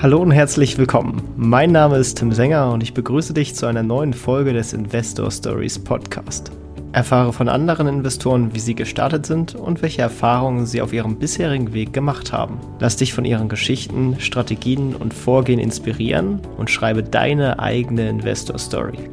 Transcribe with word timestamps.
Hallo 0.00 0.22
und 0.22 0.30
herzlich 0.30 0.78
willkommen. 0.78 1.20
Mein 1.36 1.72
Name 1.72 1.96
ist 1.96 2.18
Tim 2.18 2.30
Sänger 2.30 2.70
und 2.70 2.84
ich 2.84 2.94
begrüße 2.94 3.34
dich 3.34 3.56
zu 3.56 3.66
einer 3.66 3.82
neuen 3.82 4.14
Folge 4.14 4.52
des 4.52 4.72
Investor 4.72 5.28
Stories 5.28 5.76
Podcast. 5.76 6.52
Erfahre 6.92 7.32
von 7.32 7.48
anderen 7.48 7.88
Investoren, 7.88 8.54
wie 8.54 8.60
sie 8.60 8.76
gestartet 8.76 9.26
sind 9.26 9.56
und 9.56 9.82
welche 9.82 10.02
Erfahrungen 10.02 10.66
sie 10.66 10.82
auf 10.82 10.92
ihrem 10.92 11.18
bisherigen 11.18 11.72
Weg 11.72 11.92
gemacht 11.92 12.32
haben. 12.32 12.60
Lass 12.78 12.94
dich 12.94 13.12
von 13.12 13.24
ihren 13.24 13.48
Geschichten, 13.48 14.20
Strategien 14.20 14.94
und 14.94 15.12
Vorgehen 15.12 15.58
inspirieren 15.58 16.42
und 16.56 16.70
schreibe 16.70 17.02
deine 17.02 17.58
eigene 17.58 18.08
Investor 18.08 18.56
Story. 18.56 19.10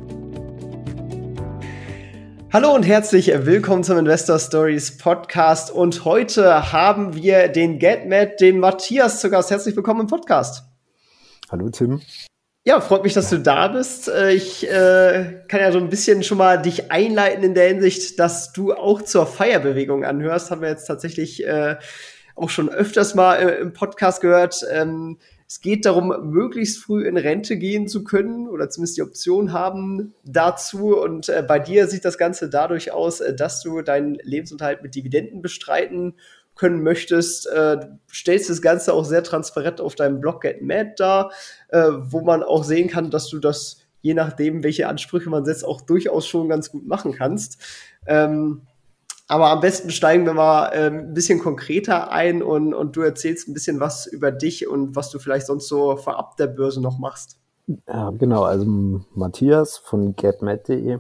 Hallo 2.54 2.76
und 2.76 2.84
herzlich 2.84 3.32
willkommen 3.36 3.84
zum 3.84 3.98
Investor 3.98 4.38
Stories 4.38 5.00
Podcast. 5.00 5.72
Und 5.72 6.06
heute 6.06 6.72
haben 6.72 7.16
wir 7.16 7.48
den 7.48 7.80
GetMat, 7.80 8.40
den 8.40 8.60
Matthias 8.60 9.20
zu 9.20 9.32
Gast. 9.32 9.50
Herzlich 9.50 9.76
willkommen 9.76 10.02
im 10.02 10.08
Podcast. 10.08 10.75
Hallo 11.52 11.70
Tim. 11.70 12.02
Ja, 12.68 12.82
freut 12.82 13.04
mich, 13.04 13.14
dass 13.14 13.30
du 13.30 13.40
da 13.40 13.68
bist. 13.68 14.08
Äh, 14.08 14.34
ich 14.34 14.68
äh, 14.68 15.44
kann 15.48 15.62
ja 15.62 15.72
so 15.72 15.78
ein 15.78 15.90
bisschen 15.90 16.24
schon 16.24 16.40
mal 16.40 16.60
dich 16.60 16.92
einleiten 16.92 17.44
in 17.44 17.54
der 17.54 17.68
Hinsicht, 17.68 18.18
dass 18.20 18.54
du 18.54 18.74
auch 18.74 19.04
zur 19.04 19.28
Feierbewegung 19.28 20.04
anhörst. 20.04 20.50
Haben 20.50 20.62
wir 20.62 20.70
jetzt 20.70 20.88
tatsächlich 20.88 21.46
äh, 21.46 21.76
auch 22.36 22.50
schon 22.50 22.70
öfters 22.70 23.14
mal 23.14 23.36
äh, 23.36 23.60
im 23.60 23.74
Podcast 23.74 24.22
gehört. 24.22 24.66
Ähm, 24.72 25.20
es 25.48 25.62
geht 25.62 25.86
darum, 25.86 26.32
möglichst 26.32 26.82
früh 26.82 27.08
in 27.08 27.18
Rente 27.18 27.58
gehen 27.58 27.88
zu 27.88 28.04
können 28.04 28.48
oder 28.48 28.68
zumindest 28.72 28.98
die 28.98 29.04
Option 29.04 29.54
haben 29.54 30.16
dazu. 30.24 30.98
Und 30.98 31.30
äh, 31.30 31.44
bei 31.48 31.60
dir 31.60 31.86
sieht 31.88 32.04
das 32.04 32.18
Ganze 32.18 32.50
dadurch 32.50 32.92
aus, 32.92 33.22
dass 33.38 33.62
du 33.62 33.84
deinen 33.84 34.16
Lebensunterhalt 34.24 34.82
mit 34.82 34.96
Dividenden 34.96 35.44
bestreiten 35.44 36.16
können 36.56 36.84
möchtest, 36.84 37.48
äh, 37.48 37.80
stellst 38.12 38.50
das 38.50 38.62
Ganze 38.62 38.94
auch 38.94 39.06
sehr 39.06 39.24
transparent 39.24 39.82
auf 39.82 39.96
deinem 39.96 40.22
Blog 40.22 40.42
Get 40.42 40.62
Mad 40.62 40.94
dar, 40.98 41.32
äh, 41.70 41.90
wo 41.92 42.22
man 42.22 42.44
auch 42.44 42.64
sehen 42.64 42.90
kann, 42.90 43.12
dass 43.12 43.30
du 43.30 43.40
das, 43.40 43.82
je 44.02 44.14
nachdem, 44.14 44.64
welche 44.64 44.88
Ansprüche 44.88 45.30
man 45.30 45.46
setzt, 45.46 45.66
auch 45.66 45.82
durchaus 45.82 46.28
schon 46.28 46.50
ganz 46.50 46.72
gut 46.72 46.88
machen 46.88 47.14
kannst. 47.14 47.62
Ähm, 48.08 48.62
aber 49.28 49.50
am 49.50 49.60
besten 49.60 49.90
steigen 49.90 50.26
wir 50.26 50.34
mal 50.34 50.70
äh, 50.70 50.88
ein 50.88 51.14
bisschen 51.14 51.40
konkreter 51.40 52.12
ein 52.12 52.44
und, 52.44 52.74
und 52.74 52.96
du 52.96 53.02
erzählst 53.02 53.48
ein 53.48 53.54
bisschen 53.54 53.80
was 53.80 54.06
über 54.06 54.32
dich 54.32 54.68
und 54.68 54.96
was 54.96 55.10
du 55.10 55.20
vielleicht 55.20 55.48
sonst 55.48 55.68
so 55.68 55.98
vorab 55.98 56.38
der 56.38 56.48
Börse 56.48 56.82
noch 56.82 57.00
machst. 57.00 57.40
Ja, 57.88 58.12
genau, 58.12 58.44
also 58.44 58.66
Matthias 59.16 59.78
von 59.78 60.16
getmat.de 60.16 61.00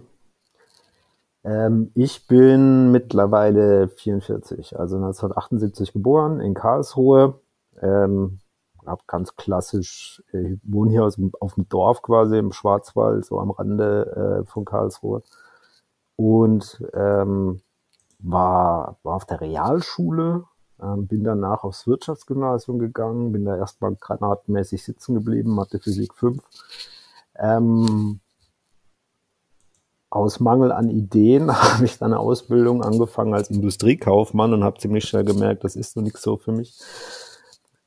ähm, 1.45 1.91
ich 1.93 2.27
bin 2.27 2.91
mittlerweile 2.91 3.87
44, 3.87 4.79
also 4.79 4.95
1978 4.95 5.93
geboren 5.93 6.39
in 6.39 6.55
Karlsruhe. 6.55 7.39
Ähm, 7.81 8.39
hab 8.85 9.07
ganz 9.07 9.35
klassisch, 9.35 10.23
äh, 10.33 10.53
ich 10.53 10.59
wohne 10.63 10.91
hier 10.91 11.03
aus, 11.03 11.19
auf 11.39 11.53
dem 11.53 11.69
Dorf 11.69 12.01
quasi 12.01 12.37
im 12.37 12.51
Schwarzwald, 12.51 13.25
so 13.25 13.39
am 13.39 13.51
Rande 13.51 14.43
äh, 14.43 14.49
von 14.49 14.65
Karlsruhe. 14.65 15.21
Und 16.15 16.83
ähm, 16.93 17.61
war, 18.19 18.97
war 19.03 19.15
auf 19.15 19.25
der 19.25 19.41
Realschule, 19.41 20.45
ähm, 20.81 21.07
bin 21.07 21.23
danach 21.23 21.63
aufs 21.63 21.85
Wirtschaftsgymnasium 21.85 22.79
gegangen, 22.79 23.31
bin 23.31 23.45
da 23.45 23.55
erstmal 23.55 23.95
granatenmäßig 23.95 24.83
sitzen 24.83 25.13
geblieben, 25.13 25.53
Mathe 25.53 25.79
Physik 25.79 26.15
5. 26.15 26.41
Ähm, 27.35 28.19
aus 30.15 30.39
Mangel 30.39 30.71
an 30.71 30.89
Ideen 30.89 31.51
habe 31.73 31.85
ich 31.85 31.99
dann 31.99 32.13
eine 32.13 32.19
Ausbildung 32.19 32.83
angefangen 32.83 33.33
als 33.33 33.49
Industriekaufmann 33.49 34.53
und 34.53 34.63
habe 34.63 34.79
ziemlich 34.79 35.05
schnell 35.05 35.25
gemerkt, 35.25 35.63
das 35.63 35.75
ist 35.75 35.93
so 35.93 36.01
nichts 36.01 36.21
so 36.21 36.37
für 36.37 36.51
mich. 36.51 36.73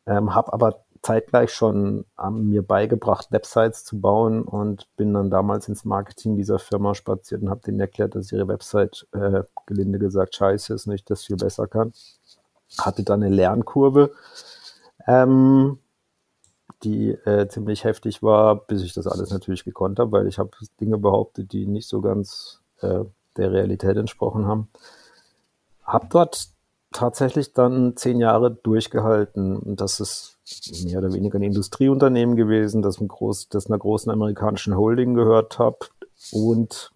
Ähm, 0.07 0.35
habe 0.35 0.53
aber 0.53 0.85
zeitgleich 1.03 1.53
schon 1.53 2.05
ähm, 2.23 2.51
mir 2.51 2.63
beigebracht, 2.63 3.31
Websites 3.31 3.85
zu 3.85 4.01
bauen 4.01 4.43
und 4.43 4.89
bin 4.97 5.15
dann 5.15 5.31
damals 5.31 5.69
ins 5.69 5.85
Marketing 5.85 6.37
dieser 6.37 6.59
Firma 6.59 6.95
spaziert 6.95 7.43
und 7.43 7.51
habe 7.51 7.61
denen 7.61 7.81
erklärt, 7.81 8.15
dass 8.15 8.33
ihre 8.33 8.49
Website, 8.49 9.07
äh, 9.13 9.43
gelinde 9.67 9.99
gesagt, 9.99 10.35
scheiße 10.35 10.75
ist, 10.75 10.87
nicht 10.87 11.09
das 11.11 11.25
viel 11.25 11.37
besser 11.37 11.67
kann. 11.67 11.93
Hatte 12.79 13.05
dann 13.05 13.23
eine 13.23 13.35
Lernkurve. 13.35 14.13
Ähm, 15.07 15.79
die 16.85 17.11
äh, 17.11 17.49
ziemlich 17.49 17.85
heftig 17.85 18.23
war, 18.23 18.67
bis 18.67 18.83
ich 18.83 18.95
das 18.95 19.07
alles 19.07 19.31
natürlich 19.31 19.65
gekonnt 19.65 19.99
habe, 19.99 20.13
weil 20.13 20.29
ich 20.29 20.39
habe 20.39 20.51
Dinge 20.81 20.99
behauptet, 20.99 21.53
die 21.53 21.67
nicht 21.67 21.89
so 21.89 22.01
ganz 22.01 22.63
äh, 22.81 23.05
der 23.37 23.53
Realität 23.53 23.97
entsprochen 23.97 24.47
haben. 24.47 24.69
Hab 25.85 26.11
dort 26.11 26.49
tatsächlich 26.93 27.53
dann 27.53 27.97
zehn 27.97 28.19
Jahre 28.21 28.51
durchgehalten 28.51 29.57
und 29.57 29.81
das 29.81 30.01
ist 30.01 30.39
mehr 30.85 30.99
oder 30.99 31.13
weniger 31.13 31.39
ein 31.39 31.43
Industrieunternehmen 31.43 32.37
gewesen, 32.37 32.83
das, 32.83 33.01
ein 33.01 33.09
groß, 33.09 33.49
das 33.49 33.67
einer 33.67 33.79
großen 33.79 34.11
amerikanischen 34.11 34.77
Holding 34.77 35.15
gehört 35.15 35.59
habe 35.59 35.79
und 36.33 36.93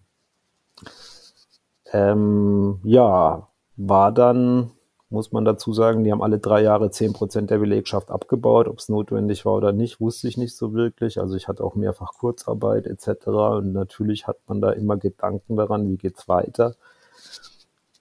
ähm, 1.91 2.79
ja, 2.83 3.47
war 3.75 4.11
dann 4.11 4.71
muss 5.13 5.31
man 5.31 5.45
dazu 5.45 5.71
sagen. 5.71 6.03
Die 6.03 6.11
haben 6.11 6.23
alle 6.23 6.39
drei 6.39 6.61
Jahre 6.61 6.91
zehn 6.91 7.13
Prozent 7.13 7.51
der 7.51 7.59
Belegschaft 7.59 8.11
abgebaut. 8.11 8.67
Ob 8.67 8.79
es 8.79 8.89
notwendig 8.89 9.45
war 9.45 9.53
oder 9.53 9.71
nicht, 9.71 10.01
wusste 10.01 10.27
ich 10.27 10.37
nicht 10.37 10.55
so 10.55 10.73
wirklich. 10.73 11.19
Also 11.19 11.35
ich 11.35 11.47
hatte 11.47 11.63
auch 11.63 11.75
mehrfach 11.75 12.13
Kurzarbeit 12.13 12.87
etc. 12.87 13.27
Und 13.27 13.71
natürlich 13.71 14.27
hat 14.27 14.37
man 14.47 14.59
da 14.59 14.71
immer 14.71 14.97
Gedanken 14.97 15.55
daran, 15.55 15.87
wie 15.87 15.97
geht's 15.97 16.27
weiter. 16.27 16.75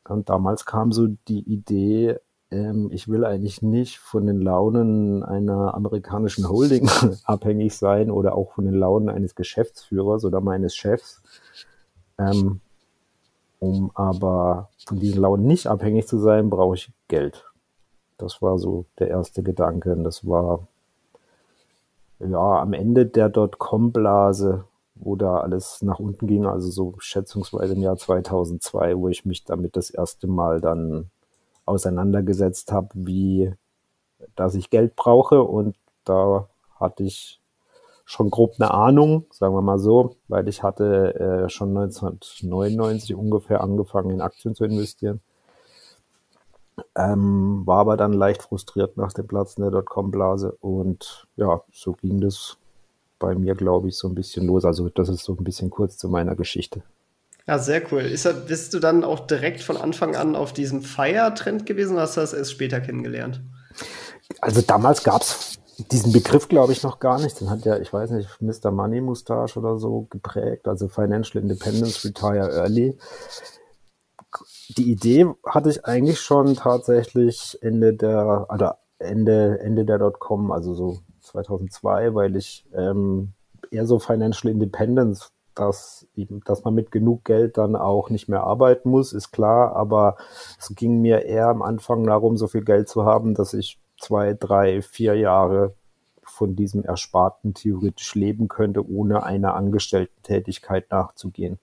Und 0.09 0.29
damals 0.29 0.65
kam 0.65 0.91
so 0.91 1.07
die 1.29 1.41
Idee, 1.41 2.19
ähm, 2.51 2.89
ich 2.91 3.09
will 3.09 3.25
eigentlich 3.25 3.63
nicht 3.63 3.99
von 3.99 4.27
den 4.27 4.41
Launen 4.41 5.23
einer 5.23 5.75
amerikanischen 5.75 6.49
Holding 6.49 6.89
abhängig 7.25 7.77
sein 7.77 8.11
oder 8.11 8.35
auch 8.35 8.53
von 8.53 8.65
den 8.65 8.75
Launen 8.75 9.09
eines 9.09 9.35
Geschäftsführers 9.35 10.25
oder 10.25 10.41
meines 10.41 10.75
Chefs. 10.75 11.23
Ähm, 12.19 12.61
um 13.63 13.93
aber 13.95 14.71
von 14.85 14.99
diesen 14.99 15.23
Launen 15.23 15.47
nicht 15.47 15.69
abhängig 15.69 16.09
zu 16.09 16.19
sein, 16.19 16.51
brauche 16.51 16.75
ich 16.75 16.91
Geld. 17.07 17.49
Das 18.19 18.43
war 18.43 18.59
so 18.59 18.87
der 18.99 19.07
erste 19.07 19.45
Gedanke. 19.45 19.93
Und 19.93 20.03
das 20.03 20.27
war 20.27 20.67
ja 22.19 22.61
am 22.61 22.73
Ende 22.73 23.07
der 23.07 23.29
Dotcom-Blase, 23.29 24.65
wo 24.97 25.15
da 25.15 25.37
alles 25.37 25.81
nach 25.81 26.01
unten 26.01 26.27
ging, 26.27 26.45
also 26.45 26.71
so 26.73 26.95
schätzungsweise 26.99 27.75
im 27.75 27.83
Jahr 27.83 27.97
2002, 27.97 28.99
wo 28.99 29.07
ich 29.07 29.25
mich 29.25 29.45
damit 29.45 29.77
das 29.77 29.91
erste 29.91 30.27
Mal 30.27 30.61
dann 30.61 31.11
auseinandergesetzt 31.65 32.73
habe, 32.73 32.89
wie 32.95 33.55
dass 34.35 34.57
ich 34.57 34.71
Geld 34.71 34.97
brauche 34.97 35.43
und 35.43 35.77
da 36.05 36.49
hatte 36.81 37.05
ich 37.05 37.41
schon 38.05 38.31
grob 38.31 38.55
eine 38.59 38.73
Ahnung, 38.73 39.27
sagen 39.31 39.55
wir 39.55 39.63
mal 39.63 39.79
so, 39.79 40.17
weil 40.29 40.49
ich 40.49 40.63
hatte 40.63 41.15
äh, 41.15 41.49
schon 41.49 41.77
1999 41.77 43.15
ungefähr 43.15 43.61
angefangen, 43.61 44.11
in 44.11 44.21
Aktien 44.21 44.55
zu 44.55 44.65
investieren. 44.65 45.21
Ähm, 46.97 47.63
war 47.65 47.79
aber 47.79 47.97
dann 47.97 48.13
leicht 48.13 48.43
frustriert 48.43 48.97
nach 48.97 49.13
dem 49.13 49.27
Platzen 49.27 49.63
der 49.63 49.71
Dotcom-Blase 49.71 50.57
und 50.61 51.27
ja, 51.37 51.63
so 51.73 51.93
ging 51.93 52.21
das 52.21 52.57
bei 53.19 53.35
mir, 53.35 53.55
glaube 53.55 53.89
ich, 53.89 53.97
so 53.97 54.09
ein 54.09 54.15
bisschen 54.15 54.47
los. 54.47 54.65
Also 54.65 54.89
das 54.89 55.09
ist 55.09 55.25
so 55.25 55.35
ein 55.35 55.45
bisschen 55.45 55.71
kurz 55.71 55.97
zu 55.97 56.09
meiner 56.09 56.35
Geschichte. 56.35 56.83
Ja, 57.47 57.59
sehr 57.59 57.83
cool. 57.93 58.03
Ist, 58.03 58.29
bist 58.47 58.73
du 58.75 58.79
dann 58.79 59.05
auch 59.05 59.21
direkt 59.27 59.63
von 59.63 59.77
Anfang 59.77 60.17
an 60.17 60.37
auf 60.37 60.53
diesem 60.53 60.83
Fire-Trend 60.83 61.67
gewesen 61.67 61.95
oder 61.95 62.03
hast 62.03 62.17
du 62.17 62.21
das 62.21 62.33
erst 62.33 62.53
später 62.53 62.81
kennengelernt? 62.81 63.43
Also 64.41 64.63
damals 64.63 65.03
gab 65.03 65.23
es 65.23 65.59
diesen 65.91 66.13
Begriff 66.13 66.49
glaube 66.49 66.73
ich 66.73 66.83
noch 66.83 66.99
gar 66.99 67.21
nicht. 67.21 67.41
Den 67.41 67.51
hat 67.51 67.65
ja, 67.65 67.79
ich 67.79 67.93
weiß 67.93 68.11
nicht, 68.11 68.29
Mr. 68.41 68.71
Money 68.71 69.01
Mustache 69.01 69.59
oder 69.59 69.79
so 69.79 70.07
geprägt, 70.11 70.69
also 70.69 70.89
Financial 70.89 71.43
Independence 71.43 72.05
Retire 72.05 72.51
Early. 72.53 72.97
Die 74.77 74.91
Idee 74.91 75.27
hatte 75.47 75.71
ich 75.71 75.85
eigentlich 75.85 76.21
schon 76.21 76.55
tatsächlich 76.55 77.59
Ende 77.61 77.95
der, 77.95 78.47
oder 78.51 78.79
Ende, 78.99 79.61
Ende 79.61 79.85
der 79.85 79.99
Dotcom, 79.99 80.53
also 80.53 80.75
so 80.75 80.99
2002, 81.21 82.15
weil 82.15 82.37
ich 82.37 82.65
ähm, 82.75 83.33
eher 83.71 83.87
so 83.87 83.99
Financial 83.99 84.51
Independence, 84.51 85.33
dass, 85.55 86.07
dass 86.47 86.65
man 86.65 86.75
mit 86.75 86.91
genug 86.91 87.25
Geld 87.25 87.59
dann 87.59 87.77
auch 87.77 88.09
nicht 88.09 88.29
mehr 88.29 88.45
arbeiten 88.45 88.89
muss, 88.89 89.13
ist 89.13 89.33
klar, 89.33 89.77
aber 89.77 90.17
es 90.59 90.75
ging 90.75 91.03
mir 91.03 91.27
eher 91.27 91.49
am 91.49 91.63
Anfang 91.63 92.05
darum, 92.05 92.37
so 92.37 92.47
viel 92.47 92.65
Geld 92.65 92.89
zu 92.89 93.05
haben, 93.05 93.35
dass 93.35 93.53
ich 93.53 93.79
zwei, 94.03 94.35
drei, 94.35 94.83
vier 94.83 95.15
Jahre 95.15 95.75
von 96.23 96.57
diesem 96.57 96.85
Ersparten 96.85 97.55
theoretisch 97.55 98.15
leben 98.15 98.49
könnte, 98.49 98.89
ohne 98.89 99.23
einer 99.23 99.55
Angestellten-Tätigkeit 99.55 100.91
nachzugehen. 100.91 101.59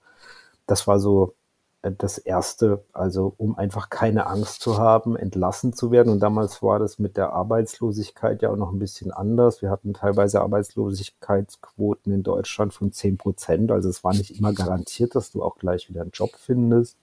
Das 0.66 0.86
war 0.86 0.98
so 0.98 1.34
äh, 1.82 1.92
das 1.96 2.18
Erste, 2.18 2.84
also 2.92 3.34
um 3.36 3.56
einfach 3.56 3.90
keine 3.90 4.26
Angst 4.26 4.62
zu 4.62 4.78
haben, 4.78 5.16
entlassen 5.16 5.72
zu 5.72 5.90
werden. 5.90 6.12
Und 6.12 6.20
damals 6.20 6.62
war 6.62 6.78
das 6.78 6.98
mit 6.98 7.16
der 7.16 7.32
Arbeitslosigkeit 7.32 8.42
ja 8.42 8.50
auch 8.50 8.56
noch 8.56 8.72
ein 8.72 8.78
bisschen 8.78 9.12
anders. 9.12 9.62
Wir 9.62 9.70
hatten 9.70 9.94
teilweise 9.94 10.40
Arbeitslosigkeitsquoten 10.40 12.12
in 12.12 12.22
Deutschland 12.22 12.72
von 12.72 12.92
10 12.92 13.18
Prozent. 13.18 13.70
Also 13.72 13.88
es 13.88 14.04
war 14.04 14.14
nicht 14.14 14.38
immer 14.38 14.52
garantiert, 14.52 15.14
dass 15.14 15.32
du 15.32 15.42
auch 15.42 15.56
gleich 15.58 15.88
wieder 15.88 16.02
einen 16.02 16.10
Job 16.12 16.30
findest, 16.36 16.96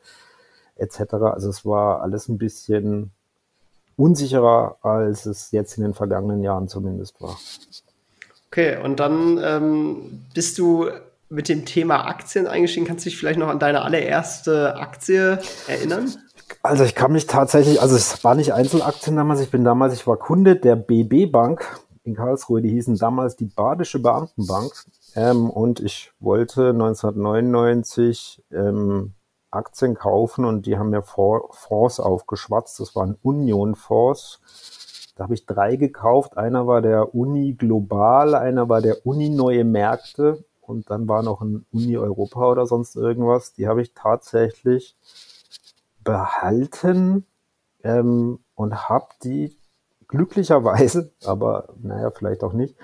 etc. 0.75 1.13
Also 1.13 1.49
es 1.49 1.65
war 1.65 2.01
alles 2.01 2.27
ein 2.27 2.37
bisschen 2.37 3.11
unsicherer, 3.97 4.77
als 4.81 5.25
es 5.25 5.51
jetzt 5.51 5.77
in 5.77 5.83
den 5.83 5.93
vergangenen 5.93 6.43
Jahren 6.43 6.69
zumindest 6.69 7.19
war. 7.19 7.37
Okay, 8.49 8.77
und 8.81 8.99
dann 8.99 9.39
ähm, 9.43 10.21
bist 10.33 10.57
du 10.57 10.89
mit 11.29 11.49
dem 11.49 11.65
Thema 11.65 12.07
Aktien 12.07 12.47
eingestiegen. 12.47 12.87
Kannst 12.87 13.05
du 13.05 13.09
dich 13.09 13.17
vielleicht 13.17 13.39
noch 13.39 13.49
an 13.49 13.59
deine 13.59 13.81
allererste 13.81 14.77
Aktie 14.77 15.39
erinnern? 15.67 16.09
Also 16.63 16.85
ich 16.85 16.95
kann 16.95 17.11
mich 17.11 17.27
tatsächlich, 17.27 17.81
also 17.81 17.95
es 17.95 18.23
war 18.23 18.35
nicht 18.35 18.53
Einzelaktien 18.53 19.17
damals, 19.17 19.41
ich 19.41 19.51
bin 19.51 19.65
damals, 19.65 19.93
ich 19.93 20.07
war 20.07 20.15
Kunde 20.15 20.55
der 20.55 20.77
BB 20.77 21.29
Bank 21.29 21.65
in 22.05 22.15
Karlsruhe, 22.15 22.61
die 22.61 22.69
hießen 22.69 22.97
damals 22.97 23.35
die 23.35 23.45
Badische 23.45 23.99
Beamtenbank 23.99 24.71
ähm, 25.15 25.49
und 25.49 25.81
ich 25.81 26.11
wollte 26.21 26.69
1999 26.69 28.43
ähm, 28.53 29.13
Aktien 29.57 29.95
kaufen 29.95 30.45
und 30.45 30.65
die 30.65 30.77
haben 30.77 30.91
mir 30.91 31.01
Fonds 31.01 31.99
aufgeschwatzt, 31.99 32.79
das 32.79 32.95
waren 32.95 33.17
Union-Fonds 33.21 34.39
da 35.17 35.23
habe 35.23 35.33
ich 35.33 35.47
drei 35.47 35.75
gekauft. 35.77 36.37
Einer 36.37 36.67
war 36.67 36.81
der 36.81 37.15
Uni 37.15 37.53
Global, 37.53 38.35
einer 38.35 38.69
war 38.69 38.81
der 38.81 39.05
Uni 39.05 39.29
Neue 39.29 39.63
Märkte 39.63 40.45
und 40.61 40.91
dann 40.91 41.07
war 41.07 41.23
noch 41.23 41.41
ein 41.41 41.65
Uni 41.71 41.97
Europa 41.97 42.51
oder 42.51 42.67
sonst 42.67 42.95
irgendwas. 42.95 43.53
Die 43.53 43.67
habe 43.67 43.81
ich 43.81 43.95
tatsächlich 43.95 44.95
behalten 46.03 47.25
ähm, 47.83 48.39
und 48.53 48.89
habe 48.89 49.07
die 49.23 49.57
glücklicherweise, 50.07 51.11
aber 51.25 51.69
naja, 51.81 52.11
vielleicht 52.11 52.43
auch 52.43 52.53
nicht, 52.53 52.75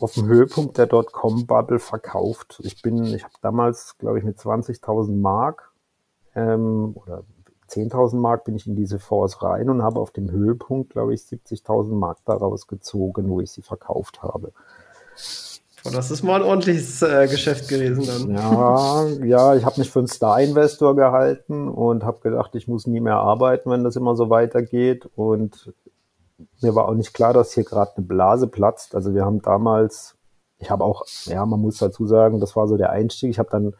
auf 0.00 0.14
dem 0.14 0.26
Höhepunkt 0.26 0.78
der 0.78 0.86
Dotcom-Bubble 0.86 1.80
verkauft. 1.80 2.60
Ich 2.62 2.80
bin, 2.80 3.04
ich 3.04 3.24
habe 3.24 3.34
damals, 3.42 3.98
glaube 3.98 4.18
ich, 4.18 4.24
mit 4.24 4.38
20.000 4.38 5.20
Mark 5.20 5.67
ähm, 6.38 6.92
oder 6.94 7.24
10.000 7.68 8.16
Mark 8.16 8.44
bin 8.44 8.56
ich 8.56 8.66
in 8.66 8.76
diese 8.76 8.98
Fonds 8.98 9.42
rein 9.42 9.68
und 9.68 9.82
habe 9.82 10.00
auf 10.00 10.10
dem 10.10 10.30
Höhepunkt, 10.30 10.90
glaube 10.90 11.14
ich, 11.14 11.20
70.000 11.20 11.92
Mark 11.92 12.18
daraus 12.24 12.66
gezogen, 12.66 13.28
wo 13.28 13.40
ich 13.40 13.50
sie 13.50 13.62
verkauft 13.62 14.22
habe. 14.22 14.52
Oh, 15.84 15.90
das 15.90 16.10
ist 16.10 16.22
mal 16.22 16.42
ein 16.42 16.48
ordentliches 16.48 17.02
äh, 17.02 17.28
Geschäft 17.28 17.68
gewesen 17.68 18.06
dann. 18.06 18.34
Ja, 18.34 19.06
ja 19.24 19.54
ich 19.54 19.64
habe 19.64 19.78
mich 19.78 19.90
für 19.90 20.00
einen 20.00 20.08
Star-Investor 20.08 20.96
gehalten 20.96 21.68
und 21.68 22.04
habe 22.04 22.20
gedacht, 22.20 22.54
ich 22.54 22.68
muss 22.68 22.86
nie 22.86 23.00
mehr 23.00 23.16
arbeiten, 23.16 23.70
wenn 23.70 23.84
das 23.84 23.96
immer 23.96 24.16
so 24.16 24.28
weitergeht. 24.28 25.08
Und 25.14 25.72
mir 26.60 26.74
war 26.74 26.88
auch 26.88 26.94
nicht 26.94 27.14
klar, 27.14 27.32
dass 27.32 27.54
hier 27.54 27.64
gerade 27.64 27.96
eine 27.96 28.06
Blase 28.06 28.48
platzt. 28.48 28.94
Also 28.94 29.14
wir 29.14 29.24
haben 29.24 29.40
damals, 29.40 30.16
ich 30.58 30.70
habe 30.70 30.84
auch, 30.84 31.04
ja, 31.24 31.44
man 31.46 31.60
muss 31.60 31.78
dazu 31.78 32.06
sagen, 32.06 32.40
das 32.40 32.56
war 32.56 32.66
so 32.66 32.76
der 32.76 32.90
Einstieg. 32.90 33.30
Ich 33.30 33.38
habe 33.38 33.50
dann, 33.50 33.74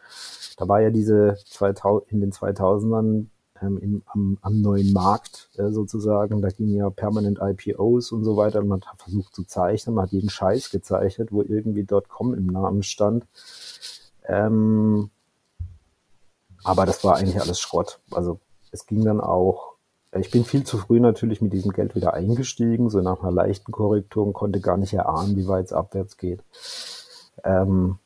da 0.57 0.69
war 0.69 0.81
ja 0.81 0.91
diese 0.91 1.37
2000, 1.47 2.11
in 2.13 2.21
den 2.21 2.33
2000ern 2.33 3.27
ähm, 3.61 3.79
in, 3.79 4.03
am, 4.07 4.39
am, 4.43 4.61
neuen 4.61 4.93
Markt 4.93 5.51
äh, 5.57 5.71
sozusagen. 5.71 6.41
Da 6.41 6.49
gingen 6.49 6.77
ja 6.77 6.89
permanent 6.91 7.41
IPOs 7.43 8.13
und 8.13 8.25
so 8.25 8.37
weiter. 8.37 8.61
Und 8.61 8.69
man 8.69 8.83
hat 8.83 9.03
versucht 9.03 9.35
zu 9.35 9.45
zeichnen, 9.45 9.97
man 9.97 10.05
hat 10.05 10.13
jeden 10.13 10.31
Scheiß 10.31 10.71
gezeichnet, 10.71 11.33
wo 11.33 11.43
irgendwie 11.43 11.85
.com 12.09 12.35
im 12.35 12.47
Namen 12.47 12.83
stand. 12.83 13.27
Ähm, 14.27 15.11
aber 16.63 16.87
das 16.87 17.03
war 17.03 17.17
eigentlich 17.17 17.41
alles 17.41 17.61
Schrott. 17.61 18.01
Also 18.11 18.41
es 18.71 18.87
ging 18.87 19.05
dann 19.05 19.21
auch, 19.21 19.75
ich 20.13 20.31
bin 20.31 20.45
viel 20.45 20.65
zu 20.65 20.79
früh 20.79 21.01
natürlich 21.01 21.41
mit 21.41 21.53
diesem 21.53 21.73
Geld 21.73 21.95
wieder 21.95 22.15
eingestiegen, 22.15 22.89
so 22.89 23.01
nach 23.01 23.21
einer 23.21 23.33
leichten 23.33 23.73
Korrektur 23.73 24.27
und 24.27 24.33
konnte 24.33 24.61
gar 24.61 24.77
nicht 24.77 24.95
erahnen, 24.95 25.37
wie 25.37 25.49
weit 25.49 25.67
es 25.67 25.73
abwärts 25.73 26.17
geht. 26.17 26.41
Ähm, 27.45 27.99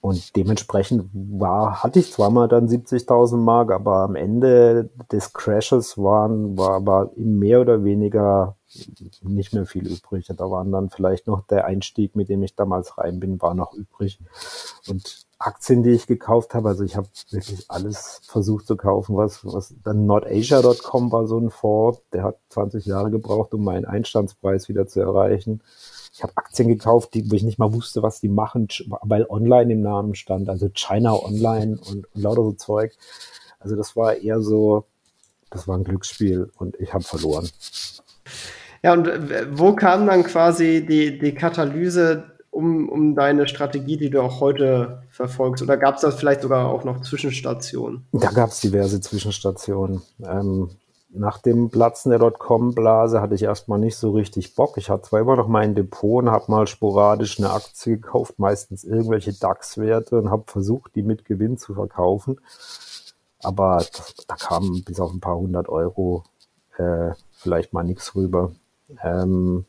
und 0.00 0.36
dementsprechend 0.36 1.10
war, 1.12 1.82
hatte 1.82 1.98
ich 1.98 2.12
zwar 2.12 2.30
mal 2.30 2.46
dann 2.46 2.68
70.000 2.68 3.38
Mark, 3.38 3.72
aber 3.72 4.02
am 4.02 4.14
Ende 4.14 4.88
des 5.10 5.32
Crashes 5.32 5.98
waren, 5.98 6.56
war, 6.56 6.86
war 6.86 7.10
mehr 7.16 7.60
oder 7.60 7.82
weniger 7.82 8.54
nicht 9.22 9.52
mehr 9.52 9.66
viel 9.66 9.86
übrig. 9.88 10.26
Da 10.28 10.50
waren 10.50 10.70
dann 10.70 10.90
vielleicht 10.90 11.26
noch 11.26 11.44
der 11.46 11.64
Einstieg, 11.64 12.14
mit 12.14 12.28
dem 12.28 12.42
ich 12.44 12.54
damals 12.54 12.98
rein 12.98 13.18
bin, 13.18 13.42
war 13.42 13.54
noch 13.54 13.74
übrig. 13.74 14.20
Und 14.88 15.25
Aktien, 15.38 15.82
die 15.82 15.90
ich 15.90 16.06
gekauft 16.06 16.54
habe, 16.54 16.68
also 16.68 16.82
ich 16.82 16.96
habe 16.96 17.08
wirklich 17.30 17.66
alles 17.68 18.20
versucht 18.24 18.66
zu 18.66 18.76
kaufen, 18.76 19.16
was, 19.16 19.44
was 19.44 19.74
dann 19.84 20.06
NordAsia.com 20.06 21.12
war 21.12 21.26
so 21.26 21.38
ein 21.38 21.50
Fonds, 21.50 22.00
der 22.12 22.22
hat 22.22 22.38
20 22.48 22.86
Jahre 22.86 23.10
gebraucht, 23.10 23.52
um 23.52 23.62
meinen 23.62 23.84
Einstandspreis 23.84 24.68
wieder 24.68 24.86
zu 24.86 25.00
erreichen. 25.00 25.60
Ich 26.14 26.22
habe 26.22 26.32
Aktien 26.36 26.68
gekauft, 26.68 27.12
die, 27.12 27.30
wo 27.30 27.34
ich 27.34 27.42
nicht 27.42 27.58
mal 27.58 27.74
wusste, 27.74 28.02
was 28.02 28.20
die 28.20 28.30
machen, 28.30 28.68
weil 29.02 29.26
online 29.28 29.74
im 29.74 29.82
Namen 29.82 30.14
stand, 30.14 30.48
also 30.48 30.70
China 30.72 31.12
Online 31.12 31.78
und, 31.78 32.06
und 32.14 32.22
lauter 32.22 32.42
so 32.42 32.52
Zeug. 32.52 32.96
Also 33.58 33.76
das 33.76 33.94
war 33.94 34.16
eher 34.16 34.40
so, 34.40 34.86
das 35.50 35.68
war 35.68 35.76
ein 35.76 35.84
Glücksspiel 35.84 36.50
und 36.56 36.80
ich 36.80 36.94
habe 36.94 37.04
verloren. 37.04 37.48
Ja, 38.82 38.94
und 38.94 39.08
wo 39.50 39.74
kam 39.74 40.06
dann 40.06 40.22
quasi 40.24 40.86
die, 40.86 41.18
die 41.18 41.34
Katalyse 41.34 42.35
um, 42.56 42.88
um 42.88 43.14
deine 43.14 43.46
Strategie, 43.46 43.98
die 43.98 44.10
du 44.10 44.22
auch 44.22 44.40
heute 44.40 45.02
verfolgst? 45.10 45.62
Oder 45.62 45.76
gab 45.76 45.96
es 45.96 46.00
da 46.00 46.10
vielleicht 46.10 46.40
sogar 46.40 46.68
auch 46.68 46.84
noch 46.84 47.02
Zwischenstationen? 47.02 48.06
Da 48.12 48.30
gab 48.30 48.50
es 48.50 48.60
diverse 48.60 49.00
Zwischenstationen. 49.00 50.02
Ähm, 50.24 50.70
nach 51.10 51.38
dem 51.38 51.70
Platzen 51.70 52.10
der 52.10 52.18
Dotcom-Blase 52.18 53.20
hatte 53.20 53.34
ich 53.34 53.42
erstmal 53.42 53.78
nicht 53.78 53.96
so 53.96 54.10
richtig 54.10 54.54
Bock. 54.54 54.78
Ich 54.78 54.90
hatte 54.90 55.02
zwar 55.02 55.20
immer 55.20 55.36
noch 55.36 55.48
mein 55.48 55.74
Depot 55.74 56.22
und 56.22 56.30
habe 56.30 56.50
mal 56.50 56.66
sporadisch 56.66 57.38
eine 57.38 57.50
Aktie 57.50 57.98
gekauft, 57.98 58.38
meistens 58.38 58.84
irgendwelche 58.84 59.34
DAX-Werte 59.34 60.18
und 60.18 60.30
habe 60.30 60.44
versucht, 60.46 60.94
die 60.94 61.02
mit 61.02 61.24
Gewinn 61.26 61.58
zu 61.58 61.74
verkaufen. 61.74 62.40
Aber 63.42 63.84
da 64.26 64.34
kam 64.34 64.82
bis 64.84 64.98
auf 64.98 65.12
ein 65.12 65.20
paar 65.20 65.36
hundert 65.36 65.68
Euro 65.68 66.24
äh, 66.78 67.10
vielleicht 67.32 67.72
mal 67.72 67.84
nichts 67.84 68.14
rüber. 68.14 68.52
Ähm, 69.02 69.66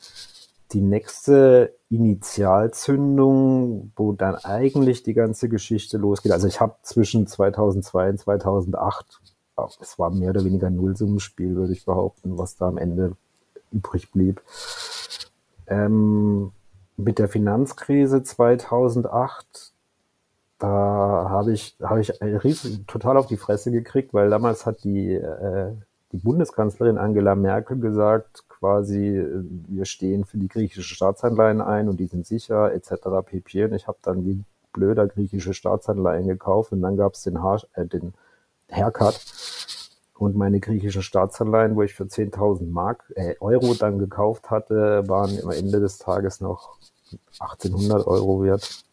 die 0.73 0.81
nächste 0.81 1.75
Initialzündung, 1.89 3.91
wo 3.95 4.13
dann 4.13 4.35
eigentlich 4.35 5.03
die 5.03 5.13
ganze 5.13 5.49
Geschichte 5.49 5.97
losgeht. 5.97 6.31
Also 6.31 6.47
ich 6.47 6.59
habe 6.59 6.75
zwischen 6.81 7.27
2002 7.27 8.09
und 8.09 8.19
2008 8.19 9.21
es 9.81 9.97
war 9.97 10.11
mehr 10.11 10.29
oder 10.29 10.43
weniger 10.43 10.69
Nullsummenspiel, 10.69 11.55
würde 11.55 11.73
ich 11.73 11.85
behaupten, 11.85 12.37
was 12.37 12.57
da 12.57 12.67
am 12.67 12.77
Ende 12.77 13.15
übrig 13.71 14.11
blieb. 14.11 14.41
Ähm, 15.67 16.51
mit 16.95 17.19
der 17.19 17.27
Finanzkrise 17.27 18.23
2008, 18.23 19.73
da 20.59 21.27
habe 21.29 21.53
ich, 21.53 21.75
habe 21.81 22.01
ich 22.01 22.13
riesig, 22.21 22.85
total 22.87 23.17
auf 23.17 23.27
die 23.27 23.37
Fresse 23.37 23.71
gekriegt, 23.71 24.13
weil 24.13 24.29
damals 24.29 24.65
hat 24.65 24.83
die, 24.83 25.13
äh, 25.13 25.73
die 26.11 26.17
Bundeskanzlerin 26.17 26.97
Angela 26.97 27.35
Merkel 27.35 27.79
gesagt, 27.79 28.46
quasi, 28.59 29.23
wir 29.67 29.85
stehen 29.85 30.25
für 30.25 30.37
die 30.37 30.47
griechische 30.47 30.95
Staatsanleihen 30.95 31.61
ein 31.61 31.89
und 31.89 31.99
die 31.99 32.07
sind 32.07 32.25
sicher, 32.25 32.73
etc. 32.73 32.91
pp. 33.25 33.65
Und 33.65 33.73
ich 33.73 33.87
habe 33.87 33.97
dann 34.01 34.25
wie 34.25 34.43
blöder 34.73 35.07
griechische 35.07 35.53
Staatsanleihen 35.53 36.27
gekauft 36.27 36.71
und 36.71 36.81
dann 36.81 36.97
gab 36.97 37.13
es 37.13 37.23
den, 37.23 37.37
äh, 37.73 37.85
den 37.85 38.13
Haircut. 38.71 39.19
Und 40.13 40.35
meine 40.35 40.59
griechischen 40.59 41.03
Staatsanleihen, 41.03 41.75
wo 41.75 41.83
ich 41.83 41.93
für 41.93 42.05
10.000 42.05 42.71
Mark, 42.71 43.11
äh, 43.15 43.35
Euro 43.39 43.75
dann 43.75 43.99
gekauft 43.99 44.49
hatte, 44.49 45.07
waren 45.07 45.39
am 45.43 45.51
Ende 45.51 45.79
des 45.79 45.99
Tages 45.99 46.41
noch 46.41 46.77
1800 47.39 48.07
Euro 48.07 48.43
wert. 48.43 48.83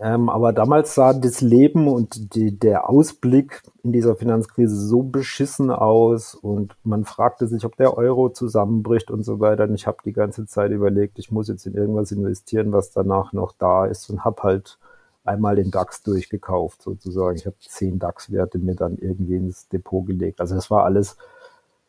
Ähm, 0.00 0.28
aber 0.28 0.52
damals 0.52 0.94
sah 0.94 1.12
das 1.12 1.40
Leben 1.40 1.88
und 1.88 2.34
die, 2.36 2.56
der 2.56 2.88
Ausblick 2.88 3.62
in 3.82 3.92
dieser 3.92 4.14
Finanzkrise 4.14 4.76
so 4.76 5.02
beschissen 5.02 5.70
aus 5.72 6.36
und 6.36 6.76
man 6.84 7.04
fragte 7.04 7.48
sich, 7.48 7.64
ob 7.64 7.76
der 7.76 7.98
Euro 7.98 8.28
zusammenbricht 8.28 9.10
und 9.10 9.24
so 9.24 9.40
weiter. 9.40 9.64
Und 9.64 9.74
ich 9.74 9.88
habe 9.88 9.98
die 10.04 10.12
ganze 10.12 10.46
Zeit 10.46 10.70
überlegt, 10.70 11.18
ich 11.18 11.32
muss 11.32 11.48
jetzt 11.48 11.66
in 11.66 11.74
irgendwas 11.74 12.12
investieren, 12.12 12.72
was 12.72 12.92
danach 12.92 13.32
noch 13.32 13.52
da 13.58 13.86
ist 13.86 14.08
und 14.08 14.24
habe 14.24 14.42
halt 14.44 14.78
einmal 15.24 15.56
den 15.56 15.72
DAX 15.72 16.02
durchgekauft 16.02 16.80
sozusagen. 16.82 17.36
Ich 17.36 17.46
habe 17.46 17.56
zehn 17.58 17.98
DAX-Werte 17.98 18.58
mir 18.58 18.76
dann 18.76 18.98
irgendwie 18.98 19.36
ins 19.36 19.68
Depot 19.68 20.06
gelegt. 20.06 20.40
Also 20.40 20.54
das 20.54 20.70
war 20.70 20.84
alles 20.84 21.16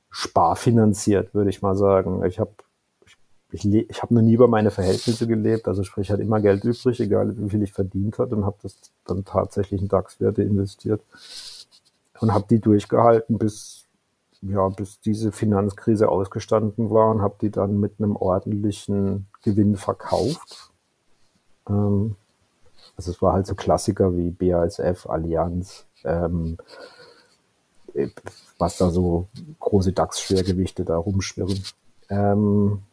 sparfinanziert, 0.09 1.35
würde 1.35 1.51
ich 1.51 1.61
mal 1.61 1.75
sagen. 1.75 2.25
Ich 2.25 2.39
habe 2.39 2.51
ich, 3.51 3.65
ich, 3.65 4.03
habe 4.03 4.13
noch 4.13 4.21
nie 4.21 4.33
über 4.33 4.47
meine 4.47 4.71
Verhältnisse 4.71 5.27
gelebt, 5.27 5.67
also 5.67 5.83
sprich, 5.83 6.07
ich 6.07 6.11
hatte 6.11 6.21
immer 6.21 6.39
Geld 6.39 6.63
übrig, 6.63 6.99
egal 6.99 7.35
wie 7.37 7.49
viel 7.49 7.63
ich 7.63 7.73
verdient 7.73 8.19
hat 8.19 8.31
und 8.31 8.45
habe 8.45 8.57
das 8.61 8.75
dann 9.05 9.25
tatsächlich 9.25 9.81
in 9.81 9.87
DAX-Werte 9.87 10.43
investiert 10.43 11.01
und 12.19 12.33
habe 12.33 12.45
die 12.49 12.59
durchgehalten, 12.59 13.37
bis 13.37 13.85
ja, 14.41 14.69
bis 14.69 15.01
diese 15.01 15.31
Finanzkrise 15.31 16.09
ausgestanden 16.09 16.89
war 16.89 17.11
und 17.11 17.21
habe 17.21 17.35
die 17.41 17.49
dann 17.49 17.79
mit 17.79 17.99
einem 17.99 18.15
ordentlichen 18.15 19.27
Gewinn 19.43 19.75
verkauft. 19.75 20.71
Ähm, 21.67 22.15
also 22.95 23.11
es 23.11 23.21
war 23.21 23.33
halt 23.33 23.47
so 23.47 23.55
Klassiker 23.55 24.15
wie 24.15 24.29
BASF, 24.29 25.07
Allianz, 25.07 25.85
ähm, 26.03 26.57
was 28.57 28.77
da 28.77 28.89
so 28.89 29.27
große 29.59 29.91
DAX-Schwergewichte 29.91 30.85
da 30.85 30.97
rumschwirren. 30.97 31.61
Ähm, 32.09 32.83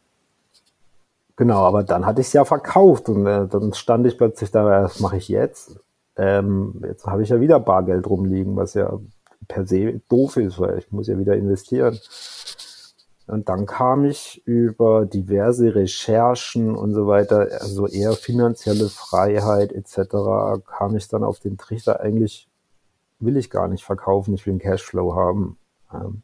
genau, 1.37 1.63
aber 1.63 1.83
dann 1.83 2.05
hatte 2.05 2.19
ich 2.19 2.27
es 2.27 2.33
ja 2.33 2.43
verkauft 2.43 3.07
und 3.07 3.25
äh, 3.25 3.47
dann 3.47 3.73
stand 3.73 4.05
ich 4.05 4.17
plötzlich 4.17 4.51
da, 4.51 4.65
was 4.65 4.99
mache 4.99 5.17
ich 5.17 5.29
jetzt? 5.29 5.79
Ähm, 6.17 6.81
jetzt 6.85 7.05
habe 7.05 7.23
ich 7.23 7.29
ja 7.29 7.39
wieder 7.39 7.59
Bargeld 7.59 8.07
rumliegen, 8.07 8.57
was 8.57 8.73
ja 8.73 8.99
per 9.47 9.65
se 9.65 10.01
doof 10.09 10.35
ist, 10.37 10.59
weil 10.59 10.79
ich 10.79 10.91
muss 10.91 11.07
ja 11.07 11.17
wieder 11.17 11.35
investieren. 11.35 11.97
Und 13.27 13.49
dann 13.49 13.65
kam 13.65 14.05
ich 14.05 14.41
über 14.45 15.05
diverse 15.05 15.75
Recherchen 15.75 16.75
und 16.75 16.93
so 16.93 17.07
weiter, 17.07 17.47
also 17.59 17.85
eher 17.85 18.13
finanzielle 18.13 18.89
Freiheit 18.89 19.73
etc., 19.73 20.63
kam 20.65 20.95
ich 20.95 21.07
dann 21.09 21.23
auf 21.23 21.39
den 21.39 21.57
Trichter, 21.57 21.99
eigentlich 21.99 22.47
will 23.19 23.35
ich 23.35 23.49
gar 23.49 23.67
nicht 23.67 23.83
verkaufen, 23.83 24.33
ich 24.33 24.45
will 24.45 24.53
einen 24.53 24.59
Cashflow 24.59 25.15
haben. 25.15 25.57
Ähm, 25.93 26.21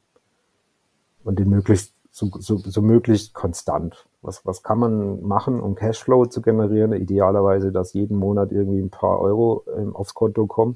und 1.23 1.39
den 1.39 1.49
möglichst 1.49 1.93
so, 2.11 2.29
so, 2.39 2.57
so 2.57 2.81
möglichst 2.81 3.33
konstant. 3.33 4.07
Was, 4.23 4.45
was 4.45 4.63
kann 4.63 4.79
man 4.79 5.21
machen, 5.21 5.59
um 5.59 5.75
Cashflow 5.75 6.25
zu 6.25 6.41
generieren? 6.41 6.93
Idealerweise, 6.93 7.71
dass 7.71 7.93
jeden 7.93 8.17
Monat 8.17 8.51
irgendwie 8.51 8.79
ein 8.79 8.89
paar 8.89 9.19
Euro 9.19 9.63
ähm, 9.77 9.95
aufs 9.95 10.13
Konto 10.13 10.47
kommen. 10.47 10.75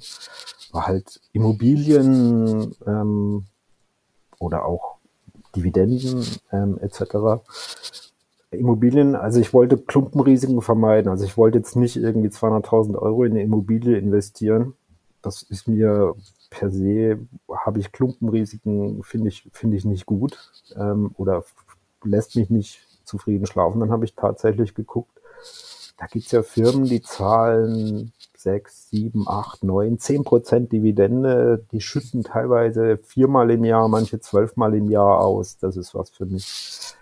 War 0.73 0.85
halt 0.85 1.21
Immobilien 1.31 2.75
ähm, 2.85 3.45
oder 4.37 4.65
auch 4.65 4.97
Dividenden 5.55 6.25
ähm, 6.51 6.77
etc. 6.81 7.41
Immobilien, 8.51 9.15
also 9.15 9.39
ich 9.39 9.53
wollte 9.53 9.77
Klumpenrisiken 9.77 10.61
vermeiden. 10.61 11.09
Also 11.09 11.25
ich 11.25 11.37
wollte 11.37 11.57
jetzt 11.57 11.75
nicht 11.75 11.97
irgendwie 11.97 12.29
200.000 12.29 12.97
Euro 12.97 13.23
in 13.23 13.31
eine 13.31 13.43
Immobilie 13.43 13.97
investieren. 13.97 14.73
Das 15.21 15.41
ist 15.41 15.67
mir 15.67 16.15
per 16.49 16.69
se, 16.71 17.19
habe 17.51 17.79
ich 17.79 17.91
Klumpenrisiken, 17.91 19.03
finde 19.03 19.29
ich, 19.29 19.49
finde 19.51 19.77
ich 19.77 19.85
nicht 19.85 20.05
gut 20.05 20.37
ähm, 20.75 21.11
oder 21.15 21.43
lässt 22.03 22.35
mich 22.35 22.49
nicht 22.49 22.86
zufrieden 23.07 23.47
schlafen. 23.47 23.79
Dann 23.79 23.91
habe 23.91 24.05
ich 24.05 24.15
tatsächlich 24.15 24.75
geguckt, 24.75 25.19
da 25.97 26.05
gibt 26.05 26.25
es 26.27 26.31
ja 26.31 26.43
Firmen, 26.43 26.85
die 26.85 27.01
zahlen 27.01 28.13
6, 28.37 28.89
7, 28.91 29.27
8, 29.27 29.63
9, 29.63 29.97
10 29.97 30.23
Prozent 30.23 30.71
Dividende. 30.71 31.65
Die 31.71 31.81
schütten 31.81 32.23
teilweise 32.23 32.97
viermal 32.97 33.49
im 33.49 33.65
Jahr, 33.65 33.87
manche 33.87 34.19
zwölfmal 34.19 34.75
im 34.75 34.89
Jahr 34.89 35.21
aus. 35.21 35.57
Das 35.57 35.75
ist 35.75 35.95
was 35.95 36.11
für 36.11 36.25
mich. 36.25 36.95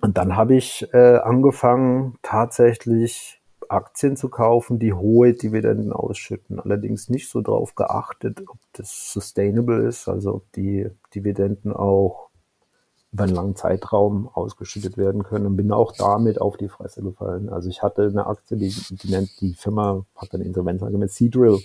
Und 0.00 0.16
dann 0.16 0.36
habe 0.36 0.54
ich 0.54 0.88
äh, 0.94 1.16
angefangen, 1.18 2.18
tatsächlich 2.22 3.40
Aktien 3.68 4.16
zu 4.16 4.28
kaufen, 4.28 4.78
die 4.78 4.92
hohe 4.92 5.34
Dividenden 5.34 5.92
ausschütten. 5.92 6.60
Allerdings 6.60 7.08
nicht 7.08 7.28
so 7.28 7.40
darauf 7.40 7.74
geachtet, 7.74 8.42
ob 8.48 8.58
das 8.72 9.12
sustainable 9.12 9.86
ist, 9.86 10.08
also 10.08 10.34
ob 10.34 10.52
die 10.52 10.88
Dividenden 11.14 11.72
auch 11.72 12.25
über 13.12 13.24
einen 13.24 13.34
langen 13.34 13.56
Zeitraum 13.56 14.28
ausgeschüttet 14.32 14.96
werden 14.96 15.22
können 15.22 15.46
und 15.46 15.56
bin 15.56 15.72
auch 15.72 15.92
damit 15.92 16.40
auf 16.40 16.56
die 16.56 16.68
Fresse 16.68 17.02
gefallen. 17.02 17.48
Also 17.48 17.68
ich 17.68 17.82
hatte 17.82 18.02
eine 18.02 18.26
Aktie, 18.26 18.56
die, 18.56 18.68
die 18.68 19.10
nennt 19.10 19.40
die 19.40 19.54
Firma, 19.54 20.04
hat 20.16 20.34
eine 20.34 20.44
Insolvenz 20.44 20.82
angemeldet, 20.82 21.14
Seadrill. 21.14 21.60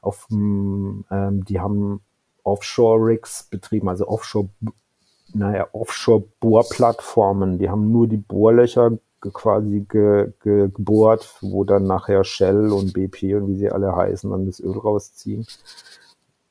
Auf, 0.00 0.26
ähm, 0.30 1.04
die 1.44 1.60
haben 1.60 2.00
Offshore-Rigs 2.42 3.44
betrieben, 3.50 3.88
also 3.88 4.08
Offshore, 4.08 4.48
naja, 5.32 5.68
Offshore-Bohrplattformen. 5.72 7.58
Die 7.58 7.70
haben 7.70 7.92
nur 7.92 8.08
die 8.08 8.16
Bohrlöcher 8.16 8.98
quasi 9.20 9.86
ge, 9.88 10.32
ge, 10.42 10.68
gebohrt, 10.74 11.36
wo 11.40 11.64
dann 11.64 11.84
nachher 11.84 12.24
Shell 12.24 12.72
und 12.72 12.92
BP 12.92 13.36
und 13.36 13.48
wie 13.48 13.56
sie 13.56 13.70
alle 13.70 13.94
heißen, 13.94 14.30
dann 14.30 14.46
das 14.46 14.58
Öl 14.58 14.76
rausziehen. 14.76 15.46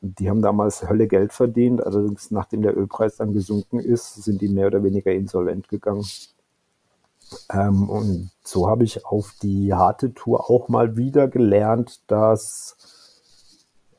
Die 0.01 0.29
haben 0.29 0.41
damals 0.41 0.87
Hölle 0.89 1.07
Geld 1.07 1.31
verdient, 1.31 1.85
allerdings 1.85 2.31
nachdem 2.31 2.63
der 2.63 2.75
Ölpreis 2.75 3.17
dann 3.17 3.33
gesunken 3.33 3.79
ist, 3.79 4.15
sind 4.23 4.41
die 4.41 4.49
mehr 4.49 4.67
oder 4.67 4.83
weniger 4.83 5.11
insolvent 5.11 5.67
gegangen. 5.67 6.05
Ähm, 7.53 7.89
und 7.89 8.31
so 8.43 8.67
habe 8.67 8.83
ich 8.83 9.05
auf 9.05 9.35
die 9.41 9.73
harte 9.73 10.13
Tour 10.13 10.49
auch 10.49 10.67
mal 10.69 10.97
wieder 10.97 11.27
gelernt, 11.27 12.01
dass 12.07 12.75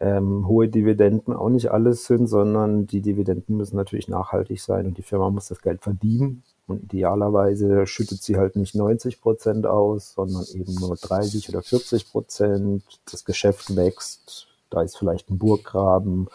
ähm, 0.00 0.47
hohe 0.49 0.68
Dividenden 0.68 1.32
auch 1.32 1.49
nicht 1.49 1.71
alles 1.71 2.06
sind, 2.06 2.26
sondern 2.26 2.87
die 2.88 3.00
Dividenden 3.00 3.56
müssen 3.56 3.76
natürlich 3.76 4.09
nachhaltig 4.09 4.61
sein 4.61 4.87
und 4.87 4.99
die 4.99 5.02
Firma 5.02 5.30
muss 5.30 5.49
das 5.49 5.62
Geld 5.62 5.82
verdienen. 5.82 6.42
Und 6.66 6.85
idealerweise 6.85 7.87
schüttet 7.87 8.23
sie 8.23 8.37
halt 8.37 8.56
nicht 8.56 8.75
90 8.75 9.21
Prozent 9.21 9.66
aus, 9.66 10.14
sondern 10.14 10.44
eben 10.54 10.75
nur 10.75 10.97
30 10.97 11.49
oder 11.49 11.62
40 11.62 12.11
Prozent. 12.11 12.82
Das 13.11 13.25
Geschäft 13.25 13.76
wächst, 13.76 14.49
da 14.73 14.83
ist 14.83 14.97
vielleicht 14.97 15.31
ein 15.31 15.38
Burggraben. 15.38 16.29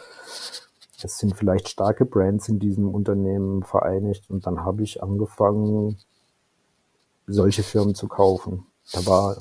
Es 1.02 1.18
sind 1.18 1.36
vielleicht 1.36 1.70
starke 1.70 2.06
Brands 2.06 2.50
in 2.50 2.60
diesem 2.60 2.94
Unternehmen 2.94 3.64
vereinigt. 3.64 4.30
Und 4.30 4.48
dann 4.48 4.64
habe 4.64 4.84
ich 4.84 5.04
angefangen, 5.04 5.98
solche 7.28 7.64
Firmen 7.64 7.96
zu 7.96 8.08
kaufen. 8.08 8.66
Da 8.94 9.06
war 9.06 9.38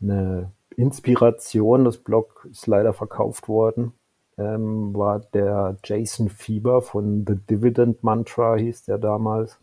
eine 0.00 0.52
Inspiration, 0.76 1.84
das 1.84 1.98
Blog 1.98 2.46
ist 2.50 2.66
leider 2.66 2.92
verkauft 2.92 3.48
worden 3.48 3.92
ähm, 4.38 4.94
war 4.94 5.20
der 5.20 5.76
Jason 5.84 6.28
Fieber 6.28 6.82
von 6.82 7.24
The 7.26 7.36
Dividend 7.36 8.02
Mantra, 8.02 8.56
hieß 8.56 8.84
der 8.84 8.98
damals, 8.98 9.58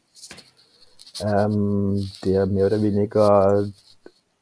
ähm, 1.20 2.10
der 2.24 2.46
mehr 2.48 2.68
oder 2.68 2.82
weniger 2.82 3.68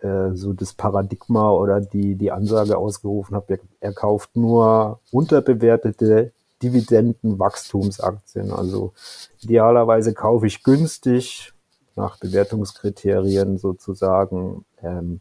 äh, 0.02 0.32
so 0.34 0.54
das 0.54 0.74
Paradigma 0.74 1.52
oder 1.52 1.80
die, 1.82 2.16
die 2.16 2.32
Ansage 2.32 2.78
ausgerufen 2.78 3.36
hat, 3.36 3.50
er, 3.50 3.60
er 3.80 3.94
kauft 3.94 4.36
nur 4.36 5.00
unterbewertete 5.12 6.32
Dividendenwachstumsaktien. 6.62 8.52
Also 8.52 8.94
idealerweise 9.42 10.14
kaufe 10.14 10.48
ich 10.48 10.64
günstig 10.64 11.54
nach 11.96 12.20
Bewertungskriterien 12.20 13.58
sozusagen 13.58 14.66
ähm, 14.82 15.20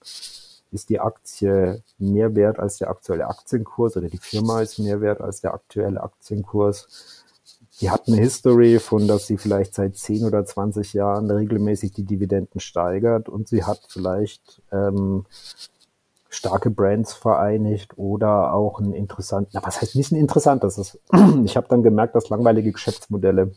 ist 0.73 0.89
die 0.89 1.01
Aktie 1.01 1.83
mehr 1.99 2.35
wert 2.35 2.59
als 2.59 2.79
der 2.79 2.91
aktuelle 2.91 3.27
Aktienkurs 3.29 3.97
oder 3.97 4.09
die 4.09 4.19
Firma 4.19 4.61
ist 4.61 4.79
mehr 4.79 5.01
wert 5.01 5.21
als 5.21 5.41
der 5.41 5.55
aktuelle 5.55 6.03
Aktienkurs. 6.03 7.25
Die 7.81 7.91
hat 7.91 8.09
eine 8.09 8.19
History 8.19 8.79
von, 8.79 9.09
dass 9.09 9.27
sie 9.27 9.39
vielleicht 9.39 9.75
seit 9.75 9.97
10 9.97 10.25
oder 10.25 10.45
20 10.45 10.93
Jahren 10.93 11.31
regelmäßig 11.31 11.93
die 11.93 12.05
Dividenden 12.05 12.61
steigert 12.61 13.29
und 13.29 13.49
sie 13.49 13.65
hat 13.65 13.81
vielleicht 13.89 14.61
ähm, 14.71 15.25
starke 16.29 16.71
Brands 16.71 17.15
vereinigt 17.15 17.97
oder 17.97 18.53
auch 18.53 18.81
ein 18.81 18.93
interessant, 18.93 19.49
na 19.53 19.63
was 19.65 19.81
heißt 19.81 19.97
nicht 19.97 20.13
ein 20.13 20.17
interessantes? 20.17 20.77
Das 20.77 20.99
ich 21.45 21.57
habe 21.57 21.69
dann 21.69 21.83
gemerkt, 21.83 22.15
dass 22.15 22.29
langweilige 22.29 22.73
Geschäftsmodelle 22.73 23.53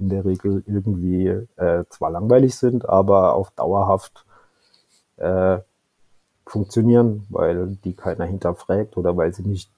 in 0.00 0.08
der 0.08 0.24
Regel 0.24 0.64
irgendwie 0.66 1.28
äh, 1.56 1.84
zwar 1.88 2.10
langweilig 2.10 2.56
sind, 2.56 2.88
aber 2.88 3.34
auf 3.34 3.52
dauerhaft 3.52 4.26
äh, 5.16 5.58
funktionieren, 6.46 7.26
weil 7.30 7.78
die 7.84 7.94
keiner 7.94 8.24
hinterfragt 8.24 8.96
oder 8.96 9.16
weil 9.16 9.32
sie 9.32 9.42
nicht 9.42 9.70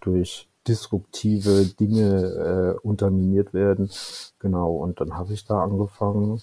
durch 0.00 0.48
disruptive 0.66 1.66
Dinge 1.66 2.76
äh, 2.76 2.86
unterminiert 2.86 3.54
werden. 3.54 3.90
Genau, 4.38 4.72
und 4.72 5.00
dann 5.00 5.16
habe 5.16 5.32
ich 5.32 5.44
da 5.44 5.62
angefangen. 5.62 6.40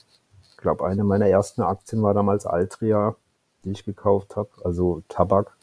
Ich 0.51 0.57
glaube, 0.57 0.85
eine 0.85 1.03
meiner 1.03 1.27
ersten 1.27 1.61
Aktien 1.61 2.01
war 2.03 2.13
damals 2.13 2.45
Altria, 2.45 3.15
die 3.63 3.71
ich 3.71 3.83
gekauft 3.83 4.35
habe, 4.35 4.49
also 4.63 5.03
Tabak. 5.09 5.55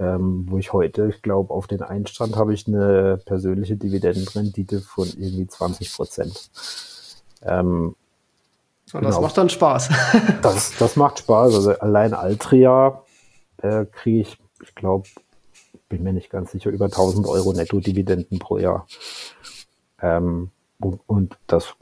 Ähm, 0.00 0.46
wo 0.48 0.58
ich 0.58 0.72
heute, 0.72 1.06
ich 1.06 1.22
glaube, 1.22 1.54
auf 1.54 1.68
den 1.68 1.80
Einstand 1.80 2.34
habe 2.34 2.52
ich 2.52 2.66
eine 2.66 3.20
persönliche 3.24 3.76
Dividendenrendite 3.76 4.80
von 4.80 5.06
irgendwie 5.06 5.46
20 5.46 5.94
Prozent. 5.94 6.50
Ähm, 7.42 7.94
und 8.92 9.04
das 9.04 9.14
genau. 9.16 9.26
macht 9.26 9.38
dann 9.38 9.48
Spaß. 9.48 9.90
das, 10.42 10.76
das 10.78 10.96
macht 10.96 11.20
Spaß. 11.20 11.54
Also 11.54 11.78
allein 11.78 12.12
Altria 12.12 13.02
äh, 13.58 13.86
kriege 13.86 14.20
ich, 14.20 14.38
ich 14.62 14.74
glaube, 14.74 15.08
bin 15.88 16.02
mir 16.02 16.12
nicht 16.12 16.30
ganz 16.30 16.52
sicher, 16.52 16.70
über 16.70 16.86
1000 16.86 17.26
Euro 17.26 17.52
Netto-Dividenden 17.52 18.38
pro 18.38 18.58
Jahr. 18.58 18.86
Ähm, 20.00 20.50
und, 20.80 21.00
und, 21.06 21.38
das 21.46 21.74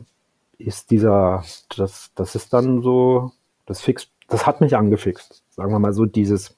ist 0.59 0.91
dieser, 0.91 1.45
das, 1.77 2.11
das 2.15 2.35
ist 2.35 2.53
dann 2.53 2.83
so, 2.83 3.33
das 3.67 3.81
fixt, 3.81 4.11
das 4.29 4.47
hat 4.47 4.61
mich 4.61 4.77
angefixt. 4.77 5.43
Sagen 5.51 5.73
wir 5.73 5.79
mal 5.79 5.93
so, 5.93 6.07
dieses, 6.07 6.57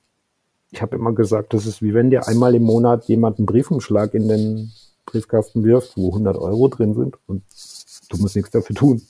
ich 0.71 0.83
habe 0.83 0.97
immer 0.97 1.13
gesagt, 1.13 1.55
das 1.55 1.67
ist 1.67 1.83
wie 1.83 1.95
wenn 1.95 2.11
dir 2.11 2.27
einmal 2.27 2.55
im 2.55 2.65
Monat 2.65 3.07
jemand 3.07 3.39
einen 3.39 3.47
Briefumschlag 3.47 4.15
in 4.15 4.29
den 4.29 4.73
Briefkasten 5.07 5.65
wirft, 5.65 5.97
wo 5.97 6.09
100 6.09 6.37
Euro 6.37 6.69
drin 6.69 6.95
sind 6.95 7.17
und 7.27 7.43
du 8.11 8.19
musst 8.19 8.37
nichts 8.37 8.51
dafür 8.51 8.77
tun 8.77 9.03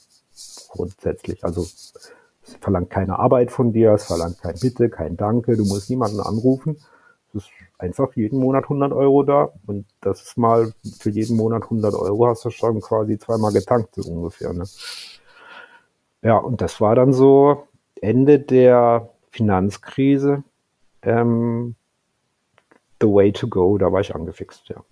grundsätzlich. 0.74 1.44
Also 1.44 1.62
es 1.62 1.92
verlangt 2.60 2.90
keine 2.90 3.18
Arbeit 3.18 3.50
von 3.50 3.72
dir, 3.72 3.92
es 3.92 4.04
verlangt 4.04 4.42
kein 4.42 4.58
Bitte, 4.60 4.90
kein 4.90 5.16
Danke, 5.16 5.56
du 5.56 5.64
musst 5.64 5.88
niemanden 5.88 6.20
anrufen. 6.20 6.76
Ist 7.34 7.50
einfach 7.78 8.14
jeden 8.14 8.38
Monat 8.38 8.64
100 8.64 8.92
Euro 8.92 9.22
da 9.24 9.50
und 9.66 9.86
das 10.00 10.22
ist 10.22 10.38
mal 10.38 10.72
für 11.00 11.10
jeden 11.10 11.36
Monat 11.36 11.64
100 11.64 11.94
Euro 11.94 12.28
hast 12.28 12.44
du 12.44 12.50
schon 12.50 12.80
quasi 12.80 13.18
zweimal 13.18 13.52
getankt, 13.52 13.96
so 13.96 14.10
ungefähr. 14.10 14.52
Ne? 14.52 14.64
Ja, 16.22 16.36
und 16.38 16.60
das 16.60 16.80
war 16.80 16.94
dann 16.94 17.12
so 17.12 17.66
Ende 18.00 18.38
der 18.38 19.10
Finanzkrise 19.30 20.44
ähm, 21.02 21.74
the 23.00 23.06
way 23.06 23.32
to 23.32 23.48
go, 23.48 23.76
da 23.78 23.92
war 23.92 24.00
ich 24.00 24.14
angefixt, 24.14 24.68
ja. 24.68 24.82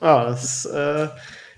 Ah, 0.00 0.24
das 0.30 0.64
äh, 0.64 1.08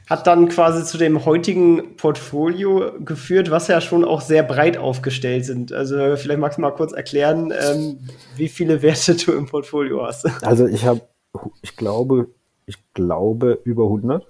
hat 0.09 0.26
dann 0.26 0.49
quasi 0.49 0.85
zu 0.85 0.99
dem 0.99 1.25
heutigen 1.25 1.97
Portfolio 1.97 2.92
geführt, 3.00 3.50
was 3.50 3.68
ja 3.68 3.80
schon 3.80 4.04
auch 4.04 4.21
sehr 4.21 4.42
breit 4.42 4.76
aufgestellt 4.76 5.44
sind. 5.44 5.73
Also 5.73 5.97
vielleicht 6.16 6.40
magst 6.40 6.59
du 6.59 6.62
mal 6.62 6.73
kurz 6.73 6.92
erklären, 6.92 7.52
ähm, 7.52 7.99
wie 8.37 8.49
viele 8.49 8.82
Werte 8.82 9.14
du 9.14 9.32
im 9.32 9.47
Portfolio 9.47 10.04
hast. 10.04 10.28
Also 10.42 10.66
ich 10.66 10.85
habe, 10.85 11.00
ich 11.62 11.76
glaube, 11.76 12.28
ich 12.66 12.76
glaube 12.94 13.61
über 13.64 13.85
100. 13.85 14.26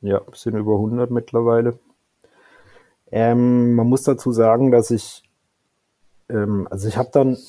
Ja, 0.00 0.20
sind 0.34 0.56
über 0.56 0.74
100 0.74 1.10
mittlerweile. 1.10 1.78
Ähm, 3.10 3.74
man 3.74 3.86
muss 3.86 4.02
dazu 4.02 4.32
sagen, 4.32 4.70
dass 4.70 4.90
ich, 4.90 5.22
ähm, 6.28 6.66
also 6.70 6.88
ich 6.88 6.96
habe 6.96 7.10
dann 7.12 7.36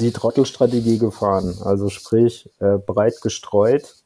die 0.00 0.12
Trottelstrategie 0.12 0.98
gefahren, 0.98 1.54
also 1.64 1.90
sprich 1.90 2.48
äh, 2.60 2.78
breit 2.78 3.20
gestreut. 3.22 4.01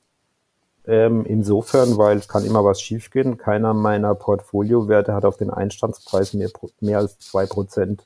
Ähm, 0.86 1.24
insofern, 1.24 1.98
weil 1.98 2.18
es 2.18 2.28
kann 2.28 2.44
immer 2.44 2.64
was 2.64 2.80
schiefgehen. 2.80 3.38
Keiner 3.38 3.74
meiner 3.74 4.14
Portfoliowerte 4.14 5.14
hat 5.14 5.24
auf 5.24 5.36
den 5.36 5.50
Einstandspreis 5.50 6.32
mehr, 6.32 6.50
mehr 6.80 6.98
als 6.98 7.18
zwei 7.18 7.46
Prozent 7.46 8.04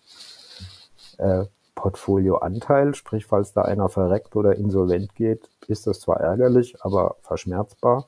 äh, 1.18 1.44
Portfolioanteil. 1.74 2.94
Sprich, 2.94 3.26
falls 3.26 3.52
da 3.52 3.62
einer 3.62 3.88
verreckt 3.88 4.34
oder 4.34 4.56
insolvent 4.56 5.14
geht, 5.14 5.48
ist 5.66 5.86
das 5.86 6.00
zwar 6.00 6.20
ärgerlich, 6.20 6.82
aber 6.82 7.16
verschmerzbar. 7.22 8.06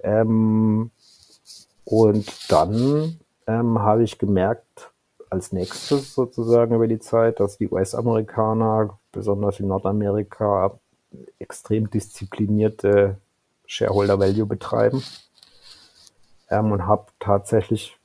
Ähm, 0.00 0.90
und 1.84 2.52
dann 2.52 3.18
ähm, 3.46 3.78
habe 3.80 4.04
ich 4.04 4.18
gemerkt, 4.18 4.92
als 5.28 5.52
nächstes 5.52 6.14
sozusagen 6.14 6.74
über 6.74 6.88
die 6.88 6.98
Zeit, 6.98 7.40
dass 7.40 7.58
die 7.58 7.68
US-Amerikaner, 7.68 8.98
besonders 9.12 9.60
in 9.60 9.68
Nordamerika, 9.68 10.78
extrem 11.38 11.90
disziplinierte 11.90 13.16
Shareholder 13.70 14.18
Value 14.18 14.46
betreiben. 14.46 15.02
Ähm, 16.50 16.72
und 16.72 16.86
habe 16.86 17.06
tatsächlich 17.20 17.96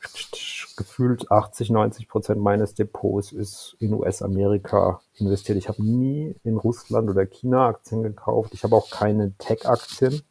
gefühlt 0.78 1.32
80, 1.32 1.72
90 1.72 2.08
Prozent 2.08 2.40
meines 2.40 2.76
Depots 2.76 3.32
ist 3.32 3.76
in 3.80 3.94
US-Amerika 3.94 5.02
investiert. 5.16 5.58
Ich 5.58 5.68
habe 5.68 5.84
nie 5.84 6.36
in 6.44 6.58
Russland 6.58 7.10
oder 7.10 7.26
China 7.26 7.68
Aktien 7.68 8.04
gekauft. 8.04 8.54
Ich 8.54 8.64
habe 8.64 8.76
auch 8.76 8.92
keine 8.92 9.34
Tech-Aktien 9.40 10.22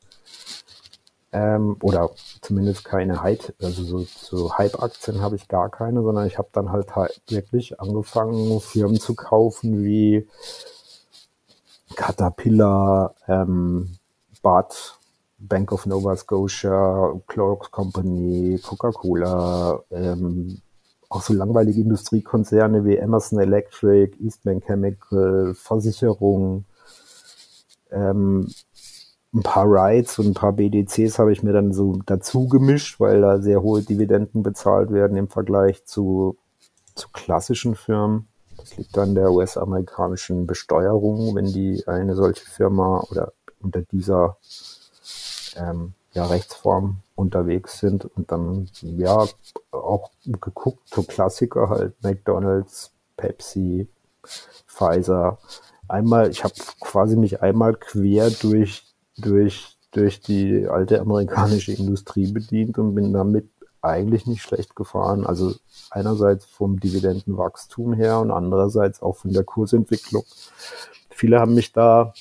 ähm, 1.32 1.76
oder 1.82 2.10
zumindest 2.40 2.84
keine 2.84 3.20
Hype, 3.20 3.54
also 3.60 3.82
so, 3.82 4.06
so 4.06 4.56
Hype-Aktien 4.56 5.20
habe 5.20 5.34
ich 5.34 5.48
gar 5.48 5.68
keine, 5.68 6.02
sondern 6.02 6.28
ich 6.28 6.38
habe 6.38 6.50
dann 6.52 6.70
halt, 6.70 6.92
wirklich 7.26 7.80
angefangen, 7.80 8.60
Firmen 8.60 9.00
zu 9.00 9.16
kaufen 9.16 9.82
wie 9.82 10.28
Caterpillar, 11.96 13.16
ähm, 13.26 13.96
Bud, 14.42 14.96
Bank 15.38 15.72
of 15.72 15.86
Nova 15.86 16.16
Scotia, 16.16 17.12
Clorox 17.26 17.70
Company, 17.70 18.58
Coca-Cola, 18.62 19.80
ähm, 19.90 20.60
auch 21.08 21.22
so 21.22 21.32
langweilige 21.34 21.80
Industriekonzerne 21.80 22.84
wie 22.84 22.96
Emerson 22.96 23.38
Electric, 23.38 24.16
Eastman 24.20 24.60
Chemical, 24.60 25.54
Versicherung, 25.54 26.64
ähm, 27.90 28.48
ein 29.34 29.42
paar 29.42 29.66
Rides 29.66 30.18
und 30.18 30.28
ein 30.28 30.34
paar 30.34 30.52
BDCs 30.52 31.18
habe 31.18 31.32
ich 31.32 31.42
mir 31.42 31.52
dann 31.52 31.72
so 31.72 31.98
dazu 32.06 32.46
gemischt, 32.46 33.00
weil 33.00 33.20
da 33.20 33.40
sehr 33.40 33.62
hohe 33.62 33.82
Dividenden 33.82 34.42
bezahlt 34.42 34.92
werden 34.92 35.16
im 35.16 35.28
Vergleich 35.28 35.84
zu, 35.84 36.36
zu 36.94 37.08
klassischen 37.12 37.74
Firmen. 37.74 38.28
Das 38.56 38.76
liegt 38.76 38.96
an 38.96 39.14
der 39.16 39.32
US-amerikanischen 39.32 40.46
Besteuerung, 40.46 41.34
wenn 41.34 41.46
die 41.46 41.82
eine 41.88 42.14
solche 42.14 42.46
Firma 42.46 43.04
oder 43.10 43.32
unter 43.60 43.82
dieser 43.82 44.36
ähm, 45.56 45.94
ja, 46.12 46.26
Rechtsform 46.26 46.98
unterwegs 47.14 47.78
sind 47.78 48.04
und 48.04 48.30
dann 48.32 48.68
ja 48.82 49.26
auch 49.70 50.10
geguckt, 50.24 50.88
so 50.88 51.02
Klassiker 51.02 51.68
halt 51.68 51.94
McDonalds, 52.02 52.92
Pepsi, 53.16 53.88
Pfizer. 54.66 55.38
Einmal, 55.88 56.30
ich 56.30 56.44
habe 56.44 56.54
quasi 56.80 57.16
mich 57.16 57.42
einmal 57.42 57.74
quer 57.74 58.30
durch 58.30 58.94
durch, 59.16 59.76
durch 59.92 60.20
die 60.20 60.66
alte 60.66 61.00
amerikanische 61.00 61.72
Industrie 61.72 62.30
bedient 62.30 62.78
und 62.78 62.94
bin 62.94 63.12
damit 63.12 63.48
eigentlich 63.80 64.26
nicht 64.26 64.42
schlecht 64.42 64.74
gefahren. 64.74 65.26
Also 65.26 65.54
einerseits 65.90 66.46
vom 66.46 66.80
Dividendenwachstum 66.80 67.92
her 67.92 68.20
und 68.20 68.30
andererseits 68.30 69.02
auch 69.02 69.16
von 69.16 69.32
der 69.32 69.44
Kursentwicklung. 69.44 70.24
Viele 71.10 71.38
haben 71.38 71.54
mich 71.54 71.72
da, 71.72 72.12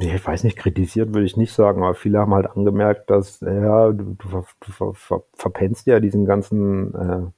ich 0.00 0.26
weiß 0.26 0.44
nicht, 0.44 0.56
kritisiert 0.56 1.14
würde 1.14 1.26
ich 1.26 1.36
nicht 1.36 1.52
sagen, 1.52 1.82
aber 1.82 1.94
viele 1.94 2.18
haben 2.18 2.34
halt 2.34 2.50
angemerkt, 2.50 3.10
dass 3.10 3.40
ja, 3.40 3.92
du, 3.92 4.16
du, 4.18 4.28
du 4.60 4.72
ver, 4.72 4.94
ver, 4.94 5.22
verpennst 5.34 5.86
ja 5.86 6.00
diesen 6.00 6.24
ganzen 6.24 6.94
äh, 6.94 7.30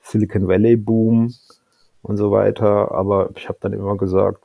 Silicon 0.00 0.48
Valley 0.48 0.76
Boom 0.76 1.32
und 2.02 2.16
so 2.16 2.30
weiter. 2.30 2.92
Aber 2.92 3.30
ich 3.36 3.48
habe 3.48 3.58
dann 3.60 3.72
immer 3.72 3.96
gesagt, 3.96 4.42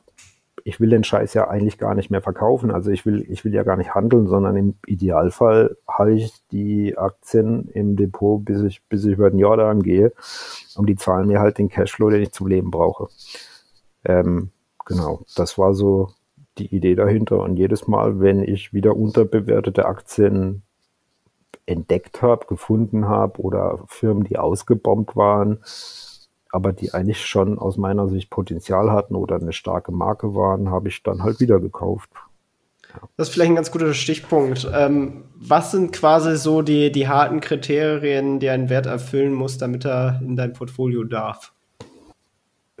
ich 0.64 0.80
will 0.80 0.90
den 0.90 1.04
Scheiß 1.04 1.34
ja 1.34 1.48
eigentlich 1.48 1.78
gar 1.78 1.94
nicht 1.94 2.10
mehr 2.10 2.22
verkaufen. 2.22 2.70
Also 2.70 2.90
ich 2.90 3.04
will, 3.06 3.24
ich 3.28 3.44
will 3.44 3.54
ja 3.54 3.62
gar 3.62 3.76
nicht 3.76 3.94
handeln, 3.94 4.26
sondern 4.26 4.56
im 4.56 4.74
Idealfall 4.86 5.76
halte 5.88 6.16
ich 6.16 6.32
die 6.50 6.96
Aktien 6.96 7.68
im 7.68 7.96
Depot, 7.96 8.44
bis 8.44 8.62
ich, 8.62 8.82
bis 8.88 9.04
ich 9.04 9.12
über 9.12 9.30
den 9.30 9.38
Jordan 9.38 9.82
gehe. 9.82 10.12
Und 10.76 10.88
die 10.88 10.96
zahlen 10.96 11.28
mir 11.28 11.40
halt 11.40 11.58
den 11.58 11.68
Cashflow, 11.68 12.10
den 12.10 12.22
ich 12.22 12.32
zum 12.32 12.46
Leben 12.46 12.70
brauche. 12.70 13.08
Ähm, 14.04 14.50
genau, 14.84 15.22
das 15.36 15.58
war 15.58 15.74
so 15.74 16.10
die 16.58 16.74
Idee 16.74 16.94
dahinter. 16.94 17.40
Und 17.40 17.56
jedes 17.56 17.86
Mal, 17.86 18.20
wenn 18.20 18.42
ich 18.42 18.72
wieder 18.72 18.96
unterbewertete 18.96 19.86
Aktien 19.86 20.62
entdeckt 21.66 22.22
habe, 22.22 22.46
gefunden 22.46 23.06
habe 23.08 23.40
oder 23.40 23.84
Firmen, 23.86 24.24
die 24.24 24.38
ausgebombt 24.38 25.16
waren, 25.16 25.58
aber 26.50 26.72
die 26.72 26.92
eigentlich 26.92 27.24
schon 27.24 27.58
aus 27.58 27.76
meiner 27.76 28.08
Sicht 28.08 28.30
Potenzial 28.30 28.90
hatten 28.90 29.14
oder 29.14 29.36
eine 29.36 29.52
starke 29.52 29.92
Marke 29.92 30.34
waren, 30.34 30.70
habe 30.70 30.88
ich 30.88 31.02
dann 31.02 31.22
halt 31.22 31.40
wieder 31.40 31.60
gekauft. 31.60 32.10
Das 33.16 33.28
ist 33.28 33.34
vielleicht 33.34 33.52
ein 33.52 33.56
ganz 33.56 33.70
guter 33.70 33.94
Stichpunkt. 33.94 34.70
Ähm, 34.74 35.24
was 35.34 35.70
sind 35.70 35.92
quasi 35.92 36.36
so 36.36 36.60
die, 36.60 36.92
die 36.92 37.08
harten 37.08 37.40
Kriterien, 37.40 38.38
die 38.38 38.50
ein 38.50 38.68
Wert 38.68 38.84
erfüllen 38.84 39.32
muss, 39.32 39.56
damit 39.56 39.86
er 39.86 40.20
in 40.22 40.36
dein 40.36 40.52
Portfolio 40.52 41.04
darf? 41.04 41.54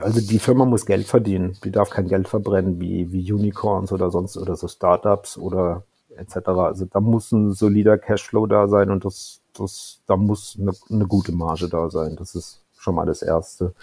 Also 0.02 0.20
die 0.20 0.38
Firma 0.38 0.64
muss 0.64 0.86
Geld 0.86 1.06
verdienen. 1.06 1.56
Die 1.64 1.70
darf 1.70 1.90
kein 1.90 2.08
Geld 2.08 2.28
verbrennen 2.28 2.80
wie, 2.80 3.12
wie 3.12 3.32
Unicorns 3.32 3.92
oder 3.92 4.10
sonst 4.10 4.36
oder 4.36 4.56
so 4.56 4.68
Startups 4.68 5.38
oder 5.38 5.84
etc. 6.16 6.48
Also 6.48 6.84
da 6.86 7.00
muss 7.00 7.32
ein 7.32 7.52
solider 7.52 7.98
Cashflow 7.98 8.46
da 8.46 8.68
sein 8.68 8.90
und 8.90 9.04
das, 9.04 9.40
das, 9.54 10.00
da 10.06 10.16
muss 10.16 10.58
eine, 10.60 10.72
eine 10.90 11.06
gute 11.06 11.32
Marge 11.32 11.68
da 11.68 11.90
sein. 11.90 12.16
Das 12.16 12.34
ist 12.34 12.62
schon 12.76 12.94
mal 12.94 13.06
das 13.06 13.22
Erste. 13.22 13.74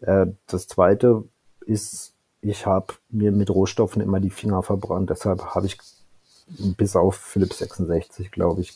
Äh, 0.00 0.26
das 0.46 0.68
Zweite 0.68 1.24
ist, 1.66 2.14
ich 2.40 2.66
habe 2.66 2.94
mir 3.08 3.32
mit 3.32 3.50
Rohstoffen 3.50 4.02
immer 4.02 4.20
die 4.20 4.30
Finger 4.30 4.62
verbrannt. 4.62 5.10
Deshalb 5.10 5.54
habe 5.54 5.66
ich 5.66 5.78
bis 6.76 6.96
auf 6.96 7.16
Philips 7.16 7.58
66, 7.58 8.30
glaube 8.30 8.60
ich, 8.60 8.74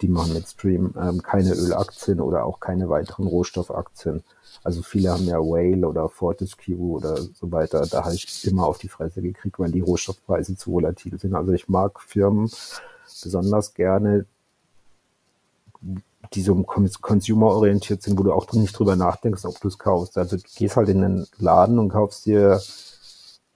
die 0.00 0.08
machen 0.08 0.34
mit 0.34 0.48
Stream, 0.48 0.94
ähm, 1.00 1.22
keine 1.22 1.52
Ölaktien 1.54 2.20
oder 2.20 2.44
auch 2.44 2.60
keine 2.60 2.88
weiteren 2.88 3.26
Rohstoffaktien. 3.26 4.22
Also 4.64 4.82
viele 4.82 5.10
haben 5.10 5.26
ja 5.26 5.38
Whale 5.38 5.86
oder 5.86 6.08
Fortescue 6.08 6.76
oder 6.76 7.16
so 7.16 7.50
weiter. 7.50 7.86
Da 7.86 8.04
habe 8.04 8.14
ich 8.14 8.46
immer 8.46 8.66
auf 8.66 8.78
die 8.78 8.88
Fresse 8.88 9.22
gekriegt, 9.22 9.58
weil 9.58 9.70
die 9.70 9.80
Rohstoffpreise 9.80 10.56
zu 10.56 10.72
volatil 10.72 11.18
sind. 11.18 11.34
Also 11.34 11.52
ich 11.52 11.68
mag 11.68 12.00
Firmen 12.00 12.50
besonders 13.22 13.74
gerne, 13.74 14.26
die 16.34 16.42
so 16.42 16.54
consumer-orientiert 16.62 18.02
sind, 18.02 18.18
wo 18.18 18.22
du 18.22 18.32
auch 18.32 18.50
nicht 18.52 18.78
drüber 18.78 18.96
nachdenkst, 18.96 19.44
ob 19.44 19.60
du 19.60 19.68
es 19.68 19.78
kaufst. 19.78 20.16
Also 20.16 20.36
du 20.36 20.42
gehst 20.54 20.76
halt 20.76 20.88
in 20.88 21.02
den 21.02 21.26
Laden 21.38 21.78
und 21.78 21.88
kaufst 21.88 22.26
dir 22.26 22.60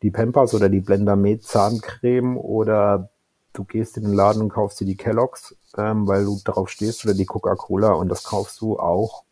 die 0.03 0.11
Pampers 0.11 0.55
oder 0.55 0.69
die 0.69 0.81
Blender 0.81 1.17
Med 1.17 1.43
Zahncreme 1.43 2.37
oder 2.37 3.11
du 3.57 3.65
gehst 3.65 3.97
in 3.97 4.05
den 4.05 4.13
Laden 4.13 4.43
und 4.43 4.49
kaufst 4.51 4.81
dir 4.81 4.85
die 4.85 4.97
Kelloggs, 4.97 5.57
ähm, 5.77 6.07
weil 6.07 6.25
du 6.25 6.39
darauf 6.45 6.69
stehst 6.69 7.05
oder 7.05 7.15
die 7.15 7.27
Coca-Cola 7.27 7.93
und 7.93 8.09
das 8.09 8.25
kaufst 8.25 8.61
du 8.61 8.79
auch 8.79 9.25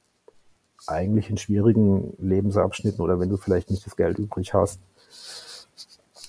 eigentlich 0.87 1.31
in 1.31 1.39
schwierigen 1.39 2.15
Lebensabschnitten 2.19 3.03
oder 3.03 3.21
wenn 3.21 3.31
du 3.31 3.37
vielleicht 3.37 3.71
nicht 3.71 3.87
das 3.87 3.97
Geld 3.97 4.19
übrig 4.19 4.55
hast. 4.55 4.81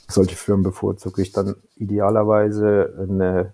Solche 0.07 0.35
Firmen 0.35 0.63
bevorzuge 0.63 1.21
ich 1.21 1.31
dann 1.31 1.55
idealerweise 1.75 3.07
eine 3.09 3.53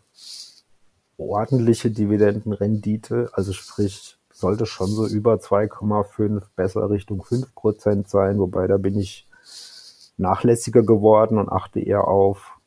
ordentliche 1.18 1.92
Dividendenrendite, 1.92 3.30
also 3.34 3.54
sprich, 3.54 4.18
sollte 4.34 4.66
schon 4.66 4.88
so 4.88 5.08
über 5.08 5.36
2,5, 5.36 6.42
besser 6.56 6.90
Richtung 6.90 7.24
5 7.24 7.54
Prozent 7.54 8.10
sein, 8.10 8.40
wobei 8.40 8.68
da 8.68 8.78
bin 8.78 8.98
ich 8.98 9.28
nachlässiger 10.18 10.84
geworden 10.84 11.38
und 11.38 11.50
achte 11.50 11.80
eher 11.80 12.08
auf 12.08 12.60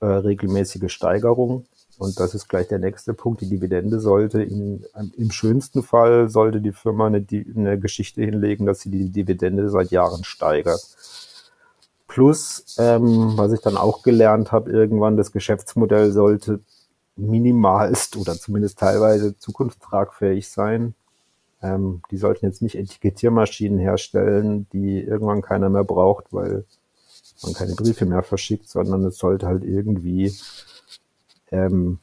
äh, 0.00 0.06
regelmäßige 0.06 0.92
Steigerung. 0.92 1.66
Und 1.98 2.18
das 2.18 2.34
ist 2.34 2.48
gleich 2.48 2.66
der 2.68 2.78
nächste 2.78 3.12
Punkt. 3.12 3.42
Die 3.42 3.48
Dividende 3.48 4.00
sollte 4.00 4.42
in, 4.42 4.86
im 5.16 5.30
schönsten 5.30 5.82
Fall 5.82 6.30
sollte 6.30 6.62
die 6.62 6.72
Firma 6.72 7.06
eine, 7.06 7.24
eine 7.54 7.78
Geschichte 7.78 8.22
hinlegen, 8.22 8.64
dass 8.64 8.80
sie 8.80 8.90
die 8.90 9.10
Dividende 9.10 9.68
seit 9.68 9.90
Jahren 9.90 10.24
steigert. 10.24 10.80
Plus, 12.08 12.76
ähm, 12.78 13.34
was 13.36 13.52
ich 13.52 13.60
dann 13.60 13.76
auch 13.76 14.02
gelernt 14.02 14.50
habe, 14.50 14.70
irgendwann 14.70 15.18
das 15.18 15.30
Geschäftsmodell 15.30 16.10
sollte 16.10 16.60
minimalst 17.16 18.16
oder 18.16 18.34
zumindest 18.34 18.78
teilweise 18.78 19.38
zukunftstragfähig 19.38 20.48
sein. 20.48 20.94
Ähm, 21.62 22.00
die 22.10 22.16
sollten 22.16 22.46
jetzt 22.46 22.62
nicht 22.62 22.76
Etikettiermaschinen 22.76 23.78
herstellen, 23.78 24.66
die 24.72 25.00
irgendwann 25.00 25.42
keiner 25.42 25.68
mehr 25.68 25.84
braucht, 25.84 26.32
weil 26.32 26.64
man 27.42 27.54
keine 27.54 27.74
Briefe 27.74 28.06
mehr 28.06 28.22
verschickt, 28.22 28.68
sondern 28.68 29.04
es 29.04 29.18
sollte 29.18 29.46
halt 29.46 29.64
irgendwie 29.64 30.34
ähm, 31.50 31.98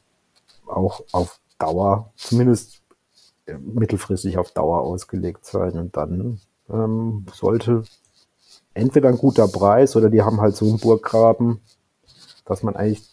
auch 0.65 1.01
auf 1.11 1.39
Dauer, 1.59 2.11
zumindest 2.15 2.81
äh, 3.45 3.57
mittelfristig 3.57 4.37
auf 4.37 4.51
Dauer 4.51 4.81
ausgelegt 4.81 5.45
sein. 5.45 5.71
Und 5.73 5.97
dann 5.97 6.39
ähm, 6.69 7.25
sollte 7.33 7.83
entweder 8.73 9.09
ein 9.09 9.17
guter 9.17 9.47
Preis 9.47 9.95
oder 9.95 10.09
die 10.09 10.21
haben 10.21 10.41
halt 10.41 10.55
so 10.55 10.65
einen 10.65 10.79
Burggraben, 10.79 11.61
dass 12.45 12.63
man 12.63 12.75
eigentlich 12.75 13.11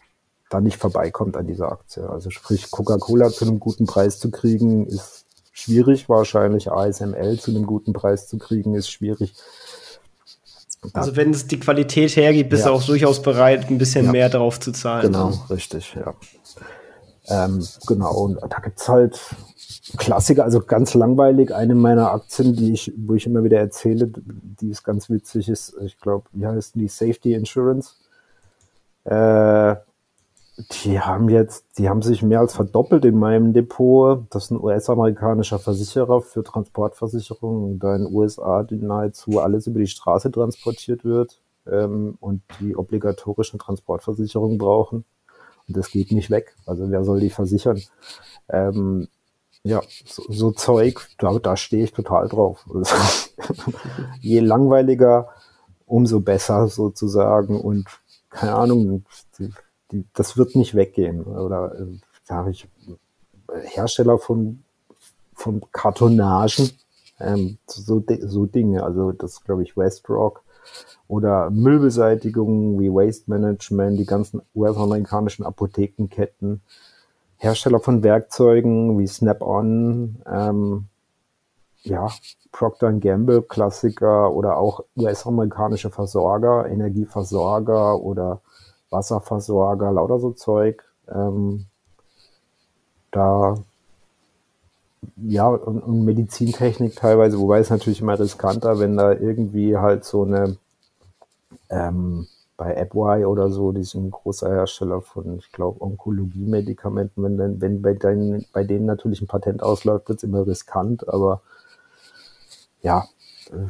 da 0.51 0.61
nicht 0.61 0.77
vorbeikommt 0.77 1.37
an 1.37 1.47
dieser 1.47 1.73
Aktie. 1.73 2.09
Also 2.09 2.31
sprich, 2.31 2.71
Coca-Cola 2.71 3.31
zu 3.31 3.45
einem 3.45 3.61
guten 3.61 3.87
Preis 3.87 4.19
zu 4.19 4.31
kriegen, 4.31 4.87
ist 4.87 5.25
schwierig. 5.53 6.09
Wahrscheinlich 6.09 6.71
ASML 6.71 7.39
zu 7.39 7.51
einem 7.51 7.67
guten 7.67 7.93
Preis 7.93 8.29
zu 8.29 8.39
kriegen, 8.39 8.75
ist 8.75 8.91
schwierig. 8.91 9.35
Also 10.93 11.17
wenn 11.17 11.31
es 11.31 11.47
die 11.47 11.59
Qualität 11.59 12.15
hergibt, 12.17 12.51
bist 12.51 12.65
ja. 12.65 12.71
du 12.71 12.77
auch 12.77 12.85
durchaus 12.85 13.23
bereit, 13.23 13.71
ein 13.71 13.79
bisschen 13.79 14.07
ja. 14.07 14.13
mehr 14.13 14.29
drauf 14.29 14.61
zu 14.61 14.73
zahlen. 14.73 15.13
Genau, 15.13 15.33
richtig, 15.51 15.95
ja. 15.95 16.15
Ähm, 17.27 17.67
genau, 17.87 18.13
und 18.13 18.39
da 18.43 18.59
gibt 18.59 18.81
es 18.81 18.89
halt 18.89 19.19
Klassiker, 19.97 20.45
also 20.45 20.61
ganz 20.61 20.95
langweilig. 20.95 21.55
Eine 21.55 21.75
meiner 21.75 22.13
Aktien, 22.13 22.55
die 22.55 22.73
ich, 22.73 22.93
wo 22.97 23.15
ich 23.15 23.27
immer 23.27 23.45
wieder 23.45 23.59
erzähle, 23.59 24.11
die 24.11 24.71
ist 24.71 24.83
ganz 24.83 25.09
witzig, 25.09 25.49
ist, 25.49 25.75
ich 25.83 25.99
glaube, 25.99 26.25
wie 26.33 26.47
heißt 26.47 26.75
die 26.75 26.89
Safety 26.89 27.35
Insurance? 27.35 27.95
Äh, 29.05 29.77
die 30.57 31.01
haben 31.01 31.29
jetzt, 31.29 31.67
die 31.79 31.89
haben 31.89 32.03
sich 32.03 32.23
mehr 32.23 32.41
als 32.41 32.55
verdoppelt 32.55 33.05
in 33.05 33.19
meinem 33.19 33.53
Depot. 33.53 34.25
Das 34.31 34.45
ist 34.45 34.51
ein 34.53 34.61
US-amerikanischer 34.61 35.59
Versicherer 35.59 36.21
für 36.21 36.45
Transportversicherungen, 36.45 37.79
da 37.81 37.97
in 37.97 38.05
den 38.05 38.15
USA 38.15 38.65
nahezu 38.71 39.41
alles 39.41 39.67
über 39.67 39.81
die 39.81 39.89
Straße 39.89 40.31
transportiert 40.31 41.05
wird 41.05 41.41
ähm, 41.67 42.17
und 42.21 42.43
die 42.61 42.77
obligatorischen 42.77 43.59
Transportversicherungen 43.59 44.59
brauchen. 44.59 45.05
Und 45.67 45.77
das 45.77 45.91
geht 45.91 46.13
nicht 46.13 46.31
weg. 46.31 46.55
Also 46.67 46.91
wer 46.91 47.05
soll 47.05 47.21
die 47.21 47.31
versichern? 47.31 47.81
Ähm, 48.49 49.09
ja, 49.65 49.81
so, 50.05 50.23
so 50.29 50.51
Zeug, 50.53 51.09
da, 51.19 51.39
da 51.39 51.57
stehe 51.57 51.85
ich 51.85 51.93
total 51.93 52.29
drauf. 52.29 52.65
Je 54.21 54.41
langweiliger, 54.41 55.31
umso 55.87 56.21
besser 56.21 56.69
sozusagen. 56.69 57.61
Und 57.61 57.87
keine 58.31 58.55
Ahnung, 58.55 59.05
die, 59.95 60.05
das 60.13 60.37
wird 60.37 60.57
nicht 60.57 60.75
weggehen. 60.75 61.23
Oder 61.23 61.75
äh, 61.79 61.87
da 62.27 62.37
habe 62.37 62.51
ich 62.51 62.69
Hersteller 63.63 64.19
von, 64.19 64.63
von 65.35 65.63
Kartonagen, 65.73 66.71
ähm, 67.21 67.59
so, 67.67 68.03
so 68.21 68.47
Dinge. 68.47 68.83
Also 68.83 69.13
das 69.13 69.43
glaube 69.45 69.63
ich 69.63 69.77
Westrock 69.77 70.43
oder 71.09 71.51
Müllbeseitigung 71.51 72.81
wie 72.81 72.91
Waste 72.91 73.31
Management, 73.31 73.99
die 73.99 74.07
ganzen 74.07 74.43
US-amerikanischen 74.55 75.45
Apothekenketten, 75.45 76.63
Hersteller 77.37 77.81
von 77.81 78.03
Werkzeugen 78.03 78.99
wie 78.99 79.07
Snap-on, 79.07 80.23
ähm, 80.27 80.87
ja, 81.83 82.09
Procter 82.51 82.93
Gamble 82.95 83.43
Klassiker 83.43 84.33
oder 84.33 84.57
auch 84.57 84.85
US-amerikanische 84.97 85.91
Versorger, 85.91 86.67
Energieversorger 86.67 88.01
oder 88.01 88.41
Wasserversorger, 88.95 89.93
lauter 89.93 90.19
so 90.19 90.31
Zeug. 90.31 90.85
Ähm, 91.09 91.67
da 93.11 93.57
ja, 95.17 95.49
und, 95.49 95.81
und, 95.81 96.05
Medizintechnik 96.05 96.97
teilweise, 96.97 97.39
wobei 97.39 97.59
es 97.59 97.69
natürlich 97.69 98.01
immer 98.01 98.19
riskanter, 98.19 98.79
wenn 98.79 98.97
da 98.97 99.13
irgendwie 99.13 99.77
halt 99.77 100.05
so 100.05 100.25
eine 100.25 100.57
ähm, 101.69 102.27
bei 102.57 102.81
AppY 102.81 103.25
oder 103.25 103.51
so, 103.51 103.73
die 103.73 103.83
sind 103.83 104.13
großer 104.13 104.49
Hersteller 104.49 105.01
von, 105.03 105.39
ich 105.39 105.51
glaube, 105.51 105.81
Onkologie-Medikamenten, 105.83 107.23
wenn, 107.23 107.61
wenn 107.61 107.83
bei, 107.83 107.95
deinen, 107.95 108.47
bei 108.53 108.63
denen 108.63 108.87
natürlich 108.87 109.21
ein 109.21 109.27
Patent 109.27 109.63
ausläuft, 109.63 110.09
wird 110.09 110.19
es 110.19 110.23
immer 110.23 110.47
riskant, 110.47 111.09
aber 111.09 111.43
ja, 112.83 113.07
äh, 113.51 113.67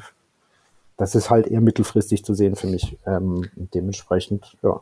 das 0.97 1.15
ist 1.15 1.31
halt 1.31 1.47
eher 1.47 1.61
mittelfristig 1.61 2.25
zu 2.25 2.35
sehen 2.35 2.57
für 2.57 2.69
mich. 2.69 2.99
Ähm, 3.07 3.49
dementsprechend, 3.57 4.57
ja. 4.63 4.81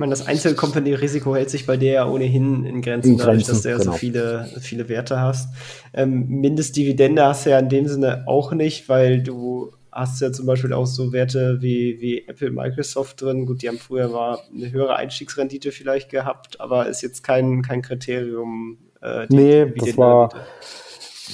Ich 0.00 0.02
meine, 0.02 0.12
das 0.12 0.26
Einzelcompany-Risiko 0.26 1.36
hält 1.36 1.50
sich 1.50 1.66
bei 1.66 1.76
dir 1.76 1.92
ja 1.92 2.08
ohnehin 2.08 2.64
in 2.64 2.80
Grenzen, 2.80 3.12
in 3.12 3.18
dadurch, 3.18 3.44
dass 3.44 3.60
du 3.60 3.68
ja 3.68 3.76
genau. 3.76 3.92
so 3.92 3.98
viele, 3.98 4.48
viele 4.58 4.88
Werte 4.88 5.20
hast. 5.20 5.50
Ähm, 5.92 6.26
Mindestdividende 6.26 7.22
hast 7.22 7.44
du 7.44 7.50
ja 7.50 7.58
in 7.58 7.68
dem 7.68 7.86
Sinne 7.86 8.24
auch 8.26 8.52
nicht, 8.52 8.88
weil 8.88 9.22
du 9.22 9.72
hast 9.92 10.22
ja 10.22 10.32
zum 10.32 10.46
Beispiel 10.46 10.72
auch 10.72 10.86
so 10.86 11.12
Werte 11.12 11.58
wie, 11.60 12.00
wie 12.00 12.26
Apple, 12.26 12.50
Microsoft 12.50 13.20
drin. 13.20 13.44
Gut, 13.44 13.60
die 13.60 13.68
haben 13.68 13.76
früher 13.76 14.08
mal 14.08 14.38
eine 14.54 14.72
höhere 14.72 14.96
Einstiegsrendite 14.96 15.70
vielleicht 15.70 16.08
gehabt, 16.08 16.62
aber 16.62 16.88
ist 16.88 17.02
jetzt 17.02 17.22
kein, 17.22 17.60
kein 17.60 17.82
Kriterium. 17.82 18.78
Äh, 19.02 19.26
nee, 19.28 19.66
das 19.66 19.98
war, 19.98 20.30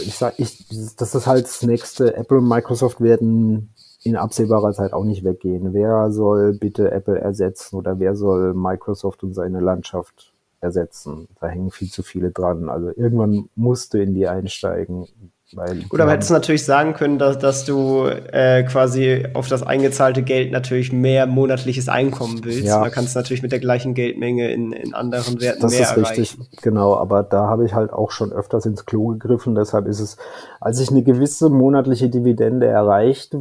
ich 0.01 0.15
sag, 0.15 0.41
ich, 0.41 0.65
das 0.97 1.15
ist 1.15 1.27
halt 1.29 1.45
das 1.45 1.63
nächste. 1.63 2.17
Apple 2.17 2.39
und 2.39 2.49
Microsoft 2.49 3.01
werden 3.01 3.71
in 4.03 4.17
absehbarer 4.17 4.73
Zeit 4.73 4.93
auch 4.93 5.05
nicht 5.05 5.25
weggehen. 5.25 5.73
Wer 5.73 6.11
soll 6.11 6.55
bitte 6.55 6.91
Apple 6.91 7.19
ersetzen 7.19 7.77
oder 7.77 7.99
wer 7.99 8.17
soll 8.17 8.55
Microsoft 8.55 9.23
und 9.23 9.35
seine 9.35 9.61
Landschaft 9.61 10.33
ersetzen? 10.61 11.29
Da 11.41 11.49
hängen 11.49 11.71
viel 11.71 11.91
zu 11.91 12.03
viele 12.03 12.31
dran. 12.31 12.69
Also 12.69 12.89
irgendwann 12.89 13.49
musste 13.55 13.99
in 14.01 14.15
die 14.15 14.29
einsteigen. 14.29 15.07
Weil 15.53 15.85
Gut, 15.89 16.01
aber 16.01 16.11
hättest 16.11 16.31
du 16.31 16.35
natürlich 16.35 16.65
sagen 16.65 16.95
können, 16.95 17.21
dass, 17.21 17.39
dass 17.39 17.65
du 17.65 18.07
äh, 18.07 18.65
quasi 18.65 19.29
auf 19.35 19.47
das 19.47 19.63
eingezahlte 19.63 20.25
Geld 20.25 20.51
natürlich 20.51 20.93
mehr 20.93 21.27
monatliches 21.27 21.89
Einkommen 21.89 22.45
willst. 22.45 22.65
Ja. 22.65 22.83
Da 22.83 22.91
kannst 22.91 23.15
du 23.15 23.21
natürlich 23.21 23.43
mit 23.43 23.53
der 23.53 23.61
gleichen 23.61 23.95
Geldmenge 23.95 24.51
in, 24.51 24.73
in 24.73 24.93
anderen 24.93 25.41
Werten 25.41 25.61
das 25.61 25.71
mehr 25.71 25.83
ist 25.83 25.97
erreichen. 25.97 26.21
richtig, 26.21 26.63
genau. 26.63 26.97
Aber 26.97 27.23
da 27.23 27.47
habe 27.47 27.65
ich 27.65 27.75
halt 27.75 27.93
auch 27.93 28.11
schon 28.11 28.33
öfters 28.33 28.67
ins 28.67 28.87
Klo 28.87 29.17
gegriffen. 29.17 29.55
Deshalb 29.55 29.87
ist 29.87 30.01
es, 30.01 30.17
als 30.61 30.81
ich 30.81 30.91
eine 30.91 31.05
gewisse 31.05 31.49
monatliche 31.49 32.09
Dividende 32.09 32.67
erreicht 32.67 33.37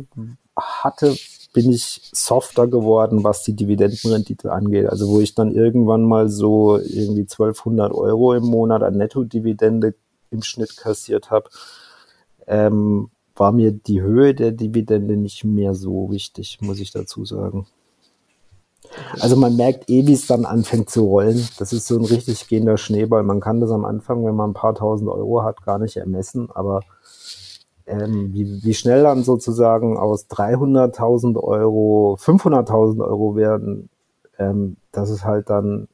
hatte, 0.56 1.16
bin 1.54 1.72
ich 1.72 2.02
softer 2.14 2.68
geworden, 2.68 3.24
was 3.24 3.42
die 3.42 3.56
Dividendenrendite 3.56 4.52
angeht. 4.52 4.88
Also 4.88 5.08
wo 5.08 5.22
ich 5.22 5.34
dann 5.34 5.52
irgendwann 5.52 6.04
mal 6.04 6.30
so 6.30 6.78
irgendwie 6.78 7.22
1200 7.22 7.92
Euro 7.92 8.36
im 8.36 8.44
Monat 8.44 8.84
an 8.84 8.96
Nettodividende 8.96 9.96
im 10.30 10.44
Schnitt 10.44 10.78
kassiert 10.78 11.32
habe 11.32 11.50
ähm, 12.48 13.10
war 13.36 13.52
mir 13.52 13.72
die 13.72 14.02
Höhe 14.02 14.34
der 14.34 14.52
Dividende 14.52 15.18
nicht 15.18 15.44
mehr 15.44 15.74
so 15.74 16.10
wichtig, 16.12 16.60
muss 16.62 16.80
ich 16.80 16.92
dazu 16.92 17.26
sagen. 17.26 17.68
Also 19.20 19.36
man 19.36 19.56
merkt 19.56 19.90
eh, 19.90 20.06
wie 20.08 20.14
es 20.14 20.28
dann 20.28 20.46
anfängt 20.46 20.90
zu 20.90 21.06
rollen. 21.06 21.48
Das 21.58 21.74
ist 21.74 21.88
so 21.88 21.98
ein 21.98 22.06
richtig 22.06 22.48
gehender 22.48 22.78
Schneeball. 22.78 23.24
Man 23.24 23.40
kann 23.40 23.60
das 23.60 23.72
am 23.72 23.84
Anfang, 23.84 24.26
wenn 24.26 24.36
man 24.36 24.52
ein 24.52 24.54
paar 24.54 24.76
tausend 24.76 25.10
Euro 25.10 25.44
hat, 25.44 25.64
gar 25.64 25.80
nicht 25.80 25.98
ermessen, 25.98 26.50
aber 26.54 26.82
ähm, 27.88 28.34
wie, 28.34 28.64
wie 28.64 28.74
schnell 28.74 29.04
dann 29.04 29.24
sozusagen 29.24 29.98
aus 29.98 30.28
300.000 30.30 31.38
Euro 31.38 32.18
500.000 32.20 33.06
Euro 33.06 33.36
werden, 33.36 33.90
ähm, 34.40 34.78
das 34.92 35.10
ist 35.10 35.24
halt 35.24 35.50
dann 35.50 35.88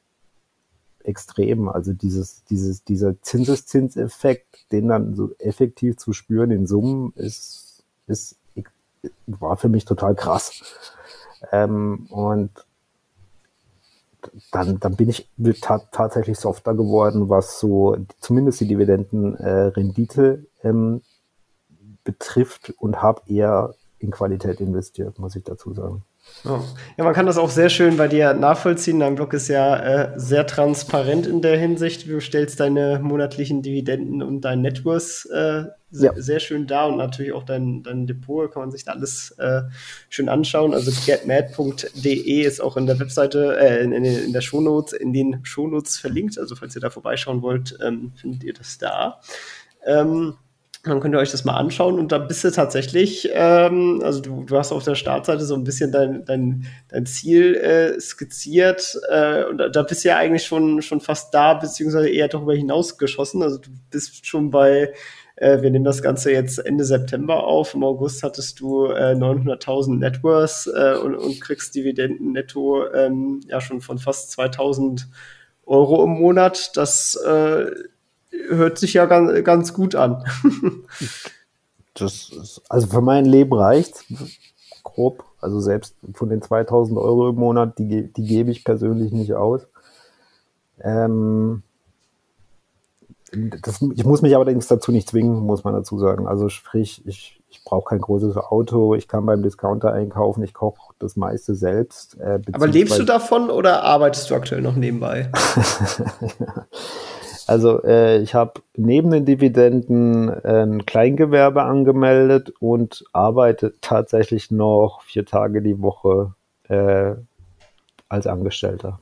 extrem. 1.04 1.68
Also 1.68 1.92
dieses, 1.92 2.44
dieses, 2.44 2.84
dieser 2.84 3.20
Zinseszinseffekt, 3.22 4.70
den 4.72 4.88
dann 4.88 5.14
so 5.14 5.32
effektiv 5.38 5.96
zu 5.96 6.12
spüren 6.12 6.50
in 6.50 6.66
Summen, 6.66 7.12
ist, 7.16 7.84
ist, 8.06 8.36
war 9.26 9.56
für 9.56 9.68
mich 9.68 9.84
total 9.84 10.14
krass. 10.14 10.62
Ähm, 11.50 12.06
und 12.10 12.50
dann, 14.52 14.78
dann 14.78 14.96
bin 14.96 15.08
ich 15.08 15.28
tatsächlich 15.60 16.38
softer 16.38 16.74
geworden, 16.74 17.28
was 17.28 17.58
so 17.58 17.96
zumindest 18.20 18.60
die 18.60 18.68
Dividendenrendite 18.68 20.46
äh, 20.62 20.68
ähm, 20.68 21.02
betrifft 22.04 22.72
und 22.78 23.02
habe 23.02 23.22
eher 23.26 23.74
in 23.98 24.10
Qualität 24.10 24.60
investiert, 24.60 25.18
muss 25.18 25.36
ich 25.36 25.44
dazu 25.44 25.72
sagen. 25.72 26.04
Ja, 26.44 27.04
man 27.04 27.14
kann 27.14 27.26
das 27.26 27.38
auch 27.38 27.50
sehr 27.50 27.68
schön 27.68 27.96
bei 27.96 28.08
dir 28.08 28.34
nachvollziehen. 28.34 28.98
Dein 28.98 29.14
Blog 29.14 29.32
ist 29.32 29.46
ja 29.46 29.76
äh, 29.76 30.12
sehr 30.16 30.44
transparent 30.46 31.26
in 31.26 31.40
der 31.40 31.56
Hinsicht. 31.56 32.08
Du 32.08 32.20
stellst 32.20 32.58
deine 32.58 32.98
monatlichen 33.00 33.62
Dividenden 33.62 34.22
und 34.22 34.40
dein 34.40 34.60
Networth 34.60 35.26
äh, 35.32 35.64
sehr, 35.90 36.12
ja. 36.14 36.20
sehr 36.20 36.40
schön 36.40 36.66
dar 36.66 36.88
und 36.88 36.96
natürlich 36.96 37.32
auch 37.32 37.44
dein, 37.44 37.84
dein 37.84 38.08
Depot. 38.08 38.50
Kann 38.50 38.62
man 38.62 38.70
sich 38.72 38.84
da 38.84 38.92
alles 38.92 39.32
äh, 39.38 39.62
schön 40.08 40.28
anschauen. 40.28 40.74
Also 40.74 40.90
getmad.de 41.06 42.40
ist 42.42 42.60
auch 42.60 42.76
in 42.76 42.86
der 42.86 42.98
Webseite, 42.98 43.56
äh, 43.60 43.84
in, 43.84 43.92
in, 43.92 44.04
in 44.04 44.32
der 44.32 44.40
Shownotes, 44.40 44.94
in 44.94 45.12
den 45.12 45.44
Shownotes 45.44 45.98
verlinkt. 45.98 46.38
Also 46.38 46.56
falls 46.56 46.74
ihr 46.74 46.80
da 46.80 46.90
vorbeischauen 46.90 47.42
wollt, 47.42 47.78
ähm, 47.80 48.12
findet 48.16 48.42
ihr 48.42 48.54
das 48.54 48.78
da. 48.78 49.20
Ähm, 49.86 50.34
dann 50.84 50.98
könnt 50.98 51.14
ihr 51.14 51.20
euch 51.20 51.30
das 51.30 51.44
mal 51.44 51.56
anschauen 51.56 51.98
und 51.98 52.10
da 52.10 52.18
bist 52.18 52.42
du 52.42 52.50
tatsächlich, 52.50 53.30
ähm, 53.32 54.00
also 54.02 54.20
du, 54.20 54.42
du 54.42 54.56
hast 54.56 54.72
auf 54.72 54.82
der 54.82 54.96
Startseite 54.96 55.44
so 55.44 55.54
ein 55.54 55.62
bisschen 55.62 55.92
dein, 55.92 56.24
dein, 56.24 56.66
dein 56.88 57.06
Ziel 57.06 57.54
äh, 57.54 58.00
skizziert 58.00 58.98
äh, 59.08 59.44
und 59.44 59.58
da, 59.58 59.82
bist 59.82 60.04
du 60.04 60.08
ja 60.08 60.16
eigentlich 60.16 60.44
schon, 60.44 60.82
schon 60.82 61.00
fast 61.00 61.32
da, 61.32 61.54
beziehungsweise 61.54 62.08
eher 62.08 62.26
darüber 62.26 62.54
hinaus 62.54 62.98
geschossen. 62.98 63.44
Also 63.44 63.58
du 63.58 63.70
bist 63.90 64.26
schon 64.26 64.50
bei, 64.50 64.92
äh, 65.36 65.62
wir 65.62 65.70
nehmen 65.70 65.84
das 65.84 66.02
Ganze 66.02 66.32
jetzt 66.32 66.58
Ende 66.58 66.84
September 66.84 67.44
auf, 67.44 67.74
im 67.74 67.84
August 67.84 68.24
hattest 68.24 68.58
du 68.58 68.86
äh, 68.86 69.14
900.000 69.14 69.98
Networth 69.98 70.68
äh, 70.74 70.96
und, 70.96 71.14
und 71.14 71.40
kriegst 71.40 71.76
Dividenden 71.76 72.32
netto 72.32 72.90
ähm, 72.92 73.40
ja 73.46 73.60
schon 73.60 73.80
von 73.80 73.98
fast 73.98 74.32
2000 74.32 75.08
Euro 75.64 76.02
im 76.02 76.10
Monat, 76.10 76.76
das 76.76 77.14
äh, 77.14 77.66
hört 78.48 78.78
sich 78.78 78.94
ja 78.94 79.06
ganz, 79.06 79.44
ganz 79.44 79.72
gut 79.72 79.94
an. 79.94 80.24
das 81.94 82.30
ist, 82.30 82.62
also 82.68 82.86
für 82.86 83.00
mein 83.00 83.24
Leben 83.24 83.52
reicht 83.54 84.04
grob. 84.82 85.24
Also 85.40 85.60
selbst 85.60 85.96
von 86.14 86.28
den 86.28 86.40
2000 86.40 86.98
Euro 86.98 87.30
im 87.30 87.36
Monat, 87.36 87.78
die, 87.78 88.12
die 88.12 88.24
gebe 88.24 88.50
ich 88.50 88.64
persönlich 88.64 89.12
nicht 89.12 89.34
aus. 89.34 89.66
Ähm, 90.80 91.62
das, 93.32 93.80
ich 93.94 94.04
muss 94.04 94.20
mich 94.22 94.34
allerdings 94.36 94.66
dazu 94.68 94.92
nicht 94.92 95.08
zwingen, 95.08 95.40
muss 95.40 95.64
man 95.64 95.74
dazu 95.74 95.98
sagen. 95.98 96.28
Also 96.28 96.48
sprich, 96.48 97.02
ich, 97.06 97.40
ich 97.48 97.64
brauche 97.64 97.88
kein 97.88 98.00
großes 98.00 98.36
Auto, 98.36 98.94
ich 98.94 99.08
kann 99.08 99.24
beim 99.24 99.42
Discounter 99.42 99.92
einkaufen, 99.92 100.42
ich 100.44 100.52
koche 100.52 100.92
das 100.98 101.16
meiste 101.16 101.54
selbst. 101.54 102.20
Äh, 102.20 102.40
Aber 102.52 102.66
lebst 102.66 102.98
du 102.98 103.04
davon 103.04 103.50
oder 103.50 103.84
arbeitest 103.84 104.30
du 104.30 104.34
aktuell 104.34 104.60
noch 104.60 104.76
nebenbei? 104.76 105.30
Also 107.46 107.82
äh, 107.82 108.18
ich 108.18 108.34
habe 108.34 108.60
neben 108.76 109.10
den 109.10 109.24
Dividenden 109.24 110.28
ein 110.28 110.86
Kleingewerbe 110.86 111.62
angemeldet 111.62 112.52
und 112.60 113.04
arbeite 113.12 113.74
tatsächlich 113.80 114.50
noch 114.50 115.02
vier 115.02 115.26
Tage 115.26 115.62
die 115.62 115.80
Woche 115.80 116.34
äh, 116.68 117.14
als 118.08 118.26
Angestellter. 118.26 119.00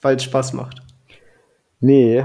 Weil 0.00 0.16
es 0.16 0.24
Spaß 0.24 0.52
macht. 0.54 0.82
Nee, 1.80 2.24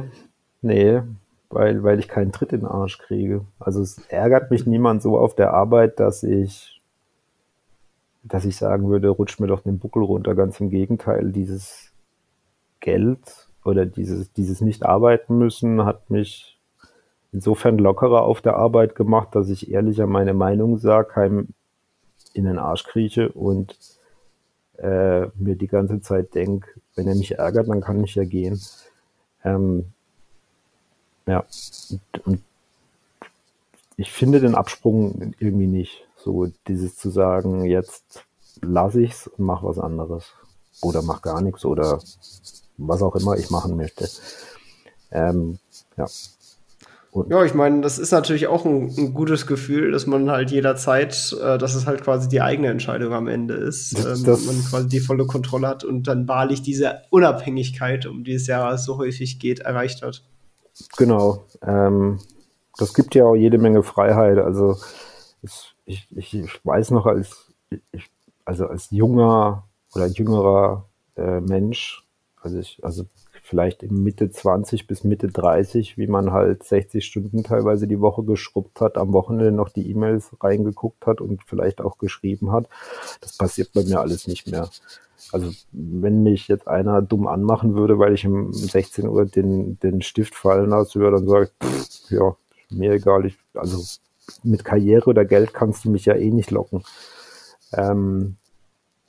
nee, 0.61 1.01
weil, 1.49 1.83
weil 1.83 1.99
ich 1.99 2.07
keinen 2.07 2.31
Tritt 2.31 2.53
in 2.53 2.61
den 2.61 2.69
Arsch 2.69 2.97
kriege. 2.97 3.45
Also 3.59 3.81
es 3.81 3.99
ärgert 4.07 4.51
mich 4.51 4.65
niemand 4.65 5.01
so 5.01 5.17
auf 5.17 5.35
der 5.35 5.53
Arbeit, 5.53 5.99
dass 5.99 6.23
ich, 6.23 6.79
dass 8.23 8.45
ich 8.45 8.55
sagen 8.55 8.89
würde, 8.89 9.09
rutsch 9.09 9.39
mir 9.39 9.47
doch 9.47 9.61
den 9.61 9.79
Buckel 9.79 10.03
runter. 10.03 10.35
Ganz 10.35 10.59
im 10.59 10.69
Gegenteil, 10.69 11.31
dieses 11.31 11.91
Geld 12.79 13.48
oder 13.63 13.85
dieses, 13.85 14.31
dieses 14.33 14.61
Nicht-Arbeiten 14.61 15.37
müssen 15.37 15.85
hat 15.85 16.09
mich 16.09 16.57
insofern 17.31 17.77
lockerer 17.77 18.23
auf 18.23 18.41
der 18.41 18.55
Arbeit 18.55 18.95
gemacht, 18.95 19.29
dass 19.35 19.49
ich 19.49 19.71
ehrlicher 19.71 20.07
meine 20.07 20.33
Meinung 20.33 20.77
sage, 20.79 21.09
keinem 21.09 21.49
in 22.33 22.45
den 22.45 22.57
Arsch 22.57 22.83
krieche 22.83 23.31
und 23.31 23.77
äh, 24.77 25.27
mir 25.35 25.55
die 25.55 25.67
ganze 25.67 26.01
Zeit 26.01 26.35
denke, 26.35 26.69
wenn 26.95 27.07
er 27.07 27.15
mich 27.15 27.37
ärgert, 27.37 27.67
dann 27.67 27.81
kann 27.81 28.03
ich 28.03 28.15
ja 28.15 28.23
gehen. 28.23 28.61
Ähm, 29.43 29.85
ja, 31.25 31.45
und, 31.89 32.25
und 32.25 32.43
ich 33.97 34.11
finde 34.11 34.39
den 34.39 34.55
Absprung 34.55 35.33
irgendwie 35.39 35.67
nicht. 35.67 36.07
So 36.15 36.47
dieses 36.67 36.95
zu 36.97 37.09
sagen, 37.09 37.65
jetzt 37.65 38.25
lasse 38.61 39.01
ich's 39.01 39.27
und 39.27 39.45
mach 39.45 39.63
was 39.63 39.77
anderes. 39.77 40.33
Oder 40.81 41.01
mach 41.01 41.21
gar 41.21 41.41
nichts 41.41 41.65
oder 41.65 41.99
was 42.79 43.01
auch 43.01 43.15
immer 43.15 43.37
ich 43.37 43.49
machen 43.49 43.75
möchte. 43.75 44.09
Ähm, 45.11 45.59
ja. 45.97 46.07
Und 47.11 47.31
ja, 47.31 47.43
ich 47.43 47.55
meine, 47.55 47.81
das 47.81 47.97
ist 47.97 48.11
natürlich 48.11 48.47
auch 48.47 48.65
ein, 48.65 48.93
ein, 48.95 49.13
gutes 49.15 49.47
Gefühl, 49.47 49.91
dass 49.91 50.05
man 50.05 50.29
halt 50.29 50.51
jederzeit, 50.51 51.35
äh, 51.41 51.57
dass 51.57 51.73
es 51.73 51.87
halt 51.87 52.03
quasi 52.03 52.29
die 52.29 52.41
eigene 52.41 52.67
Entscheidung 52.67 53.13
am 53.13 53.27
Ende 53.27 53.55
ist, 53.55 53.97
ähm, 53.97 54.23
das, 54.23 54.45
man 54.45 54.63
quasi 54.63 54.87
die 54.87 54.99
volle 54.99 55.25
Kontrolle 55.25 55.67
hat 55.67 55.83
und 55.83 56.07
dann 56.07 56.27
wahrlich 56.27 56.61
diese 56.61 57.01
Unabhängigkeit, 57.09 58.05
um 58.05 58.23
die 58.23 58.33
es 58.33 58.45
ja 58.45 58.77
so 58.77 58.97
häufig 58.97 59.39
geht, 59.39 59.59
erreicht 59.59 60.03
hat. 60.03 60.23
Genau. 60.97 61.45
Ähm, 61.63 62.19
das 62.77 62.93
gibt 62.93 63.15
ja 63.15 63.25
auch 63.25 63.35
jede 63.35 63.57
Menge 63.57 63.81
Freiheit. 63.81 64.37
Also 64.37 64.77
ich, 65.41 66.07
ich, 66.15 66.33
ich 66.35 66.65
weiß 66.65 66.91
noch 66.91 67.07
als 67.07 67.51
ich, 67.91 68.05
also 68.45 68.67
als 68.67 68.91
junger 68.91 69.67
oder 69.95 70.05
jüngerer 70.05 70.85
äh, 71.15 71.39
Mensch 71.41 72.03
also 72.41 72.59
ich, 72.59 72.79
also 72.81 73.05
vielleicht 73.43 73.89
Mitte 73.91 74.29
20 74.29 74.87
bis 74.87 75.03
Mitte 75.03 75.27
30, 75.27 75.97
wie 75.97 76.07
man 76.07 76.31
halt 76.31 76.63
60 76.63 77.05
Stunden 77.05 77.43
teilweise 77.43 77.87
die 77.87 77.99
Woche 77.99 78.23
geschrubbt 78.23 78.79
hat, 78.81 78.97
am 78.97 79.13
Wochenende 79.13 79.51
noch 79.51 79.69
die 79.69 79.89
E-Mails 79.89 80.31
reingeguckt 80.39 81.05
hat 81.05 81.21
und 81.21 81.43
vielleicht 81.43 81.81
auch 81.81 81.97
geschrieben 81.97 82.51
hat. 82.51 82.67
Das 83.21 83.37
passiert 83.37 83.73
bei 83.73 83.83
mir 83.83 83.99
alles 83.99 84.27
nicht 84.27 84.49
mehr. 84.49 84.69
Also 85.31 85.51
wenn 85.71 86.23
mich 86.23 86.47
jetzt 86.47 86.67
einer 86.67 87.01
dumm 87.01 87.27
anmachen 87.27 87.75
würde, 87.75 87.99
weil 87.99 88.13
ich 88.13 88.25
um 88.25 88.53
16 88.53 89.07
Uhr 89.07 89.25
den, 89.25 89.79
den 89.79 90.01
Stift 90.01 90.35
fallen 90.35 90.69
lasse, 90.69 90.99
dann 90.99 91.27
sage 91.27 91.49
ich, 91.61 92.09
ja, 92.11 92.35
mir 92.69 92.93
egal, 92.93 93.25
ich, 93.25 93.37
also 93.53 93.83
mit 94.43 94.63
Karriere 94.63 95.09
oder 95.09 95.25
Geld 95.25 95.53
kannst 95.53 95.85
du 95.85 95.89
mich 95.89 96.05
ja 96.05 96.15
eh 96.15 96.31
nicht 96.31 96.51
locken. 96.51 96.83
Ähm, 97.73 98.37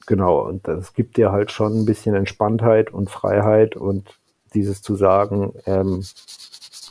Genau, 0.06 0.40
und 0.40 0.66
das 0.66 0.94
gibt 0.94 1.16
dir 1.16 1.30
halt 1.30 1.50
schon 1.50 1.80
ein 1.80 1.84
bisschen 1.84 2.14
Entspanntheit 2.14 2.92
und 2.92 3.10
Freiheit 3.10 3.76
und 3.76 4.18
dieses 4.54 4.82
zu 4.82 4.96
sagen, 4.96 5.52
ähm, 5.66 6.02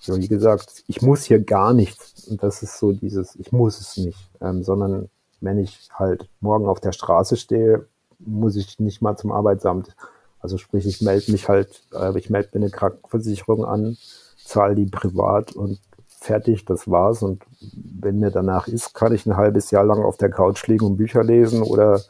wie 0.07 0.27
gesagt, 0.27 0.83
ich 0.87 1.01
muss 1.01 1.23
hier 1.23 1.39
gar 1.43 1.73
nichts. 1.73 2.27
Und 2.27 2.41
das 2.41 2.63
ist 2.63 2.79
so 2.79 2.93
dieses, 2.93 3.35
ich 3.35 3.51
muss 3.51 3.79
es 3.79 3.97
nicht, 3.97 4.29
ähm, 4.41 4.63
sondern 4.63 5.09
wenn 5.41 5.59
ich 5.59 5.89
halt 5.93 6.27
morgen 6.41 6.67
auf 6.67 6.79
der 6.79 6.91
Straße 6.91 7.37
stehe, 7.37 7.85
muss 8.19 8.55
ich 8.55 8.79
nicht 8.79 9.01
mal 9.01 9.17
zum 9.17 9.31
Arbeitsamt. 9.31 9.95
Also 10.39 10.57
sprich, 10.57 10.85
ich 10.85 11.01
melde 11.01 11.31
mich 11.31 11.49
halt, 11.49 11.83
äh, 11.93 12.17
ich 12.17 12.29
melde 12.29 12.49
mir 12.53 12.65
eine 12.65 12.71
Krankenversicherung 12.71 13.65
an, 13.65 13.97
zahle 14.43 14.75
die 14.75 14.85
privat 14.85 15.53
und 15.53 15.79
fertig, 16.07 16.65
das 16.65 16.89
war's. 16.89 17.23
Und 17.23 17.43
wenn 17.61 18.19
mir 18.19 18.31
danach 18.31 18.67
ist, 18.67 18.93
kann 18.93 19.13
ich 19.13 19.25
ein 19.25 19.37
halbes 19.37 19.71
Jahr 19.71 19.85
lang 19.85 20.03
auf 20.03 20.17
der 20.17 20.29
Couch 20.29 20.65
liegen 20.67 20.85
und 20.85 20.97
Bücher 20.97 21.23
lesen 21.23 21.61
oder 21.61 22.01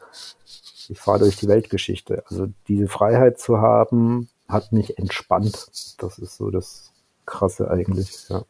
ich 0.90 0.98
fahre 0.98 1.20
durch 1.20 1.36
die 1.36 1.48
Weltgeschichte. 1.48 2.24
Also 2.28 2.48
diese 2.68 2.88
Freiheit 2.88 3.38
zu 3.38 3.58
haben, 3.58 4.28
hat 4.48 4.72
mich 4.72 4.98
entspannt. 4.98 5.68
Das 5.98 6.18
ist 6.18 6.36
so 6.36 6.50
das 6.50 6.92
Krasse 7.26 7.70
eigentlich, 7.70 8.28
ja. 8.28 8.42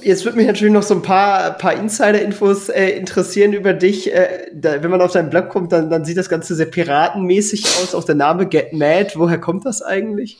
Jetzt 0.00 0.24
würde 0.24 0.38
mich 0.38 0.46
natürlich 0.46 0.72
noch 0.72 0.82
so 0.82 0.94
ein 0.94 1.02
paar, 1.02 1.50
paar 1.52 1.74
Insider-Infos 1.74 2.68
äh, 2.68 2.90
interessieren 2.90 3.52
über 3.52 3.72
dich. 3.72 4.12
Äh, 4.12 4.50
da, 4.54 4.82
wenn 4.82 4.90
man 4.90 5.02
auf 5.02 5.12
deinen 5.12 5.28
Blog 5.28 5.48
kommt, 5.48 5.72
dann, 5.72 5.90
dann 5.90 6.04
sieht 6.04 6.16
das 6.16 6.28
Ganze 6.28 6.54
sehr 6.54 6.66
piratenmäßig 6.66 7.64
aus. 7.82 7.94
Auch 7.94 8.04
der 8.04 8.14
Name 8.14 8.46
Get 8.46 8.72
Mad, 8.72 9.12
woher 9.16 9.38
kommt 9.38 9.66
das 9.66 9.82
eigentlich? 9.82 10.38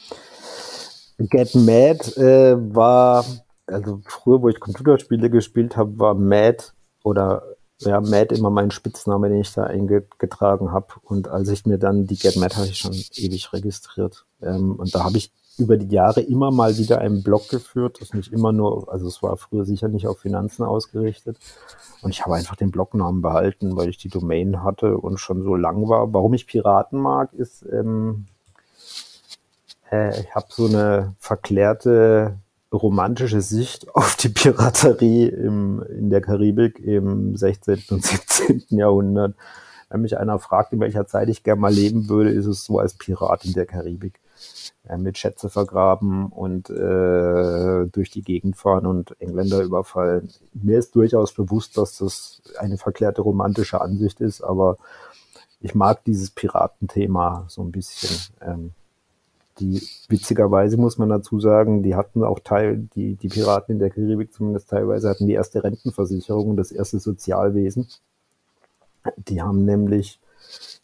Get 1.18 1.54
Mad 1.54 1.98
äh, 2.16 2.56
war, 2.74 3.24
also 3.66 4.00
früher, 4.06 4.40
wo 4.42 4.48
ich 4.48 4.60
Computerspiele 4.60 5.28
gespielt 5.28 5.76
habe, 5.76 5.98
war 5.98 6.14
Mad 6.14 6.58
oder 7.02 7.55
ja, 7.80 8.00
Matt 8.00 8.32
immer 8.32 8.50
mein 8.50 8.70
Spitzname, 8.70 9.28
den 9.28 9.40
ich 9.40 9.52
da 9.52 9.64
eingetragen 9.64 10.72
habe. 10.72 10.86
Und 11.02 11.28
als 11.28 11.48
ich 11.48 11.66
mir 11.66 11.78
dann 11.78 12.06
die 12.06 12.16
Get 12.16 12.36
Mad 12.36 12.56
habe 12.56 12.66
ich 12.66 12.78
schon 12.78 12.94
ewig 12.94 13.52
registriert. 13.52 14.24
Ähm, 14.42 14.76
und 14.76 14.94
da 14.94 15.04
habe 15.04 15.18
ich 15.18 15.30
über 15.58 15.76
die 15.76 15.94
Jahre 15.94 16.20
immer 16.20 16.50
mal 16.50 16.76
wieder 16.76 16.98
einen 16.98 17.22
Blog 17.22 17.48
geführt, 17.48 17.98
das 18.00 18.12
nicht 18.12 18.32
immer 18.32 18.52
nur, 18.52 18.92
also 18.92 19.08
es 19.08 19.22
war 19.22 19.36
früher 19.36 19.64
sicher 19.64 19.88
nicht 19.88 20.06
auf 20.06 20.20
Finanzen 20.20 20.64
ausgerichtet. 20.64 21.38
Und 22.02 22.10
ich 22.10 22.24
habe 22.24 22.34
einfach 22.34 22.56
den 22.56 22.70
Blognamen 22.70 23.22
behalten, 23.22 23.76
weil 23.76 23.88
ich 23.88 23.96
die 23.96 24.08
Domain 24.08 24.62
hatte 24.62 24.98
und 24.98 25.18
schon 25.18 25.42
so 25.42 25.54
lang 25.54 25.88
war. 25.88 26.12
Warum 26.12 26.34
ich 26.34 26.46
Piraten 26.46 26.98
mag, 26.98 27.32
ist, 27.32 27.64
ähm, 27.72 28.26
äh, 29.90 30.20
ich 30.20 30.34
habe 30.34 30.46
so 30.50 30.66
eine 30.66 31.14
verklärte 31.18 32.38
romantische 32.76 33.40
Sicht 33.40 33.88
auf 33.94 34.16
die 34.16 34.28
Piraterie 34.28 35.26
im, 35.28 35.82
in 35.82 36.10
der 36.10 36.20
Karibik 36.20 36.78
im 36.78 37.36
16. 37.36 37.84
und 37.90 38.04
17. 38.04 38.64
Jahrhundert. 38.70 39.34
Wenn 39.88 40.02
mich 40.02 40.18
einer 40.18 40.38
fragt, 40.38 40.72
in 40.72 40.80
welcher 40.80 41.06
Zeit 41.06 41.28
ich 41.28 41.44
gerne 41.44 41.60
mal 41.60 41.72
leben 41.72 42.08
würde, 42.08 42.30
ist 42.30 42.46
es 42.46 42.64
so 42.64 42.78
als 42.78 42.94
Pirat 42.94 43.44
in 43.44 43.52
der 43.52 43.66
Karibik. 43.66 44.20
Mit 44.98 45.18
Schätze 45.18 45.48
vergraben 45.48 46.26
und 46.26 46.70
äh, 46.70 47.86
durch 47.86 48.10
die 48.10 48.22
Gegend 48.22 48.56
fahren 48.56 48.86
und 48.86 49.20
Engländer 49.20 49.62
überfallen. 49.62 50.30
Mir 50.52 50.78
ist 50.78 50.94
durchaus 50.94 51.32
bewusst, 51.32 51.76
dass 51.76 51.98
das 51.98 52.42
eine 52.58 52.78
verklärte 52.78 53.22
romantische 53.22 53.80
Ansicht 53.80 54.20
ist, 54.20 54.42
aber 54.42 54.76
ich 55.60 55.74
mag 55.74 56.04
dieses 56.04 56.30
Piratenthema 56.30 57.46
so 57.48 57.62
ein 57.62 57.72
bisschen. 57.72 58.16
Ähm, 58.40 58.72
die 59.58 59.82
witzigerweise 60.08 60.76
muss 60.76 60.98
man 60.98 61.08
dazu 61.08 61.40
sagen, 61.40 61.82
die 61.82 61.94
hatten 61.94 62.22
auch 62.24 62.40
Teil, 62.40 62.88
die, 62.94 63.14
die 63.14 63.28
Piraten 63.28 63.72
in 63.72 63.78
der 63.78 63.90
Karibik 63.90 64.32
zumindest 64.32 64.68
teilweise 64.68 65.08
hatten 65.08 65.26
die 65.26 65.32
erste 65.32 65.64
Rentenversicherung, 65.64 66.56
das 66.56 66.72
erste 66.72 66.98
Sozialwesen. 66.98 67.88
Die 69.16 69.40
haben 69.40 69.64
nämlich, 69.64 70.20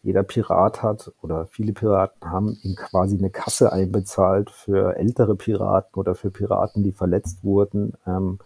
jeder 0.01 0.23
Pirat 0.23 0.81
hat 0.81 1.11
oder 1.21 1.45
viele 1.45 1.73
Piraten 1.73 2.29
haben 2.29 2.57
ihm 2.63 2.75
quasi 2.75 3.17
eine 3.17 3.29
Kasse 3.29 3.71
einbezahlt 3.71 4.49
für 4.49 4.97
ältere 4.97 5.35
Piraten 5.35 5.99
oder 5.99 6.15
für 6.15 6.31
Piraten, 6.31 6.83
die 6.83 6.93
verletzt 6.93 7.43
wurden, 7.43 7.93
ähm, 8.07 8.39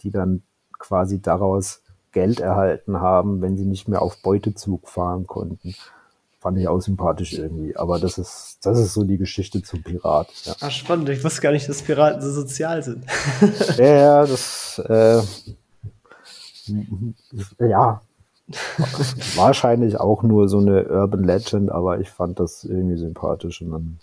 die 0.00 0.10
dann 0.10 0.42
quasi 0.78 1.20
daraus 1.20 1.82
Geld 2.12 2.40
erhalten 2.40 3.00
haben, 3.00 3.40
wenn 3.40 3.56
sie 3.56 3.64
nicht 3.64 3.88
mehr 3.88 4.02
auf 4.02 4.20
Beutezug 4.22 4.88
fahren 4.88 5.26
konnten 5.26 5.74
fand 6.40 6.58
ich 6.58 6.66
auch 6.66 6.80
sympathisch 6.80 7.34
irgendwie. 7.34 7.76
Aber 7.76 8.00
das 8.00 8.18
ist, 8.18 8.58
das 8.62 8.78
ist 8.78 8.94
so 8.94 9.04
die 9.04 9.18
Geschichte 9.18 9.62
zum 9.62 9.82
Pirat. 9.82 10.28
Ja. 10.44 10.54
Ah, 10.60 10.70
spannend. 10.70 11.08
Ich 11.10 11.22
wusste 11.22 11.42
gar 11.42 11.52
nicht, 11.52 11.68
dass 11.68 11.82
Piraten 11.82 12.20
so 12.20 12.32
sozial 12.32 12.82
sind. 12.82 13.04
ja, 13.78 14.26
das, 14.26 14.82
äh, 14.88 15.22
ja, 17.58 18.00
Wahrscheinlich 19.36 20.00
auch 20.00 20.22
nur 20.22 20.48
so 20.48 20.58
eine 20.58 20.88
Urban 20.88 21.24
Legend, 21.24 21.70
aber 21.70 22.00
ich 22.00 22.10
fand 22.10 22.40
das 22.40 22.64
irgendwie 22.64 22.96
sympathisch 22.96 23.62
und 23.62 23.70
dann 23.70 23.98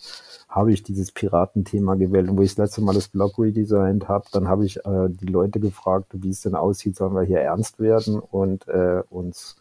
habe 0.47 0.71
ich 0.71 0.84
dieses 0.84 1.12
Piratenthema 1.12 1.95
gewählt. 1.95 2.30
Und 2.30 2.38
wo 2.38 2.41
ich 2.41 2.56
das 2.56 2.58
letzte 2.58 2.82
Mal 2.82 2.95
das 2.95 3.10
Blog 3.10 3.38
redesigned 3.38 4.08
habe, 4.08 4.26
dann 4.32 4.47
habe 4.47 4.65
ich 4.65 4.78
äh, 4.86 5.10
die 5.10 5.28
Leute 5.28 5.60
gefragt, 5.60 6.08
wie 6.13 6.30
es 6.30 6.41
denn 6.41 6.56
aussieht, 6.56 6.95
sollen 6.95 7.13
wir 7.13 7.23
hier 7.23 7.41
ernst 7.41 7.80
werden 7.80 8.19
und 8.19 8.67
äh, 8.69 9.04
uns 9.10 9.58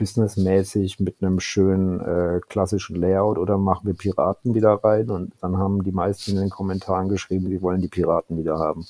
businessmäßig 0.00 0.98
mit 0.98 1.16
einem 1.20 1.40
schönen 1.40 2.00
äh, 2.00 2.40
klassischen 2.48 2.96
Layout 2.96 3.36
oder 3.36 3.58
machen 3.58 3.86
wir 3.86 3.94
Piraten 3.94 4.54
wieder 4.54 4.80
rein? 4.82 5.10
Und 5.10 5.34
dann 5.42 5.58
haben 5.58 5.84
die 5.84 5.92
meisten 5.92 6.32
in 6.32 6.38
den 6.38 6.50
Kommentaren 6.50 7.10
geschrieben, 7.10 7.50
die 7.50 7.60
wollen 7.60 7.82
die 7.82 7.88
Piraten 7.88 8.38
wieder 8.38 8.58
haben. 8.58 8.86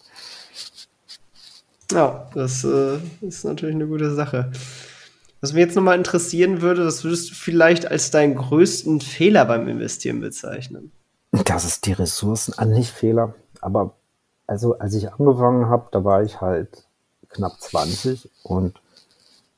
Ja, 1.90 2.29
das 2.35 2.62
äh, 2.62 2.99
ist 3.23 3.44
natürlich 3.44 3.75
eine 3.75 3.88
gute 3.88 4.14
Sache. 4.14 4.53
Was 5.40 5.53
mich 5.53 5.61
jetzt 5.61 5.75
nochmal 5.75 5.99
interessieren 5.99 6.62
würde, 6.62 6.87
was 6.87 7.03
würdest 7.03 7.31
du 7.31 7.35
vielleicht 7.35 7.90
als 7.90 8.12
deinen 8.12 8.37
größten 8.37 9.01
Fehler 9.01 9.44
beim 9.46 9.66
Investieren 9.66 10.20
bezeichnen? 10.20 10.92
Das 11.44 11.64
ist 11.64 11.87
die 11.87 11.92
Ressourcen 11.92 12.57
an 12.57 12.70
nicht 12.70 12.90
Fehler. 12.90 13.35
Aber 13.61 13.96
also 14.46 14.79
als 14.79 14.94
ich 14.94 15.12
angefangen 15.12 15.68
habe, 15.68 15.88
da 15.90 16.05
war 16.05 16.23
ich 16.23 16.40
halt 16.40 16.87
knapp 17.31 17.61
20 17.61 18.31
und 18.44 18.81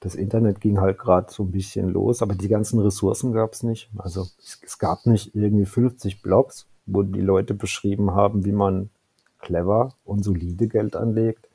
das 0.02 0.16
Internet 0.16 0.60
ging 0.60 0.80
halt 0.80 0.98
gerade 0.98 1.32
so 1.32 1.44
ein 1.44 1.52
bisschen 1.52 1.88
los, 1.88 2.22
aber 2.22 2.34
die 2.34 2.48
ganzen 2.48 2.80
Ressourcen 2.80 3.32
gab 3.32 3.52
es 3.52 3.62
nicht. 3.62 3.88
Also 3.96 4.22
es, 4.42 4.60
es, 4.64 4.78
gab 4.78 5.06
nicht 5.06 5.34
irgendwie 5.36 5.64
50 5.64 6.22
Blogs, 6.22 6.66
wo 6.86 7.04
die 7.04 7.20
Leute 7.20 7.54
beschrieben 7.54 8.10
haben, 8.12 8.44
wie 8.44 8.52
man 8.52 8.90
clever 9.38 9.94
und 10.04 10.24
solide 10.24 10.66
Geld 10.66 10.96
anlegt. 10.96 11.48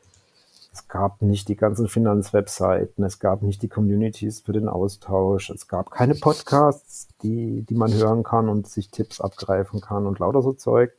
Es 0.72 0.88
gab 0.88 1.22
nicht 1.22 1.50
die 1.50 1.58
ganzen 1.58 1.90
Finanzwebseiten, 1.90 3.04
es 3.04 3.20
gab 3.20 3.42
nicht 3.42 3.62
die 3.64 3.68
Communities 3.68 4.42
für 4.42 4.54
den 4.54 4.70
Austausch, 4.70 5.50
es 5.50 5.68
gab 5.68 5.92
keine 5.92 6.16
Podcasts, 6.16 7.10
die, 7.24 7.64
die 7.64 7.76
man 7.76 7.94
hören 7.94 8.24
kann 8.24 8.48
und 8.48 8.68
sich 8.68 8.92
Tipps 8.92 9.20
abgreifen 9.20 9.82
kann 9.82 10.08
und 10.08 10.20
lauter 10.20 10.42
so 10.42 10.54
Zeug. 10.54 10.94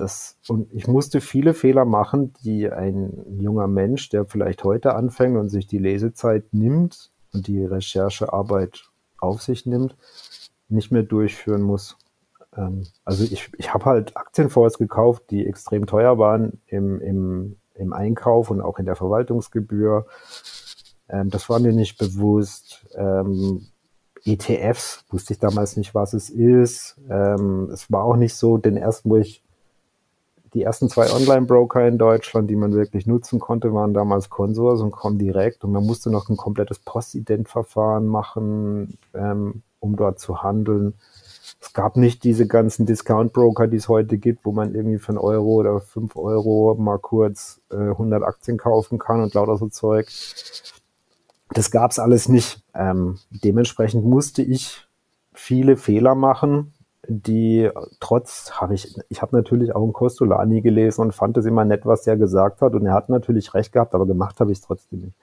Das, 0.00 0.38
und 0.48 0.72
ich 0.72 0.86
musste 0.86 1.20
viele 1.20 1.54
Fehler 1.54 1.84
machen, 1.84 2.32
die 2.42 2.70
ein 2.70 3.12
junger 3.38 3.68
Mensch, 3.68 4.08
der 4.08 4.24
vielleicht 4.24 4.64
heute 4.64 4.94
anfängt 4.94 5.36
und 5.36 5.48
sich 5.48 5.66
die 5.66 5.78
Lesezeit 5.78 6.52
nimmt 6.52 7.10
und 7.32 7.46
die 7.46 7.64
Recherchearbeit 7.64 8.90
auf 9.18 9.42
sich 9.42 9.66
nimmt, 9.66 9.96
nicht 10.68 10.90
mehr 10.90 11.02
durchführen 11.02 11.62
muss. 11.62 11.98
Ähm, 12.56 12.86
also 13.04 13.24
ich, 13.24 13.50
ich 13.58 13.74
habe 13.74 13.84
halt 13.84 14.16
Aktienfonds 14.16 14.78
gekauft, 14.78 15.24
die 15.30 15.46
extrem 15.46 15.86
teuer 15.86 16.18
waren 16.18 16.60
im, 16.66 17.00
im 17.00 17.56
im 17.80 17.92
Einkauf 17.92 18.50
und 18.50 18.60
auch 18.60 18.78
in 18.78 18.86
der 18.86 18.96
Verwaltungsgebühr. 18.96 20.06
Ähm, 21.08 21.30
das 21.30 21.48
war 21.48 21.58
mir 21.58 21.72
nicht 21.72 21.98
bewusst. 21.98 22.86
Ähm, 22.94 23.66
ETFs 24.24 25.04
wusste 25.10 25.32
ich 25.32 25.38
damals 25.38 25.76
nicht, 25.76 25.94
was 25.94 26.12
es 26.12 26.28
ist. 26.28 27.00
Ähm, 27.08 27.70
es 27.72 27.90
war 27.90 28.04
auch 28.04 28.16
nicht 28.16 28.34
so, 28.34 28.58
den 28.58 28.76
ersten, 28.76 29.10
wo 29.10 29.16
ich 29.16 29.42
die 30.54 30.62
ersten 30.62 30.88
zwei 30.88 31.10
Online-Broker 31.10 31.86
in 31.86 31.98
Deutschland, 31.98 32.50
die 32.50 32.56
man 32.56 32.72
wirklich 32.72 33.06
nutzen 33.06 33.38
konnte, 33.38 33.72
waren 33.72 33.94
damals 33.94 34.30
Consors 34.30 34.80
und 34.80 34.90
Comdirect 34.90 35.64
und 35.64 35.72
man 35.72 35.84
musste 35.84 36.10
noch 36.10 36.28
ein 36.28 36.36
komplettes 36.36 36.78
Postident-Verfahren 36.78 38.06
machen, 38.06 38.98
ähm, 39.14 39.62
um 39.78 39.96
dort 39.96 40.18
zu 40.18 40.42
handeln 40.42 40.94
es 41.60 41.74
gab 41.74 41.96
nicht 41.96 42.24
diese 42.24 42.46
ganzen 42.46 42.86
Discount-Broker, 42.86 43.66
die 43.66 43.76
es 43.76 43.88
heute 43.88 44.16
gibt, 44.16 44.44
wo 44.44 44.52
man 44.52 44.74
irgendwie 44.74 44.98
für 44.98 45.10
einen 45.10 45.18
Euro 45.18 45.54
oder 45.54 45.80
fünf 45.80 46.16
Euro 46.16 46.74
mal 46.78 46.98
kurz 46.98 47.60
äh, 47.70 47.76
100 47.76 48.22
Aktien 48.22 48.56
kaufen 48.56 48.98
kann 48.98 49.20
und 49.20 49.34
lauter 49.34 49.56
so 49.58 49.68
Zeug. 49.68 50.08
Das 51.50 51.70
gab 51.70 51.90
es 51.90 51.98
alles 51.98 52.28
nicht. 52.28 52.62
Ähm, 52.74 53.18
dementsprechend 53.30 54.04
musste 54.04 54.42
ich 54.42 54.86
viele 55.34 55.76
Fehler 55.76 56.14
machen, 56.14 56.72
die 57.08 57.70
trotz 57.98 58.52
habe 58.52 58.74
ich, 58.74 58.94
ich 59.08 59.22
habe 59.22 59.34
natürlich 59.36 59.74
auch 59.74 59.82
einen 59.82 59.92
Costolani 59.92 60.60
gelesen 60.60 61.02
und 61.02 61.14
fand 61.14 61.36
es 61.36 61.46
immer 61.46 61.64
nett, 61.64 61.86
was 61.86 62.06
er 62.06 62.16
gesagt 62.16 62.60
hat. 62.60 62.74
Und 62.74 62.86
er 62.86 62.94
hat 62.94 63.08
natürlich 63.08 63.54
recht 63.54 63.72
gehabt, 63.72 63.94
aber 63.94 64.06
gemacht 64.06 64.40
habe 64.40 64.52
ich 64.52 64.58
es 64.58 64.64
trotzdem 64.64 65.00
nicht. 65.00 65.16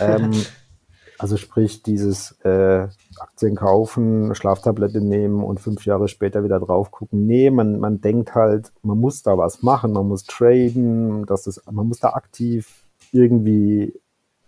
Ähm, 0.00 0.32
also 1.18 1.36
sprich, 1.36 1.82
dieses 1.82 2.32
äh, 2.44 2.88
Aktien 3.18 3.56
kaufen, 3.56 4.34
Schlaftablette 4.34 5.00
nehmen 5.00 5.44
und 5.44 5.60
fünf 5.60 5.86
Jahre 5.86 6.08
später 6.08 6.42
wieder 6.44 6.58
drauf 6.58 6.90
gucken. 6.90 7.26
Nee, 7.26 7.50
man, 7.50 7.78
man 7.78 8.00
denkt 8.00 8.34
halt, 8.34 8.72
man 8.82 8.98
muss 8.98 9.22
da 9.22 9.38
was 9.38 9.62
machen, 9.62 9.92
man 9.92 10.08
muss 10.08 10.24
traden, 10.24 11.24
das 11.26 11.46
ist, 11.46 11.70
man 11.70 11.86
muss 11.86 12.00
da 12.00 12.10
aktiv 12.10 12.84
irgendwie 13.12 13.94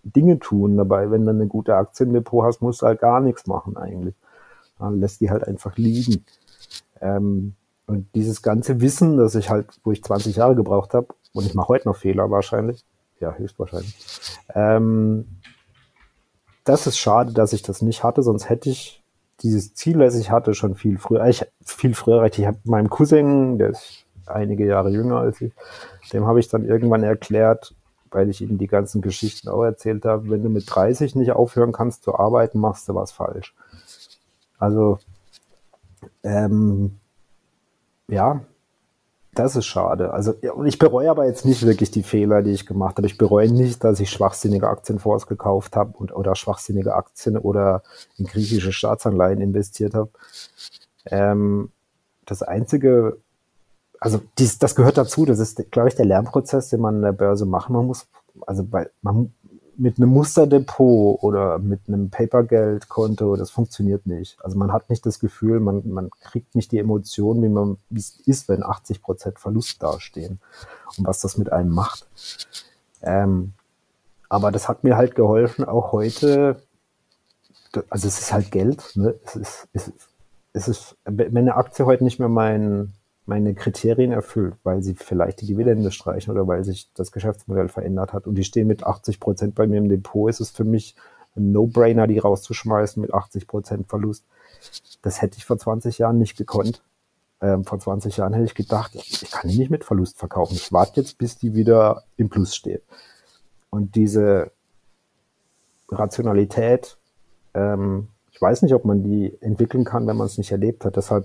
Dinge 0.03 0.39
tun 0.39 0.77
dabei. 0.77 1.11
Wenn 1.11 1.25
du 1.25 1.31
eine 1.31 1.47
gute 1.47 1.77
Aktiendepot 1.77 2.45
hast, 2.45 2.63
musst 2.63 2.83
du 2.83 2.87
halt 2.87 3.01
gar 3.01 3.21
nichts 3.21 3.47
machen 3.47 3.77
eigentlich. 3.77 4.15
Dann 4.83 5.01
lässt 5.01 5.21
die 5.21 5.31
halt 5.31 5.47
einfach 5.47 5.77
liegen. 5.77 6.25
Ähm, 7.01 7.55
und 7.87 8.09
dieses 8.15 8.43
ganze 8.43 8.81
Wissen, 8.81 9.17
das 9.17 9.35
ich 9.35 9.51
halt, 9.51 9.67
wo 9.85 9.93
ich 9.93 10.03
20 10.03 10.37
Jahre 10.37 10.55
gebraucht 10.55 10.95
habe, 10.95 11.09
und 11.35 11.47
ich 11.47 11.55
mache 11.55 11.69
heute 11.69 11.89
noch 11.89 11.97
Fehler 11.97 12.31
wahrscheinlich, 12.31 12.85
ja, 13.21 13.35
höchstwahrscheinlich, 13.35 13.97
ähm, 14.55 15.27
das 16.65 16.87
ist 16.87 16.99
schade, 16.99 17.33
dass 17.33 17.53
ich 17.53 17.63
das 17.63 17.83
nicht 17.83 18.05
hatte, 18.05 18.23
sonst 18.23 18.49
hätte 18.49 18.71
ich 18.71 19.03
dieses 19.43 19.75
Ziel, 19.75 19.99
das 19.99 20.15
ich 20.15 20.31
hatte, 20.31 20.55
schon 20.55 20.77
viel 20.77 20.99
früher, 20.99 21.27
ich 21.27 21.45
viel 21.65 21.95
früher. 21.95 22.25
Ich 22.25 22.47
habe 22.47 22.59
meinem 22.65 22.89
Cousin, 22.89 23.59
der 23.59 23.71
ist 23.71 24.07
einige 24.27 24.65
Jahre 24.67 24.91
jünger 24.91 25.19
als 25.19 25.41
ich, 25.41 25.53
dem 26.13 26.27
habe 26.27 26.39
ich 26.39 26.49
dann 26.49 26.65
irgendwann 26.65 27.03
erklärt, 27.03 27.75
weil 28.11 28.29
ich 28.29 28.41
ihm 28.41 28.59
die 28.59 28.67
ganzen 28.67 29.01
Geschichten 29.01 29.49
auch 29.49 29.65
erzählt 29.65 30.05
habe, 30.05 30.31
wenn 30.31 30.43
du 30.43 30.49
mit 30.49 30.65
30 30.69 31.17
nicht 31.17 31.33
aufhören 31.33 31.73
kannst 31.73 32.05
zu 32.05 32.15
arbeiten, 32.15 32.61
machst 32.61 32.89
du 32.89 32.95
was 32.95 33.11
falsch. 33.11 33.55
Also, 34.63 35.01
ähm, 36.23 37.01
ja, 38.09 38.43
das 39.35 39.57
ist 39.57 39.67
schade. 39.67 40.13
Also, 40.13 40.35
und 40.55 40.67
ich 40.67 40.79
bereue 40.79 41.11
aber 41.11 41.27
jetzt 41.27 41.45
nicht 41.45 41.67
wirklich 41.67 41.91
die 41.91 42.05
Fehler, 42.05 42.43
die 42.43 42.53
ich 42.53 42.65
gemacht 42.65 42.97
habe. 42.97 43.09
Ich 43.09 43.19
bereue 43.19 43.51
nicht, 43.51 43.83
dass 43.83 43.99
ich 43.99 44.11
schwachsinnige 44.11 44.69
Aktienfonds 44.69 45.27
gekauft 45.27 45.75
habe 45.75 45.99
und 45.99 46.15
oder 46.15 46.37
schwachsinnige 46.37 46.95
Aktien 46.95 47.37
oder 47.37 47.83
in 48.19 48.27
griechische 48.27 48.73
Staatsanleihen 48.73 49.41
investiert 49.41 49.95
habe. 49.95 50.11
Ähm, 51.07 51.73
das 52.25 52.45
einzige, 52.45 53.19
also 53.99 54.21
dies, 54.39 54.61
das 54.61 54.77
gehört 54.77 54.97
dazu. 54.97 55.27
Das 55.27 55.41
ist, 55.41 55.73
glaube 55.73 55.89
ich, 55.89 55.97
der 55.97 56.07
Lernprozess, 56.07 56.69
den 56.69 56.83
man 56.83 56.97
in 56.97 57.03
der 57.03 57.11
Börse 57.11 57.47
machen 57.47 57.75
muss. 57.85 58.07
Also, 58.47 58.71
weil 58.71 58.93
man 59.03 59.35
mit 59.83 59.99
einem 59.99 60.11
Musterdepot 60.11 61.25
oder 61.25 61.59
mit 61.59 61.81
einem 61.89 62.09
Papergeldkonto, 62.09 63.35
das 63.35 63.51
funktioniert 63.51 64.07
nicht. 64.07 64.37
Also 64.41 64.57
man 64.57 64.73
hat 64.73 64.89
nicht 64.89 65.05
das 65.05 65.19
Gefühl, 65.19 65.59
man, 65.59 65.83
man 65.91 66.09
kriegt 66.21 66.55
nicht 66.55 66.71
die 66.71 66.79
Emotionen, 66.79 67.43
wie 67.43 67.49
man 67.49 67.79
wie 67.91 67.99
es 67.99 68.21
ist, 68.21 68.49
wenn 68.49 68.63
80 68.63 69.03
Prozent 69.03 69.41
Verlust 69.41 69.83
dastehen 69.83 70.39
und 70.97 71.05
was 71.05 71.19
das 71.19 71.37
mit 71.37 71.51
einem 71.51 71.71
macht. 71.71 72.07
Ähm, 73.03 73.55
aber 74.29 74.53
das 74.53 74.69
hat 74.69 74.85
mir 74.85 74.97
halt 74.97 75.17
geholfen, 75.17 75.65
auch 75.65 75.91
heute, 75.91 76.63
also 77.91 78.07
es 78.07 78.21
ist 78.21 78.33
halt 78.33 78.53
Geld, 78.53 78.93
ne? 78.95 79.17
es, 79.25 79.35
ist, 79.35 79.69
es, 79.73 79.89
ist, 79.89 80.09
es 80.53 80.69
ist, 80.69 80.97
wenn 81.07 81.37
eine 81.37 81.57
Aktie 81.57 81.87
heute 81.87 82.05
nicht 82.05 82.21
mehr 82.21 82.29
mein, 82.29 82.93
meine 83.27 83.55
Kriterien 83.55 84.13
erfüllt, 84.13 84.55
weil 84.65 84.83
sie 84.83 84.95
vielleicht 84.95 85.41
die 85.41 85.47
Dividende 85.47 85.93
streichen 85.93 86.33
oder 86.33 86.47
weil 86.47 86.65
sich 86.65 86.91
das 86.95 87.13
Geschäftsmodell 87.13 87.69
verändert 87.69 88.13
hat 88.13 88.27
und 88.27 88.35
die 88.35 88.45
stehen 88.45 88.67
mit 88.67 88.85
80 88.85 89.21
Prozent 89.21 89.55
bei 89.55 89.67
mir 89.67 89.79
im 89.79 89.89
Depot, 89.89 90.29
ist 90.29 90.41
es 90.41 90.51
für 90.51 90.65
mich 90.65 90.97
ein 91.37 91.53
No-Brainer, 91.53 92.07
die 92.07 92.19
rauszuschmeißen 92.19 93.01
mit 93.01 93.15
80 93.15 93.47
Prozent 93.47 93.89
Verlust. 93.89 94.25
Das 95.03 95.23
hätte 95.23 95.39
ich 95.39 95.45
vor 95.45 95.59
20 95.59 95.99
Jahren 95.99 96.19
nicht 96.19 96.37
gekonnt. 96.37 96.83
Ähm, 97.41 97.65
vor 97.65 97.79
20 97.79 98.17
Jahren 98.17 98.35
hätte 98.35 98.45
ich 98.45 98.55
gedacht, 98.55 98.95
ich 98.95 99.31
kann 99.31 99.51
die 99.51 99.59
nicht 99.59 99.71
mit 99.71 99.85
Verlust 99.85 100.19
verkaufen. 100.19 100.55
Ich 100.55 100.73
warte 100.73 101.01
jetzt, 101.01 101.19
bis 101.19 101.39
die 101.39 101.55
wieder 101.55 102.05
im 102.17 102.29
Plus 102.29 102.55
steht. 102.55 102.83
Und 103.71 103.95
diese 103.95 104.53
Rationalität, 105.89 106.99
ähm, 107.55 108.09
ich 108.31 108.41
weiß 108.41 108.63
nicht, 108.63 108.75
ob 108.75 108.85
man 108.85 109.03
die 109.03 109.37
entwickeln 109.41 109.85
kann, 109.85 110.07
wenn 110.07 110.17
man 110.17 110.27
es 110.27 110.39
nicht 110.39 110.53
erlebt 110.53 110.85
hat. 110.85 110.97
Deshalb 110.97 111.25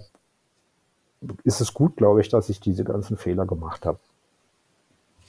ist 1.43 1.61
es 1.61 1.73
gut, 1.73 1.95
glaube 1.97 2.21
ich, 2.21 2.29
dass 2.29 2.49
ich 2.49 2.59
diese 2.59 2.83
ganzen 2.83 3.17
Fehler 3.17 3.45
gemacht 3.45 3.85
habe. 3.85 3.99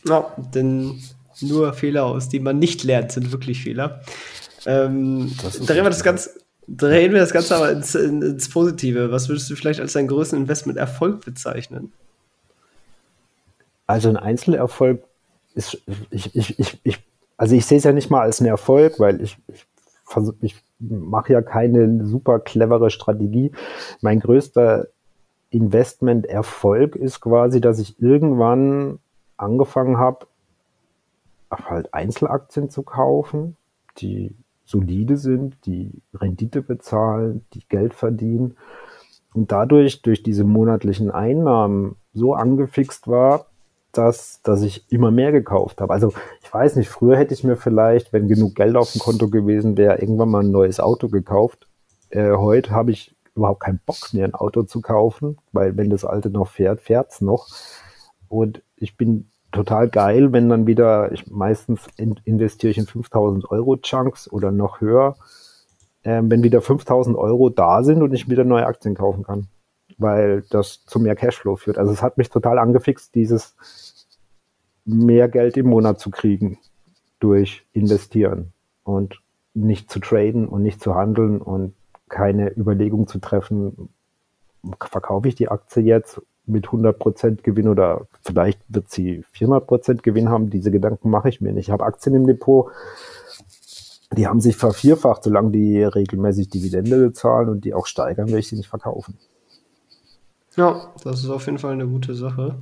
Ja, 0.04 0.32
denn 0.54 1.00
nur 1.40 1.72
Fehler, 1.72 2.04
aus 2.04 2.28
denen 2.28 2.44
man 2.44 2.58
nicht 2.58 2.84
lernt, 2.84 3.12
sind 3.12 3.32
wirklich 3.32 3.62
Fehler. 3.62 4.00
Ähm, 4.66 5.32
drehen, 5.66 5.84
wir 5.84 5.90
das 5.90 6.02
Ganze, 6.02 6.30
drehen 6.66 7.12
wir 7.12 7.20
das 7.20 7.32
Ganze 7.32 7.56
aber 7.56 7.72
ins, 7.72 7.94
ins, 7.94 8.48
Positive. 8.48 9.10
Was 9.10 9.28
würdest 9.28 9.48
du 9.50 9.56
vielleicht 9.56 9.80
als 9.80 9.92
deinen 9.92 10.08
größten 10.08 10.38
Investment-Erfolg 10.38 11.24
bezeichnen? 11.24 11.92
Also 13.86 14.08
ein 14.08 14.16
Einzelerfolg 14.16 15.02
ist, 15.54 15.78
ich, 16.10 16.34
ich, 16.34 16.58
ich, 16.58 16.80
ich 16.82 16.98
also 17.38 17.54
ich 17.54 17.64
sehe 17.64 17.78
es 17.78 17.84
ja 17.84 17.92
nicht 17.92 18.10
mal 18.10 18.22
als 18.22 18.40
einen 18.40 18.50
Erfolg, 18.50 18.98
weil 18.98 19.22
ich, 19.22 19.38
ich, 19.46 19.64
ich 20.40 20.56
mache 20.80 21.32
ja 21.32 21.40
keine 21.40 22.04
super 22.04 22.40
clevere 22.40 22.90
Strategie. 22.90 23.52
Mein 24.00 24.20
größter 24.20 24.88
Investment-Erfolg 25.50 26.96
ist 26.96 27.20
quasi, 27.20 27.60
dass 27.60 27.78
ich 27.78 28.00
irgendwann 28.00 28.98
angefangen 29.36 29.98
habe, 29.98 30.26
halt 31.50 31.94
Einzelaktien 31.94 32.70
zu 32.70 32.82
kaufen, 32.82 33.56
die 33.98 34.34
solide 34.64 35.16
sind, 35.16 35.56
die 35.64 35.90
Rendite 36.14 36.60
bezahlen, 36.60 37.44
die 37.54 37.66
Geld 37.68 37.94
verdienen 37.94 38.56
und 39.32 39.50
dadurch 39.50 40.02
durch 40.02 40.22
diese 40.22 40.44
monatlichen 40.44 41.10
Einnahmen 41.10 41.96
so 42.12 42.34
angefixt 42.34 43.08
war, 43.08 43.46
dass, 43.92 44.42
dass 44.42 44.62
ich 44.62 44.84
immer 44.92 45.10
mehr 45.10 45.32
gekauft 45.32 45.80
habe. 45.80 45.92
Also 45.94 46.12
ich 46.42 46.52
weiß 46.52 46.76
nicht, 46.76 46.88
früher 46.90 47.16
hätte 47.16 47.32
ich 47.32 47.44
mir 47.44 47.56
vielleicht, 47.56 48.12
wenn 48.12 48.28
genug 48.28 48.54
Geld 48.54 48.76
auf 48.76 48.92
dem 48.92 49.00
Konto 49.00 49.28
gewesen 49.28 49.76
wäre, 49.78 50.00
irgendwann 50.00 50.30
mal 50.30 50.42
ein 50.42 50.50
neues 50.50 50.80
Auto 50.80 51.08
gekauft. 51.08 51.66
Äh, 52.10 52.32
heute 52.32 52.70
habe 52.70 52.90
ich 52.90 53.14
überhaupt 53.38 53.60
keinen 53.60 53.80
Bock 53.84 54.12
mehr, 54.12 54.24
ein 54.24 54.34
Auto 54.34 54.62
zu 54.62 54.80
kaufen, 54.80 55.38
weil 55.52 55.76
wenn 55.76 55.90
das 55.90 56.04
alte 56.04 56.30
noch 56.30 56.48
fährt, 56.48 56.80
fährt 56.80 57.12
es 57.12 57.20
noch. 57.20 57.48
Und 58.28 58.62
ich 58.76 58.96
bin 58.96 59.30
total 59.52 59.88
geil, 59.88 60.32
wenn 60.32 60.48
dann 60.48 60.66
wieder, 60.66 61.10
ich 61.12 61.30
meistens 61.30 61.86
in, 61.96 62.20
investiere 62.24 62.70
ich 62.70 62.78
in 62.78 62.86
5000 62.86 63.50
Euro 63.50 63.76
Chunks 63.76 64.30
oder 64.30 64.52
noch 64.52 64.80
höher, 64.80 65.16
äh, 66.02 66.20
wenn 66.22 66.42
wieder 66.42 66.60
5000 66.60 67.16
Euro 67.16 67.48
da 67.48 67.82
sind 67.82 68.02
und 68.02 68.12
ich 68.12 68.28
wieder 68.28 68.44
neue 68.44 68.66
Aktien 68.66 68.94
kaufen 68.94 69.24
kann, 69.24 69.48
weil 69.96 70.44
das 70.50 70.84
zu 70.84 71.00
mehr 71.00 71.16
Cashflow 71.16 71.56
führt. 71.56 71.78
Also 71.78 71.92
es 71.92 72.02
hat 72.02 72.18
mich 72.18 72.28
total 72.28 72.58
angefixt, 72.58 73.14
dieses 73.14 73.56
mehr 74.84 75.28
Geld 75.28 75.56
im 75.56 75.68
Monat 75.68 76.00
zu 76.00 76.10
kriegen 76.10 76.58
durch 77.18 77.66
Investieren 77.72 78.52
und 78.84 79.20
nicht 79.54 79.90
zu 79.90 79.98
traden 79.98 80.46
und 80.46 80.62
nicht 80.62 80.80
zu 80.80 80.94
handeln 80.94 81.40
und 81.40 81.74
keine 82.08 82.56
Überlegung 82.56 83.06
zu 83.06 83.18
treffen, 83.18 83.90
verkaufe 84.80 85.28
ich 85.28 85.34
die 85.34 85.48
Aktie 85.48 85.82
jetzt 85.82 86.20
mit 86.46 86.66
100% 86.66 87.42
Gewinn 87.42 87.68
oder 87.68 88.06
vielleicht 88.22 88.60
wird 88.68 88.90
sie 88.90 89.24
400% 89.34 90.02
Gewinn 90.02 90.30
haben. 90.30 90.50
Diese 90.50 90.70
Gedanken 90.70 91.10
mache 91.10 91.28
ich 91.28 91.40
mir 91.40 91.52
nicht. 91.52 91.68
Ich 91.68 91.70
habe 91.70 91.84
Aktien 91.84 92.14
im 92.14 92.26
Depot, 92.26 92.70
die 94.16 94.26
haben 94.26 94.40
sich 94.40 94.56
vervierfacht, 94.56 95.24
solange 95.24 95.50
die 95.50 95.82
regelmäßig 95.82 96.48
Dividende 96.48 96.98
bezahlen 96.98 97.50
und 97.50 97.64
die 97.64 97.74
auch 97.74 97.86
steigern, 97.86 98.28
will 98.28 98.38
ich 98.38 98.48
sie 98.48 98.56
nicht 98.56 98.68
verkaufen. 98.68 99.18
Ja, 100.56 100.92
das 101.04 101.20
ist 101.20 101.30
auf 101.30 101.46
jeden 101.46 101.58
Fall 101.58 101.72
eine 101.72 101.86
gute 101.86 102.14
Sache. 102.14 102.56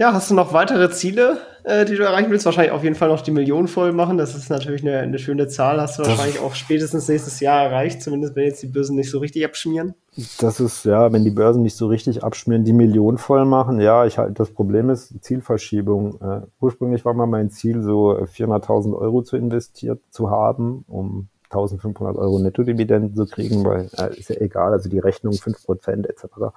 Ja, 0.00 0.14
hast 0.14 0.30
du 0.30 0.34
noch 0.34 0.54
weitere 0.54 0.90
Ziele, 0.90 1.36
äh, 1.62 1.84
die 1.84 1.94
du 1.94 2.04
erreichen 2.04 2.30
willst? 2.30 2.46
Wahrscheinlich 2.46 2.72
auf 2.72 2.82
jeden 2.82 2.94
Fall 2.94 3.10
noch 3.10 3.20
die 3.20 3.32
Million 3.32 3.68
voll 3.68 3.92
machen. 3.92 4.16
Das 4.16 4.34
ist 4.34 4.48
natürlich 4.48 4.80
eine, 4.80 4.96
eine 4.96 5.18
schöne 5.18 5.46
Zahl. 5.46 5.78
Hast 5.78 5.98
du 5.98 6.02
das 6.02 6.12
wahrscheinlich 6.12 6.40
auch 6.40 6.54
spätestens 6.54 7.06
nächstes 7.06 7.38
Jahr 7.40 7.64
erreicht, 7.64 8.02
zumindest 8.02 8.34
wenn 8.34 8.46
jetzt 8.46 8.62
die 8.62 8.68
Börsen 8.68 8.96
nicht 8.96 9.10
so 9.10 9.18
richtig 9.18 9.44
abschmieren. 9.44 9.92
Das 10.38 10.58
ist, 10.58 10.86
ja, 10.86 11.12
wenn 11.12 11.22
die 11.22 11.30
Börsen 11.30 11.60
nicht 11.60 11.76
so 11.76 11.86
richtig 11.86 12.24
abschmieren, 12.24 12.64
die 12.64 12.72
Million 12.72 13.18
voll 13.18 13.44
machen. 13.44 13.78
Ja, 13.78 14.06
ich 14.06 14.16
halt, 14.16 14.40
das 14.40 14.52
Problem 14.52 14.88
ist 14.88 15.22
Zielverschiebung. 15.22 16.18
Äh, 16.22 16.46
ursprünglich 16.62 17.04
war 17.04 17.12
mal 17.12 17.26
mein 17.26 17.50
Ziel, 17.50 17.82
so 17.82 18.12
400.000 18.12 18.96
Euro 18.98 19.20
zu 19.20 19.36
investiert 19.36 20.00
zu 20.08 20.30
haben, 20.30 20.86
um 20.88 21.28
1500 21.50 22.16
Euro 22.16 22.38
Nettodividenden 22.38 23.14
zu 23.14 23.26
kriegen, 23.26 23.66
weil 23.66 23.90
äh, 23.98 24.18
ist 24.18 24.30
ja 24.30 24.36
egal, 24.36 24.72
also 24.72 24.88
die 24.88 24.98
Rechnung 24.98 25.34
5% 25.34 26.08
etc. 26.08 26.54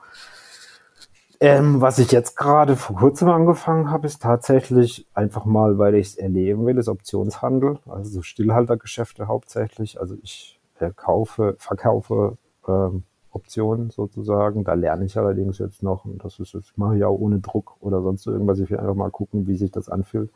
Ähm, 1.40 1.82
was 1.82 2.00
ich 2.00 2.12
jetzt 2.12 2.38
gerade 2.38 2.76
vor 2.76 2.96
kurzem 2.96 3.30
angefangen 3.30 3.90
habe, 3.90 4.08
ist 4.08 4.22
tatsächlich 4.22 5.06
einfach 5.14 5.46
mal, 5.46 5.78
weil 5.78 5.96
ich 5.96 6.08
es 6.08 6.16
erleben 6.16 6.66
will, 6.66 6.78
ist 6.78 6.88
Optionshandel, 6.88 7.80
also 7.88 8.10
so 8.10 8.22
Stillhaltergeschäfte 8.22 9.28
hauptsächlich. 9.28 10.00
Also 10.00 10.16
ich 10.24 10.60
äh, 10.80 10.92
kaufe, 10.96 11.56
verkaufe 11.60 12.38
ähm, 12.68 13.04
Optionen 13.32 13.90
sozusagen. 13.90 14.64
Da 14.64 14.74
lerne 14.74 15.06
ich 15.06 15.18
allerdings 15.18 15.58
jetzt 15.58 15.84
noch, 15.84 16.06
und 16.06 16.24
das 16.24 16.40
ist, 16.40 16.54
das 16.54 16.72
mache 16.76 16.98
ich 16.98 17.04
auch 17.04 17.18
ohne 17.18 17.40
Druck 17.40 17.76
oder 17.80 18.02
sonst 18.02 18.26
irgendwas. 18.28 18.60
Ich 18.60 18.70
will 18.70 18.80
einfach 18.80 18.96
mal 18.96 19.12
gucken, 19.12 19.48
wie 19.48 19.56
sich 19.56 19.72
das 19.72 19.90
anfühlt. 19.90 20.32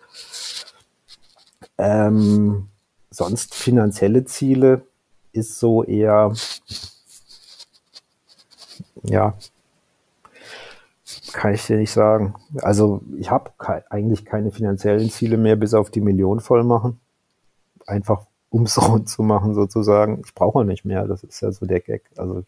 Ähm, 1.77 2.67
sonst 3.11 3.55
finanzielle 3.55 4.25
Ziele 4.25 4.81
ist 5.31 5.59
so 5.59 5.83
eher, 5.83 6.33
ja, 9.03 9.35
kann 11.33 11.53
ich 11.53 11.65
dir 11.65 11.77
nicht 11.77 11.91
sagen. 11.91 12.35
Also 12.61 13.01
ich 13.17 13.31
habe 13.31 13.51
ke 13.57 13.83
eigentlich 13.89 14.25
keine 14.25 14.51
finanziellen 14.51 15.09
Ziele 15.09 15.37
mehr, 15.37 15.55
bis 15.55 15.73
auf 15.73 15.89
die 15.89 16.01
Million 16.01 16.39
voll 16.39 16.63
machen. 16.63 16.99
Einfach 17.85 18.25
um 18.49 18.63
es 18.63 18.81
rund 18.89 19.09
zu 19.09 19.23
machen 19.23 19.53
sozusagen. 19.53 20.21
Ich 20.25 20.33
brauche 20.33 20.65
nicht 20.65 20.85
mehr, 20.85 21.07
das 21.07 21.23
ist 21.23 21.41
ja 21.41 21.51
so 21.51 21.65
der 21.65 21.79
Gag. 21.79 22.03
Also 22.17 22.43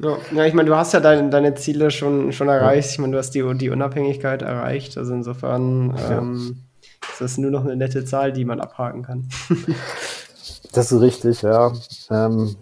ja, 0.00 0.16
ja 0.34 0.44
ich 0.46 0.54
meine, 0.54 0.68
du 0.68 0.76
hast 0.76 0.92
ja 0.92 1.00
dein, 1.00 1.30
deine 1.30 1.54
Ziele 1.54 1.90
schon, 1.90 2.32
schon 2.32 2.48
erreicht. 2.48 2.88
Ja. 2.88 2.92
Ich 2.92 2.98
meine, 2.98 3.12
du 3.12 3.18
hast 3.18 3.30
die, 3.30 3.54
die 3.54 3.70
Unabhängigkeit 3.70 4.42
erreicht. 4.42 4.96
Also 4.96 5.14
insofern 5.14 5.96
ähm, 6.10 6.64
ist 7.02 7.20
das 7.20 7.38
nur 7.38 7.50
noch 7.50 7.64
eine 7.64 7.76
nette 7.76 8.04
Zahl, 8.04 8.32
die 8.32 8.44
man 8.44 8.60
abhaken 8.60 9.02
kann. 9.02 9.28
das 10.72 10.90
ist 10.90 11.00
richtig, 11.00 11.42
ja. 11.42 11.72
Ähm, 12.10 12.56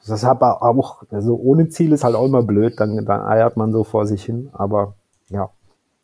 das 0.00 0.10
ist 0.10 0.24
aber 0.24 0.62
auch, 0.62 1.02
also 1.10 1.36
ohne 1.36 1.68
Ziel 1.68 1.92
ist 1.92 2.04
halt 2.04 2.14
auch 2.14 2.24
immer 2.24 2.42
blöd, 2.42 2.74
dann, 2.78 3.04
dann 3.04 3.20
eiert 3.20 3.56
man 3.56 3.72
so 3.72 3.84
vor 3.84 4.06
sich 4.06 4.24
hin, 4.24 4.48
aber 4.52 4.94
ja, 5.28 5.50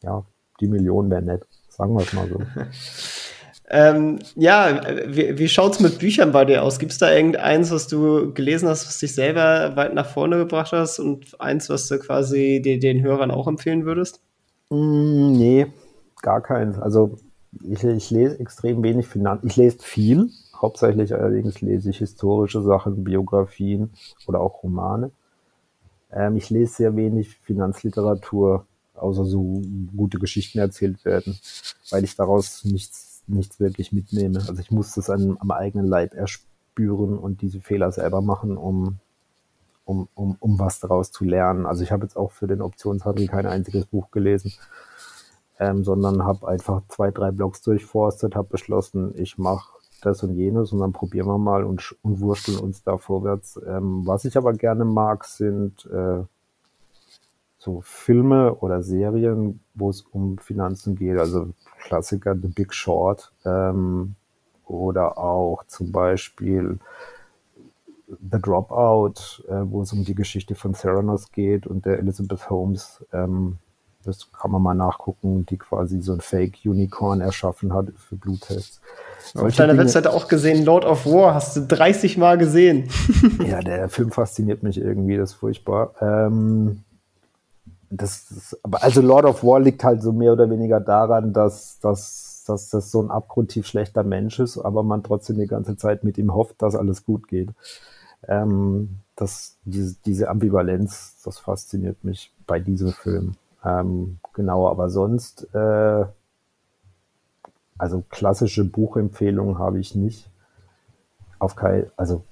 ja, 0.03 0.25
die 0.61 0.69
Millionen 0.69 1.11
wäre 1.11 1.23
nett, 1.23 1.47
sagen 1.69 1.95
wir 1.95 2.03
es 2.03 2.13
mal 2.13 2.29
so. 2.29 2.41
ähm, 3.71 4.19
ja, 4.35 4.83
wie, 5.07 5.39
wie 5.39 5.49
schaut 5.49 5.73
es 5.73 5.81
mit 5.81 5.99
Büchern 5.99 6.33
bei 6.33 6.45
dir 6.45 6.63
aus? 6.63 6.79
Gibt 6.79 6.93
es 6.93 6.99
da 6.99 7.11
irgendeins, 7.11 7.71
was 7.71 7.89
du 7.89 8.35
gelesen 8.35 8.69
hast, 8.69 8.87
was 8.87 8.99
dich 8.99 9.15
selber 9.15 9.77
weit 9.77 9.95
nach 9.95 10.07
vorne 10.07 10.37
gebracht 10.37 10.73
hast 10.73 10.99
und 10.99 11.41
eins, 11.41 11.71
was 11.71 11.89
du 11.89 11.99
quasi 11.99 12.61
den, 12.63 12.81
den 12.81 13.03
Hörern 13.03 13.31
auch 13.31 13.49
empfehlen 13.49 13.87
würdest? 13.87 14.21
Mm, 14.71 15.33
nee, 15.33 15.67
gar 16.21 16.43
keins. 16.43 16.79
Also 16.79 17.19
ich, 17.63 17.83
ich 17.83 18.11
lese 18.11 18.39
extrem 18.41 18.83
wenig 18.83 19.07
Finanz. 19.07 19.43
Ich 19.45 19.57
lese 19.57 19.79
viel, 19.81 20.31
Hauptsächlich 20.61 21.15
allerdings 21.15 21.61
lese 21.61 21.91
ich 21.91 21.99
historische 21.99 22.63
Sachen, 22.63 23.05
Biografien 23.05 23.91
oder 24.27 24.41
auch 24.41 24.63
Romane. 24.63 25.11
Ähm, 26.13 26.37
ich 26.37 26.51
lese 26.51 26.73
sehr 26.73 26.97
wenig 26.97 27.37
Finanzliteratur, 27.37 28.67
außer 28.95 29.25
so 29.25 29.63
gute 29.97 30.19
Geschichten 30.19 30.59
erzählt 30.59 31.05
werden, 31.05 31.39
weil 31.91 32.05
ich 32.05 32.17
daraus 32.17 32.65
nichts, 32.65 33.23
nichts 33.27 33.61
wirklich 33.61 33.93
mitnehme. 33.93 34.39
Also 34.39 34.59
ich 34.59 34.71
muss 34.71 34.95
das 34.95 35.11
an, 35.11 35.37
am 35.41 35.51
eigenen 35.51 35.87
Leib 35.87 36.15
erspüren 36.15 37.19
und 37.19 37.43
diese 37.43 37.61
Fehler 37.61 37.93
selber 37.93 38.23
machen, 38.23 38.57
um, 38.57 38.99
um, 39.85 40.09
um, 40.15 40.37
um 40.41 40.59
was 40.59 40.81
daraus 40.81 41.13
zu 41.13 41.25
lernen. 41.25 41.67
Also 41.67 41.83
ich 41.83 41.93
habe 41.93 42.05
jetzt 42.05 42.17
auch 42.17 42.33
für 42.33 42.47
den 42.47 42.63
Optionshandel 42.63 43.29
kein 43.29 43.47
einziges 43.47 43.87
Buch 43.87 44.11
gelesen. 44.11 44.53
Ähm, 45.59 45.85
sondern 45.85 46.23
habe 46.23 46.47
einfach 46.49 46.83
zwei, 46.89 47.11
drei 47.11 47.31
Blogs 47.31 47.63
durchforstet, 47.63 48.35
habe 48.37 48.49
beschlossen, 48.49 49.15
ich 49.17 49.39
mache 49.39 49.76
das 50.03 50.23
und 50.23 50.35
jenes 50.35 50.73
und 50.73 50.81
dann 50.81 50.93
probieren 50.93 51.27
wir 51.27 51.39
mal 51.39 51.65
und, 51.65 51.97
und 52.03 52.21
wursteln 52.21 52.59
uns 52.59 52.83
da 52.83 52.99
vorwärts. 52.99 53.61
Ähm, 53.67 54.03
was 54.07 54.25
ich 54.25 54.37
aber 54.37 54.53
gerne 54.53 54.85
mag, 54.85 55.25
sind 55.25 55.87
äh, 55.87 56.23
so 57.59 57.81
Filme 57.81 58.55
oder 58.55 58.83
Serien, 58.83 59.61
wo 59.75 59.91
es 59.91 60.03
um 60.03 60.39
Finanzen 60.39 60.95
geht, 60.97 61.19
also 61.19 61.49
Klassiker 61.81 62.37
The 62.37 62.49
Big 62.49 62.73
Short 62.73 63.33
ähm, 63.45 64.15
oder 64.67 65.19
auch 65.19 65.65
zum 65.65 65.93
Beispiel 65.93 66.79
The 68.09 68.41
Dropout, 68.41 69.43
äh, 69.49 69.63
wo 69.65 69.83
es 69.83 69.93
um 69.93 70.05
die 70.05 70.15
Geschichte 70.15 70.55
von 70.55 70.75
Theranos 70.75 71.33
geht 71.33 71.67
und 71.67 71.87
der 71.87 71.99
Elizabeth 71.99 72.49
Holmes. 72.51 73.05
Ähm, 73.13 73.59
das 74.05 74.31
kann 74.31 74.53
man 74.53 74.63
mal 74.63 74.75
nachgucken, 74.75 75.45
die 75.47 75.59
quasi 75.59 76.01
so 76.01 76.13
ein 76.13 76.21
Fake-Unicorn 76.21 77.21
erschaffen 77.21 77.73
hat 77.73 77.93
für 77.97 78.15
Bluttests. 78.15 78.81
Auf 79.35 79.57
deiner 79.57 79.73
Dinge, 79.73 79.85
Webseite 79.85 80.13
auch 80.13 80.29
gesehen, 80.29 80.65
Lord 80.65 80.85
of 80.85 81.07
War, 81.07 81.35
hast 81.35 81.57
du 81.57 81.63
30 81.63 82.19
Mal 82.19 82.39
gesehen. 82.39 82.89
ja, 83.47 83.61
der 83.61 83.89
Film 83.89 84.11
fasziniert 84.11 84.63
mich 84.63 84.81
irgendwie, 84.81 85.17
das 85.17 85.31
ist 85.31 85.37
furchtbar. 85.37 85.95
Ähm, 86.01 86.85
das 87.91 88.31
ist, 88.31 88.59
aber 88.63 88.83
also 88.83 89.01
Lord 89.01 89.25
of 89.25 89.45
War 89.45 89.61
liegt 89.61 89.85
halt 89.85 90.03
so 90.03 90.13
mehr 90.13 90.33
oder 90.33 90.51
weniger 90.51 90.81
daran, 90.81 91.33
dass, 91.33 91.79
dass, 91.81 92.45
dass 92.47 92.71
das 92.71 92.91
so 92.91 93.03
ein 93.03 93.11
abgrundtief 93.11 93.67
schlechter 93.67 94.03
Mensch 94.03 94.39
ist, 94.39 94.59
aber 94.59 94.83
man 94.83 95.03
trotzdem 95.03 95.39
die 95.39 95.47
ganze 95.47 95.77
Zeit 95.77 96.05
mit 96.05 96.19
ihm 96.19 96.35
hofft, 96.35 96.63
dass 96.63 96.75
alles 96.75 97.05
gut 97.05 97.29
geht. 97.29 97.51
Ähm, 98.29 99.01
das, 99.15 99.57
diese, 99.65 99.97
diese 100.05 100.29
Ambivalenz, 100.29 101.17
das 101.25 101.39
fasziniert 101.39 102.05
mich 102.05 102.33
bei 102.47 102.61
diesem 102.61 102.93
Film. 102.93 103.35
Ähm, 103.65 104.19
genau, 104.35 104.69
aber 104.69 104.91
sonst, 104.91 105.49
äh, 105.55 106.05
also 107.79 108.03
klassische 108.11 108.65
Buchempfehlungen 108.65 109.59
habe 109.59 109.79
ich 109.79 109.95
nicht. 109.95 110.29
Auf 111.39 111.57
kein, 111.57 111.87
also 111.97 112.23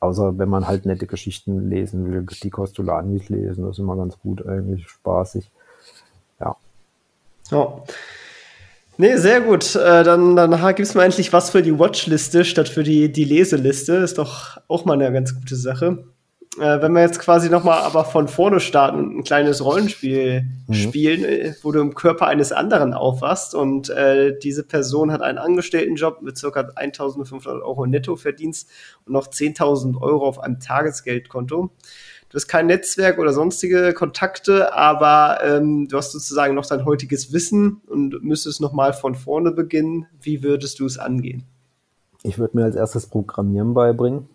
außer 0.00 0.38
wenn 0.38 0.48
man 0.48 0.66
halt 0.66 0.86
nette 0.86 1.06
Geschichten 1.06 1.68
lesen 1.68 2.10
will, 2.10 2.26
die 2.42 2.50
Costolanis 2.50 3.28
lesen, 3.28 3.64
das 3.64 3.72
ist 3.72 3.78
immer 3.78 3.96
ganz 3.96 4.18
gut 4.18 4.46
eigentlich, 4.46 4.88
spaßig. 4.88 5.50
Ja. 6.40 6.56
Ja. 7.50 7.82
Nee, 8.98 9.16
sehr 9.16 9.40
gut. 9.40 9.74
Äh, 9.74 10.04
dann 10.04 10.36
dann 10.36 10.50
gibt 10.74 10.88
es 10.88 10.94
mal 10.94 11.04
endlich 11.04 11.32
was 11.32 11.50
für 11.50 11.62
die 11.62 11.78
Watchliste 11.78 12.44
statt 12.44 12.68
für 12.68 12.82
die, 12.82 13.10
die 13.10 13.24
Leseliste. 13.24 13.94
Ist 13.94 14.18
doch 14.18 14.58
auch 14.68 14.84
mal 14.84 14.94
eine 14.94 15.12
ganz 15.12 15.34
gute 15.34 15.56
Sache. 15.56 16.04
Äh, 16.58 16.82
wenn 16.82 16.92
wir 16.92 17.00
jetzt 17.00 17.18
quasi 17.18 17.48
nochmal 17.48 17.80
aber 17.80 18.04
von 18.04 18.28
vorne 18.28 18.60
starten 18.60 18.98
und 18.98 19.16
ein 19.16 19.24
kleines 19.24 19.64
Rollenspiel 19.64 20.44
mhm. 20.66 20.74
spielen, 20.74 21.24
äh, 21.24 21.54
wo 21.62 21.72
du 21.72 21.80
im 21.80 21.94
Körper 21.94 22.26
eines 22.26 22.52
anderen 22.52 22.92
aufwachst 22.92 23.54
und 23.54 23.88
äh, 23.88 24.38
diese 24.38 24.62
Person 24.62 25.12
hat 25.12 25.22
einen 25.22 25.38
Angestelltenjob 25.38 26.20
mit 26.20 26.36
circa 26.36 26.60
1500 26.74 27.62
Euro 27.62 27.86
Nettoverdienst 27.86 28.68
und 29.06 29.14
noch 29.14 29.28
10.000 29.28 30.00
Euro 30.02 30.26
auf 30.26 30.40
einem 30.40 30.60
Tagesgeldkonto. 30.60 31.70
Du 32.28 32.36
hast 32.36 32.48
kein 32.48 32.66
Netzwerk 32.66 33.18
oder 33.18 33.32
sonstige 33.32 33.94
Kontakte, 33.94 34.74
aber 34.74 35.40
ähm, 35.44 35.88
du 35.88 35.96
hast 35.96 36.12
sozusagen 36.12 36.54
noch 36.54 36.66
dein 36.66 36.84
heutiges 36.84 37.32
Wissen 37.32 37.80
und 37.86 38.22
müsstest 38.22 38.60
nochmal 38.60 38.92
von 38.92 39.14
vorne 39.14 39.52
beginnen. 39.52 40.06
Wie 40.20 40.42
würdest 40.42 40.80
du 40.80 40.86
es 40.86 40.98
angehen? 40.98 41.44
Ich 42.22 42.38
würde 42.38 42.56
mir 42.56 42.64
als 42.64 42.76
erstes 42.76 43.06
Programmieren 43.06 43.74
beibringen 43.74 44.28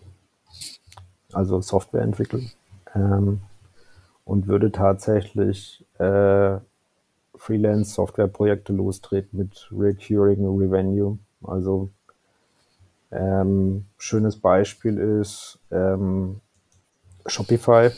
also 1.33 1.61
Software 1.61 2.01
entwickeln 2.01 2.51
ähm, 2.95 3.41
und 4.25 4.47
würde 4.47 4.71
tatsächlich 4.71 5.85
äh, 5.99 6.57
Freelance-Software-Projekte 7.35 8.73
lostreten 8.73 9.37
mit 9.37 9.69
Recurring 9.71 10.45
Revenue. 10.45 11.17
Also 11.43 11.89
ähm, 13.11 13.85
schönes 13.97 14.37
Beispiel 14.37 14.97
ist 14.97 15.59
ähm, 15.71 16.41
Shopify. 17.25 17.91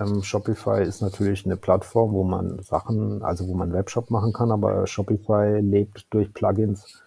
Ähm, 0.00 0.22
Shopify 0.22 0.82
ist 0.82 1.00
natürlich 1.00 1.44
eine 1.46 1.56
Plattform, 1.56 2.12
wo 2.12 2.24
man 2.24 2.60
Sachen, 2.62 3.22
also 3.22 3.46
wo 3.48 3.54
man 3.54 3.72
Webshop 3.72 4.10
machen 4.10 4.32
kann, 4.32 4.50
aber 4.50 4.86
Shopify 4.86 5.60
lebt 5.60 6.06
durch 6.10 6.32
Plugins 6.32 7.02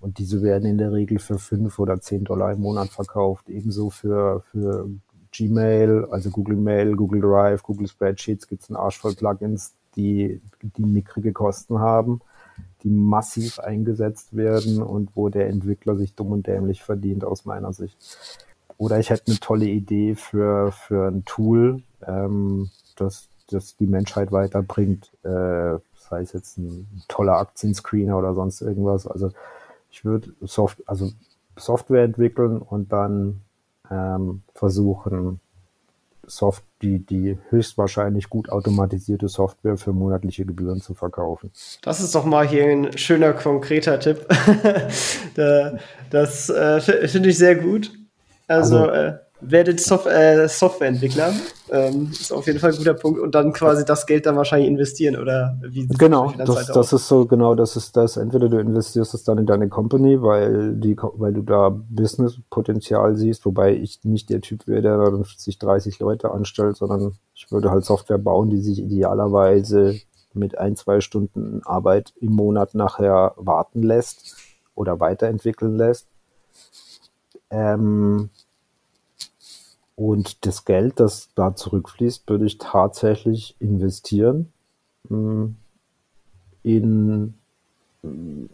und 0.00 0.18
diese 0.18 0.42
werden 0.42 0.68
in 0.68 0.78
der 0.78 0.92
Regel 0.92 1.18
für 1.18 1.38
fünf 1.38 1.78
oder 1.78 2.00
zehn 2.00 2.24
Dollar 2.24 2.52
im 2.52 2.60
Monat 2.60 2.88
verkauft. 2.88 3.48
Ebenso 3.48 3.90
für, 3.90 4.42
für 4.52 4.88
Gmail, 5.32 6.06
also 6.10 6.30
Google 6.30 6.56
Mail, 6.56 6.96
Google 6.96 7.20
Drive, 7.20 7.62
Google 7.62 7.88
Spreadsheets 7.88 8.46
gibt 8.46 8.62
es 8.62 8.70
einen 8.70 8.76
Arsch 8.76 8.98
voll 8.98 9.14
Plugins, 9.14 9.74
die, 9.96 10.40
die 10.62 10.84
mickrige 10.84 11.32
Kosten 11.32 11.78
haben, 11.78 12.20
die 12.82 12.90
massiv 12.90 13.58
eingesetzt 13.58 14.36
werden 14.36 14.82
und 14.82 15.10
wo 15.14 15.28
der 15.28 15.48
Entwickler 15.48 15.96
sich 15.96 16.14
dumm 16.14 16.32
und 16.32 16.46
dämlich 16.46 16.82
verdient, 16.82 17.24
aus 17.24 17.44
meiner 17.44 17.72
Sicht. 17.72 17.96
Oder 18.78 18.98
ich 18.98 19.10
hätte 19.10 19.28
eine 19.28 19.40
tolle 19.40 19.66
Idee 19.66 20.14
für, 20.14 20.72
für 20.72 21.08
ein 21.08 21.24
Tool, 21.24 21.82
ähm, 22.06 22.70
das, 22.96 23.28
das 23.48 23.76
die 23.76 23.86
Menschheit 23.86 24.32
weiterbringt, 24.32 25.10
äh, 25.22 25.78
sei 25.94 26.20
es 26.20 26.32
jetzt 26.32 26.58
ein 26.58 26.86
toller 27.08 27.38
Aktienscreener 27.38 28.18
oder 28.18 28.34
sonst 28.34 28.60
irgendwas. 28.60 29.06
Also 29.06 29.30
ich 29.96 30.04
würde 30.04 30.34
Soft 30.42 30.82
also 30.86 31.10
Software 31.56 32.04
entwickeln 32.04 32.58
und 32.58 32.92
dann 32.92 33.40
ähm, 33.90 34.42
versuchen, 34.54 35.40
Soft 36.26 36.64
die, 36.82 36.98
die 36.98 37.38
höchstwahrscheinlich 37.48 38.28
gut 38.28 38.50
automatisierte 38.50 39.28
Software 39.28 39.78
für 39.78 39.92
monatliche 39.92 40.44
Gebühren 40.44 40.82
zu 40.82 40.92
verkaufen. 40.92 41.50
Das 41.82 42.00
ist 42.00 42.14
doch 42.14 42.26
mal 42.26 42.46
hier 42.46 42.64
ein 42.64 42.98
schöner, 42.98 43.32
konkreter 43.32 43.98
Tipp. 44.00 44.26
das 46.10 46.50
äh, 46.50 46.80
finde 47.08 47.28
ich 47.30 47.38
sehr 47.38 47.56
gut. 47.56 47.92
Also, 48.48 48.80
also 48.80 48.90
äh, 48.92 49.18
werdet 49.40 49.80
Sof 49.80 50.06
äh, 50.06 50.48
Softwareentwickler. 50.48 51.32
Ähm, 51.70 52.10
ist 52.10 52.32
auf 52.32 52.46
jeden 52.46 52.58
Fall 52.58 52.70
ein 52.70 52.76
guter 52.76 52.94
Punkt. 52.94 53.20
Und 53.20 53.34
dann 53.34 53.52
quasi 53.52 53.84
das 53.84 54.06
Geld 54.06 54.26
dann 54.26 54.36
wahrscheinlich 54.36 54.68
investieren 54.68 55.16
oder 55.16 55.58
wie 55.62 55.86
Genau, 55.86 56.32
das, 56.36 56.66
das 56.66 56.92
ist 56.92 57.08
so, 57.08 57.26
genau, 57.26 57.54
das 57.54 57.76
ist 57.76 57.96
das. 57.96 58.16
Entweder 58.16 58.48
du 58.48 58.58
investierst 58.58 59.14
es 59.14 59.24
dann 59.24 59.38
in 59.38 59.46
deine 59.46 59.68
Company, 59.68 60.22
weil 60.22 60.74
die, 60.74 60.96
weil 60.96 61.32
du 61.32 61.42
da 61.42 61.68
Business-Potenzial 61.68 63.16
siehst, 63.16 63.44
wobei 63.44 63.74
ich 63.74 64.00
nicht 64.04 64.30
der 64.30 64.40
Typ 64.40 64.66
wäre, 64.66 64.82
der 64.82 64.98
dann 64.98 65.24
sich 65.36 65.58
30 65.58 65.98
Leute 65.98 66.30
anstellt, 66.30 66.76
sondern 66.76 67.12
ich 67.34 67.50
würde 67.50 67.70
halt 67.70 67.84
Software 67.84 68.18
bauen, 68.18 68.50
die 68.50 68.60
sich 68.60 68.78
idealerweise 68.78 70.00
mit 70.32 70.58
ein, 70.58 70.76
zwei 70.76 71.00
Stunden 71.00 71.62
Arbeit 71.64 72.12
im 72.20 72.32
Monat 72.32 72.74
nachher 72.74 73.32
warten 73.36 73.82
lässt 73.82 74.36
oder 74.74 75.00
weiterentwickeln 75.00 75.76
lässt. 75.76 76.06
Ähm, 77.50 78.30
und 79.96 80.44
das 80.46 80.64
Geld, 80.64 81.00
das 81.00 81.30
da 81.34 81.56
zurückfließt, 81.56 82.28
würde 82.28 82.46
ich 82.46 82.58
tatsächlich 82.58 83.56
investieren 83.58 84.52
hm, 85.08 85.56
in, 86.62 87.34
in, 88.02 88.50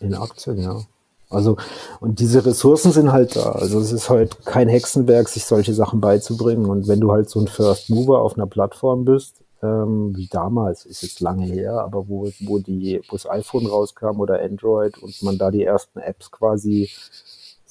in 0.00 0.14
Aktien, 0.14 0.58
ja. 0.58 0.80
Also, 1.28 1.56
und 1.98 2.20
diese 2.20 2.46
Ressourcen 2.46 2.92
sind 2.92 3.10
halt 3.10 3.34
da. 3.34 3.50
Also, 3.52 3.80
es 3.80 3.90
ist 3.90 4.08
halt 4.10 4.46
kein 4.46 4.68
Hexenwerk, 4.68 5.28
sich 5.28 5.44
solche 5.44 5.74
Sachen 5.74 6.00
beizubringen. 6.00 6.66
Und 6.66 6.86
wenn 6.86 7.00
du 7.00 7.10
halt 7.10 7.28
so 7.28 7.40
ein 7.40 7.48
First 7.48 7.90
Mover 7.90 8.20
auf 8.20 8.36
einer 8.36 8.46
Plattform 8.46 9.04
bist, 9.04 9.42
ähm, 9.60 10.14
wie 10.16 10.28
damals, 10.28 10.84
ist 10.84 11.02
jetzt 11.02 11.20
lange 11.20 11.46
her, 11.46 11.80
aber 11.80 12.08
wo, 12.08 12.30
wo 12.40 12.58
die, 12.58 13.00
wo 13.08 13.16
das 13.16 13.28
iPhone 13.28 13.66
rauskam 13.66 14.20
oder 14.20 14.40
Android 14.40 14.98
und 14.98 15.20
man 15.22 15.38
da 15.38 15.50
die 15.50 15.64
ersten 15.64 15.98
Apps 15.98 16.30
quasi 16.30 16.90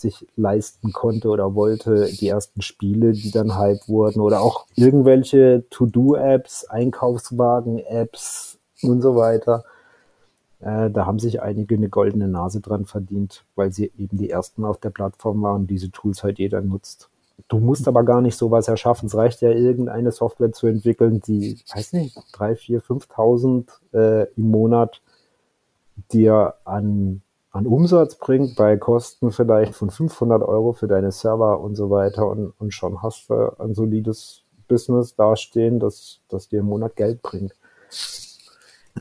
sich 0.06 0.28
leisten 0.36 0.93
konnte 0.93 1.30
oder 1.30 1.56
wollte, 1.56 2.06
die 2.06 2.28
ersten 2.28 2.62
Spiele, 2.62 3.14
die 3.14 3.32
dann 3.32 3.56
Hype 3.56 3.88
wurden 3.88 4.22
oder 4.22 4.41
auch 4.41 4.66
irgendwelche 4.76 5.64
To-Do-Apps, 5.70 6.66
Einkaufswagen-Apps 6.66 8.60
und 8.84 9.01
so 9.01 9.16
weiter. 9.16 9.64
Äh, 10.60 10.89
da 10.91 11.06
haben 11.06 11.20
sich 11.20 11.41
einige 11.41 11.76
eine 11.76 11.89
goldene 11.89 12.28
Nase 12.28 12.62
dran 12.62 12.86
verdient, 12.86 13.43
weil 13.56 13.72
sie 13.72 13.91
eben 13.97 14.18
die 14.18 14.30
ersten 14.30 14.64
auf 14.66 14.80
der 14.80 14.91
Plattform 14.91 15.41
waren 15.41 15.68
diese 15.68 15.91
Tools 15.91 16.24
halt 16.24 16.39
jeder 16.39 16.62
nutzt. 16.62 17.10
Du 17.47 17.60
musst 17.60 17.88
aber 17.88 18.03
gar 18.03 18.22
nicht 18.22 18.38
sowas 18.38 18.68
erschaffen. 18.68 19.08
Es 19.08 19.16
reicht 19.16 19.41
ja, 19.41 19.49
irgendeine 19.49 20.12
Software 20.12 20.53
zu 20.53 20.68
entwickeln, 20.68 21.22
die, 21.22 21.60
weiß 21.74 21.93
nicht, 21.93 22.18
3, 22.34 22.56
4, 22.56 22.82
5.000 22.82 23.66
äh, 23.93 24.28
im 24.38 24.51
Monat 24.51 25.01
dir 26.12 26.56
an 26.64 27.22
an 27.56 27.68
Umsatz 27.68 28.16
bringt, 28.16 28.56
bei 28.56 28.76
Kosten 28.76 29.32
vielleicht 29.32 29.76
von 29.76 29.89
500 29.89 30.43
Euro 30.43 30.74
für 30.74 30.88
deine 30.88 31.12
Server 31.12 31.62
und 31.62 31.76
so 31.76 31.89
weiter 31.89 32.28
und, 32.28 32.53
und 32.60 32.74
schon 32.74 33.01
hast 33.01 33.30
du 33.30 33.58
ein 33.60 33.74
solides 33.74 34.43
Business 34.68 35.16
dastehen, 35.16 35.80
das, 35.80 36.20
das 36.28 36.49
dir 36.49 36.60
im 36.60 36.66
Monat 36.66 36.97
Geld 36.97 37.22
bringt. 37.22 37.53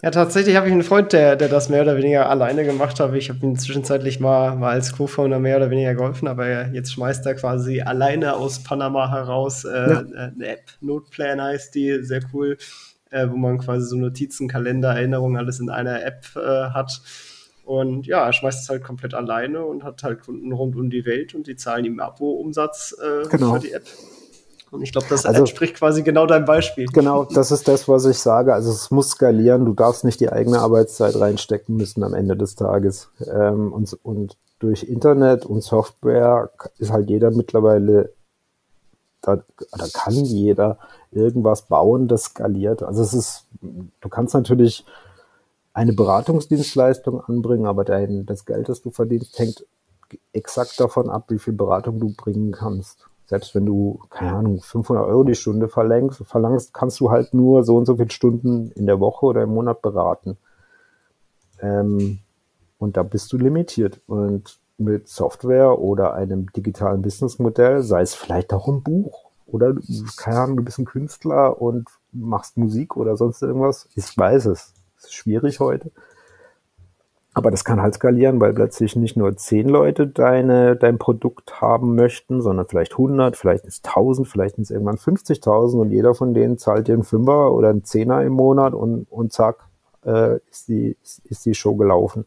Ja, 0.03 0.11
tatsächlich 0.13 0.55
habe 0.55 0.69
ich 0.69 0.73
einen 0.73 0.85
Freund, 0.85 1.13
der, 1.13 1.35
der 1.35 1.49
das 1.49 1.69
mehr 1.69 1.83
oder 1.83 1.97
weniger 1.97 2.29
alleine 2.29 2.65
gemacht 2.65 3.01
hat. 3.01 3.13
Ich 3.15 3.29
habe 3.29 3.45
ihm 3.45 3.57
zwischenzeitlich 3.57 4.21
mal, 4.21 4.55
mal 4.55 4.71
als 4.71 4.93
Co-Founder 4.93 5.41
mehr 5.41 5.57
oder 5.57 5.71
weniger 5.71 5.95
geholfen, 5.95 6.29
aber 6.29 6.69
jetzt 6.69 6.93
schmeißt 6.93 7.27
er 7.27 7.35
quasi 7.35 7.81
alleine 7.81 8.37
aus 8.37 8.63
Panama 8.63 9.11
heraus 9.11 9.65
äh, 9.65 9.91
ja. 9.91 9.99
eine 10.01 10.47
App, 10.47 10.71
Noteplan 10.81 11.43
heißt 11.43 11.75
die, 11.75 12.05
sehr 12.05 12.21
cool, 12.33 12.57
äh, 13.11 13.29
wo 13.29 13.37
man 13.37 13.59
quasi 13.59 13.87
so 13.87 13.97
Notizen, 13.97 14.47
Kalender, 14.47 14.91
Erinnerungen, 14.91 15.39
alles 15.39 15.59
in 15.59 15.71
einer 15.71 16.05
App 16.05 16.25
äh, 16.37 16.71
hat 16.71 17.01
und 17.65 18.07
ja, 18.07 18.27
er 18.27 18.33
schmeißt 18.33 18.63
es 18.63 18.69
halt 18.69 18.85
komplett 18.85 19.15
alleine 19.15 19.65
und 19.65 19.85
hat 19.85 20.03
halt 20.03 20.23
Kunden 20.23 20.53
rund 20.53 20.77
um 20.77 20.91
die 20.91 21.07
Welt 21.07 21.35
und 21.35 21.47
die 21.47 21.57
zahlen 21.57 21.85
ihm 21.85 22.01
Abo-Umsatz 22.01 22.95
äh, 23.03 23.29
genau. 23.29 23.55
für 23.55 23.61
die 23.61 23.73
App. 23.73 23.85
Und 24.71 24.83
ich 24.83 24.93
glaube, 24.93 25.07
das 25.09 25.25
also, 25.25 25.41
entspricht 25.41 25.77
quasi 25.77 26.03
genau 26.03 26.27
deinem 26.27 26.45
Beispiel. 26.47 26.87
Genau, 26.87 27.25
das 27.25 27.53
ist 27.53 27.69
das, 27.69 27.89
was 27.89 28.05
ich 28.07 28.19
sage. 28.19 28.53
Also 28.53 28.73
es 28.73 28.91
muss 28.91 29.11
skalieren. 29.11 29.65
Du 29.65 29.73
darfst 29.73 30.05
nicht 30.05 30.19
die 30.19 30.31
eigene 30.31 30.59
Arbeitszeit 30.59 31.15
reinstecken 31.19 31.77
müssen 31.77 32.03
am 32.03 32.13
Ende 32.13 32.37
des 32.37 32.57
Tages. 32.57 33.09
Ähm, 33.25 33.73
und, 33.73 33.97
und 34.03 34.37
durch 34.59 34.83
Internet 34.83 35.47
und 35.47 35.63
Software 35.63 36.51
ist 36.79 36.91
halt 36.91 37.09
jeder 37.09 37.31
mittlerweile, 37.31 38.13
da, 39.23 39.37
da 39.37 39.87
kann 39.93 40.15
jeder 40.15 40.79
irgendwas 41.13 41.63
bauen, 41.63 42.09
das 42.09 42.25
skaliert. 42.25 42.83
Also 42.83 43.03
es 43.03 43.15
ist, 43.15 43.47
du 43.63 44.09
kannst 44.09 44.35
natürlich 44.35 44.85
eine 45.75 45.93
Beratungsdienstleistung 45.93 47.21
anbringen, 47.21 47.67
aber 47.67 47.85
dein, 47.85 48.25
das 48.27 48.47
Geld, 48.47 48.69
das 48.69 48.81
du 48.81 48.91
verdienst, 48.91 49.39
hängt 49.39 49.67
exakt 50.33 50.79
davon 50.79 51.11
ab, 51.11 51.25
wie 51.29 51.41
viel 51.41 51.53
Beratung 51.53 51.99
du 51.99 52.15
bringen 52.17 52.53
kannst. 52.53 53.09
Selbst 53.27 53.55
wenn 53.55 53.67
du, 53.67 54.01
keine 54.09 54.37
Ahnung, 54.37 54.61
500 54.61 55.05
Euro 55.05 55.25
die 55.25 55.35
Stunde 55.35 55.69
verlangst, 55.69 56.25
verlangst, 56.25 56.73
kannst 56.73 57.01
du 57.01 57.11
halt 57.11 57.35
nur 57.35 57.65
so 57.65 57.77
und 57.77 57.87
so 57.87 57.97
viele 57.97 58.11
Stunden 58.11 58.71
in 58.73 58.87
der 58.87 59.01
Woche 59.01 59.27
oder 59.27 59.43
im 59.43 59.51
Monat 59.51 59.83
beraten. 59.83 60.37
Ähm, 61.61 62.21
und 62.79 62.97
da 62.97 63.03
bist 63.03 63.33
du 63.33 63.39
limitiert. 63.39 64.01
Und 64.07 64.61
mit 64.77 65.09
Software 65.09 65.79
oder 65.79 66.15
einem 66.15 66.53
digitalen 66.53 67.03
Businessmodell, 67.03 67.83
sei 67.83 68.03
es 68.03 68.15
vielleicht 68.15 68.53
auch 68.53 68.69
ein 68.69 68.83
Buch 68.83 69.31
oder, 69.47 69.75
keine 70.17 70.39
Ahnung, 70.39 70.57
du 70.59 70.65
bist 70.65 70.79
ein 70.79 70.85
Künstler 70.85 71.61
und 71.61 71.89
machst 72.13 72.57
Musik 72.57 72.97
oder 72.97 73.17
sonst 73.17 73.43
irgendwas. 73.43 73.89
Ich 73.95 74.17
weiß 74.17 74.47
es 74.47 74.74
schwierig 75.13 75.61
heute. 75.61 75.91
Aber 77.37 77.51
das 77.51 77.65
kann 77.65 77.83
halt 77.83 77.95
skalieren, 77.95 78.41
weil 78.41 78.55
plötzlich 78.55 78.95
nicht 78.95 79.17
nur 79.17 79.37
zehn 79.37 79.69
Leute 79.69 80.07
deine, 80.07 80.77
dein 80.77 80.99
Produkt 80.99 81.61
haben 81.61 81.97
möchten, 81.97 82.41
sondern 82.41 82.69
vielleicht 82.69 82.93
100, 82.93 83.37
vielleicht 83.37 83.65
ist 83.65 83.85
1000, 83.89 84.29
vielleicht 84.29 84.57
ist 84.59 84.71
irgendwann 84.71 84.99
50.000 84.99 85.81
und 85.81 85.91
jeder 85.91 86.15
von 86.15 86.33
denen 86.33 86.59
zahlt 86.59 86.87
dir 86.87 86.95
einen 86.95 87.03
Fünfer 87.03 87.53
oder 87.53 87.71
einen 87.71 87.83
Zehner 87.83 88.23
im 88.23 88.35
Monat 88.35 88.73
und, 88.73 89.11
und 89.11 89.33
zack, 89.33 89.69
äh, 90.05 90.37
ist, 90.49 90.69
die, 90.69 90.97
ist, 91.03 91.23
ist 91.25 91.45
die 91.45 91.55
Show 91.55 91.75
gelaufen. 91.75 92.25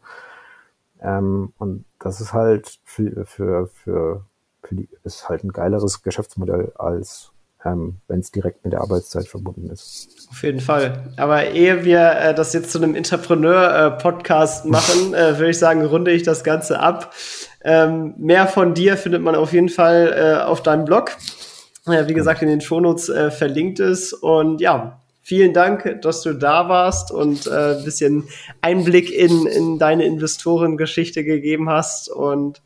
Ähm, 1.00 1.54
und 1.58 1.86
das 1.98 2.20
ist 2.20 2.34
halt 2.34 2.78
für, 2.84 3.24
für, 3.24 3.68
für, 3.68 4.24
für 4.62 4.74
die, 4.74 4.90
ist 5.04 5.30
halt 5.30 5.42
ein 5.42 5.52
geileres 5.52 6.02
Geschäftsmodell 6.02 6.72
als 6.76 7.32
ähm, 7.64 7.96
wenn 8.06 8.20
es 8.20 8.30
direkt 8.30 8.64
mit 8.64 8.72
der 8.72 8.80
Arbeitszeit 8.80 9.26
verbunden 9.26 9.68
ist. 9.70 10.28
Auf 10.30 10.42
jeden 10.42 10.60
Fall. 10.60 11.12
Aber 11.16 11.50
ehe 11.50 11.84
wir 11.84 12.12
äh, 12.12 12.34
das 12.34 12.52
jetzt 12.52 12.70
zu 12.70 12.78
einem 12.78 12.94
Entrepreneur-Podcast 12.94 14.64
äh, 14.64 14.68
machen, 14.70 15.14
äh, 15.14 15.38
würde 15.38 15.50
ich 15.50 15.58
sagen, 15.58 15.84
runde 15.84 16.12
ich 16.12 16.22
das 16.22 16.44
Ganze 16.44 16.80
ab. 16.80 17.14
Ähm, 17.64 18.14
mehr 18.18 18.46
von 18.46 18.74
dir 18.74 18.96
findet 18.96 19.22
man 19.22 19.34
auf 19.34 19.52
jeden 19.52 19.68
Fall 19.68 20.14
äh, 20.16 20.44
auf 20.44 20.62
deinem 20.62 20.84
Blog. 20.84 21.16
wie 21.86 22.14
gesagt, 22.14 22.42
in 22.42 22.48
den 22.48 22.60
Shownotes 22.60 23.08
äh, 23.08 23.30
verlinkt 23.30 23.80
ist. 23.80 24.12
Und 24.12 24.60
ja, 24.60 25.00
vielen 25.22 25.52
Dank, 25.52 26.00
dass 26.02 26.22
du 26.22 26.34
da 26.34 26.68
warst 26.68 27.10
und 27.10 27.46
äh, 27.46 27.78
ein 27.78 27.84
bisschen 27.84 28.28
Einblick 28.62 29.10
in, 29.10 29.46
in 29.46 29.78
deine 29.78 30.04
Investorengeschichte 30.04 31.24
gegeben 31.24 31.68
hast. 31.68 32.08
Und 32.08 32.62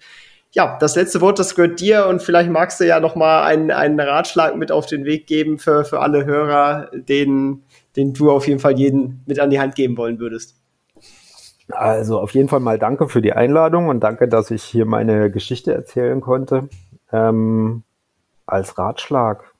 ja, 0.52 0.76
das 0.78 0.96
letzte 0.96 1.20
Wort, 1.22 1.38
das 1.38 1.54
gehört 1.54 1.80
dir 1.80 2.06
und 2.06 2.22
vielleicht 2.22 2.50
magst 2.50 2.78
du 2.78 2.86
ja 2.86 3.00
noch 3.00 3.16
mal 3.16 3.42
einen, 3.44 3.70
einen 3.70 3.98
Ratschlag 3.98 4.54
mit 4.56 4.70
auf 4.70 4.86
den 4.86 5.04
Weg 5.04 5.26
geben 5.26 5.58
für, 5.58 5.84
für 5.84 6.00
alle 6.00 6.26
Hörer, 6.26 6.90
den, 6.92 7.62
den 7.96 8.12
du 8.12 8.30
auf 8.30 8.46
jeden 8.46 8.60
Fall 8.60 8.78
jeden 8.78 9.22
mit 9.26 9.40
an 9.40 9.48
die 9.48 9.58
Hand 9.58 9.74
geben 9.74 9.96
wollen 9.96 10.18
würdest. 10.18 10.56
Also 11.70 12.20
auf 12.20 12.34
jeden 12.34 12.48
Fall 12.48 12.60
mal 12.60 12.78
danke 12.78 13.08
für 13.08 13.22
die 13.22 13.32
Einladung 13.32 13.88
und 13.88 14.00
danke, 14.00 14.28
dass 14.28 14.50
ich 14.50 14.62
hier 14.62 14.84
meine 14.84 15.30
Geschichte 15.30 15.72
erzählen 15.72 16.20
konnte. 16.20 16.68
Ähm, 17.10 17.82
als 18.44 18.76
Ratschlag, 18.76 19.54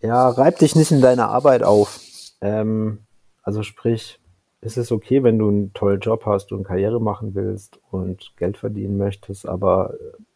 ja, 0.00 0.28
reib 0.28 0.58
dich 0.58 0.74
nicht 0.74 0.90
in 0.90 1.00
deiner 1.00 1.28
Arbeit 1.28 1.62
auf. 1.62 2.00
Ähm, 2.40 2.98
also 3.42 3.62
sprich, 3.62 4.18
ist 4.66 4.76
es 4.76 4.90
okay, 4.90 5.22
wenn 5.22 5.38
du 5.38 5.48
einen 5.48 5.72
tollen 5.74 6.00
Job 6.00 6.26
hast 6.26 6.50
und 6.50 6.64
Karriere 6.64 7.00
machen 7.00 7.34
willst 7.34 7.78
und 7.92 8.32
Geld 8.36 8.56
verdienen 8.56 8.98
möchtest, 8.98 9.46
aber 9.48 9.94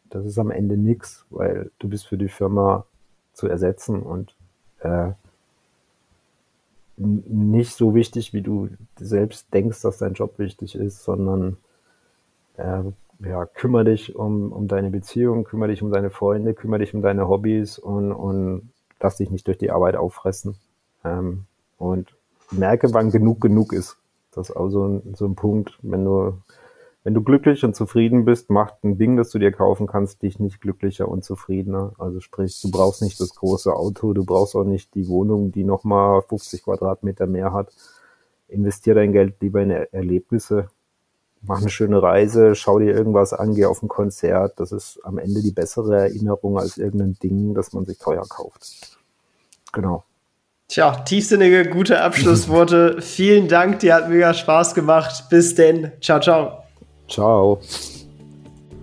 das 0.09 0.25
ist 0.25 0.39
am 0.39 0.53
Ende 0.53 0.77
nichts, 0.77 1.27
weil 1.31 1.71
du 1.81 1.89
bist 1.89 2.07
für 2.07 2.17
die 2.17 2.29
Firma 2.29 2.87
zu 3.33 3.49
ersetzen 3.49 4.03
und 4.03 4.37
äh, 4.81 5.11
nicht 6.97 7.75
so 7.75 7.95
wichtig, 7.95 8.33
wie 8.33 8.43
du 8.43 8.69
selbst 8.97 9.53
denkst, 9.53 9.83
dass 9.83 9.99
dein 9.99 10.15
Job 10.15 10.39
wichtig 10.39 10.77
ist, 10.77 11.03
sondern 11.03 11.57
äh, 12.57 12.83
ja, 13.27 13.47
kümmere 13.47 13.85
dich 13.85 14.15
um, 14.15 14.53
um 14.53 14.69
deine 14.69 14.91
Beziehung, 14.91 15.45
kümmere 15.45 15.71
dich 15.71 15.83
um 15.83 15.91
deine 15.91 16.11
Freunde, 16.11 16.55
kümmere 16.55 16.81
dich 16.81 16.95
um 16.95 17.03
deine 17.03 17.29
Hobbys 17.29 17.79
und, 17.79 18.13
und 18.13 18.71
lass 19.01 19.17
dich 19.17 19.31
nicht 19.31 19.49
durch 19.49 19.59
die 19.59 19.71
Arbeit 19.71 19.97
auffressen. 19.97 20.57
Ähm, 21.05 21.47
und 21.79 22.15
merke, 22.51 22.93
wann 22.93 23.11
genug 23.11 23.41
genug 23.41 23.73
ist. 23.73 24.00
Das 24.33 24.51
ist 24.51 24.57
auch 24.57 24.69
so 24.69 24.87
ein, 24.87 25.15
so 25.15 25.27
ein 25.27 25.35
Punkt, 25.35 25.79
wenn 25.83 26.05
du, 26.05 26.39
wenn 27.03 27.15
du 27.15 27.23
glücklich 27.23 27.65
und 27.65 27.75
zufrieden 27.75 28.25
bist, 28.25 28.51
macht 28.51 28.85
ein 28.85 28.99
Ding, 28.99 29.17
das 29.17 29.31
du 29.31 29.39
dir 29.39 29.53
kaufen 29.53 29.87
kannst, 29.87 30.23
dich 30.23 30.39
nicht 30.39 30.61
glücklicher 30.61 31.09
und 31.09 31.25
zufriedener. 31.25 31.93
Also 31.99 32.21
sprich, 32.21 32.61
du 32.61 32.71
brauchst 32.71 33.03
nicht 33.03 33.21
das 33.21 33.35
große 33.35 33.75
Auto, 33.75 34.13
du 34.13 34.25
brauchst 34.25 34.55
auch 34.55 34.65
nicht 34.65 34.95
die 34.95 35.09
Wohnung, 35.09 35.51
die 35.53 35.65
nochmal 35.65 36.23
50 36.23 36.63
Quadratmeter 36.63 37.27
mehr 37.27 37.53
hat. 37.53 37.73
Investier 38.49 38.95
dein 38.95 39.13
Geld 39.13 39.37
lieber 39.41 39.63
in 39.63 39.71
Erlebnisse. 39.71 40.69
Mach 41.43 41.61
eine 41.61 41.71
schöne 41.71 42.03
Reise, 42.03 42.55
schau 42.55 42.79
dir 42.79 42.95
irgendwas 42.95 43.33
an, 43.33 43.55
geh 43.55 43.65
auf 43.65 43.83
ein 43.83 43.89
Konzert. 43.89 44.61
Das 44.61 44.73
ist 44.73 45.01
am 45.05 45.17
Ende 45.17 45.41
die 45.41 45.53
bessere 45.53 45.97
Erinnerung 45.97 46.59
als 46.59 46.77
irgendein 46.77 47.15
Ding, 47.15 47.55
das 47.55 47.73
man 47.73 47.87
sich 47.87 47.99
teuer 47.99 48.27
kauft. 48.29 48.99
Genau. 49.73 50.05
Tja, 50.71 50.93
tiefsinnige, 50.93 51.65
gute 51.65 52.01
Abschlussworte. 52.01 52.99
Vielen 53.01 53.49
Dank, 53.49 53.81
dir 53.81 53.93
hat 53.93 54.09
mega 54.09 54.33
Spaß 54.33 54.77
gemacht. 54.77 55.25
Bis 55.29 55.57
denn. 55.57 55.91
Ciao, 56.01 56.21
ciao. 56.21 56.63
Ciao. 57.09 57.61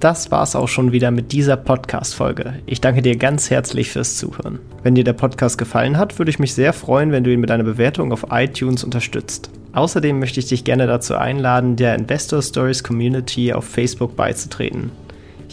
Das 0.02 0.30
war's 0.30 0.58
auch 0.58 0.68
schon 0.68 0.92
wieder 0.92 1.12
mit 1.12 1.32
dieser 1.32 1.56
Podcast-Folge. 1.56 2.56
Ich 2.66 2.82
danke 2.82 3.02
dir 3.02 3.16
ganz 3.16 3.50
herzlich 3.50 3.90
fürs 3.90 4.18
Zuhören. 4.18 4.60
Wenn 4.84 4.96
dir 4.96 5.06
der 5.06 5.14
Podcast 5.14 5.58
gefallen 5.58 5.98
hat, 5.98 6.20
würde 6.20 6.30
ich 6.30 6.40
mich 6.40 6.54
sehr 6.54 6.74
freuen, 6.74 7.14
wenn 7.14 7.24
du 7.24 7.32
ihn 7.32 7.40
mit 7.40 7.52
einer 7.52 7.64
Bewertung 7.64 8.12
auf 8.12 8.26
iTunes 8.32 8.84
unterstützt. 8.84 9.50
Außerdem 9.72 10.20
möchte 10.20 10.42
ich 10.42 10.48
dich 10.48 10.66
gerne 10.66 10.88
dazu 10.88 11.16
einladen, 11.16 11.78
der 11.78 11.96
Investor 11.96 12.42
Stories 12.42 12.84
Community 12.84 13.54
auf 13.54 13.64
Facebook 13.64 14.18
beizutreten. 14.18 14.92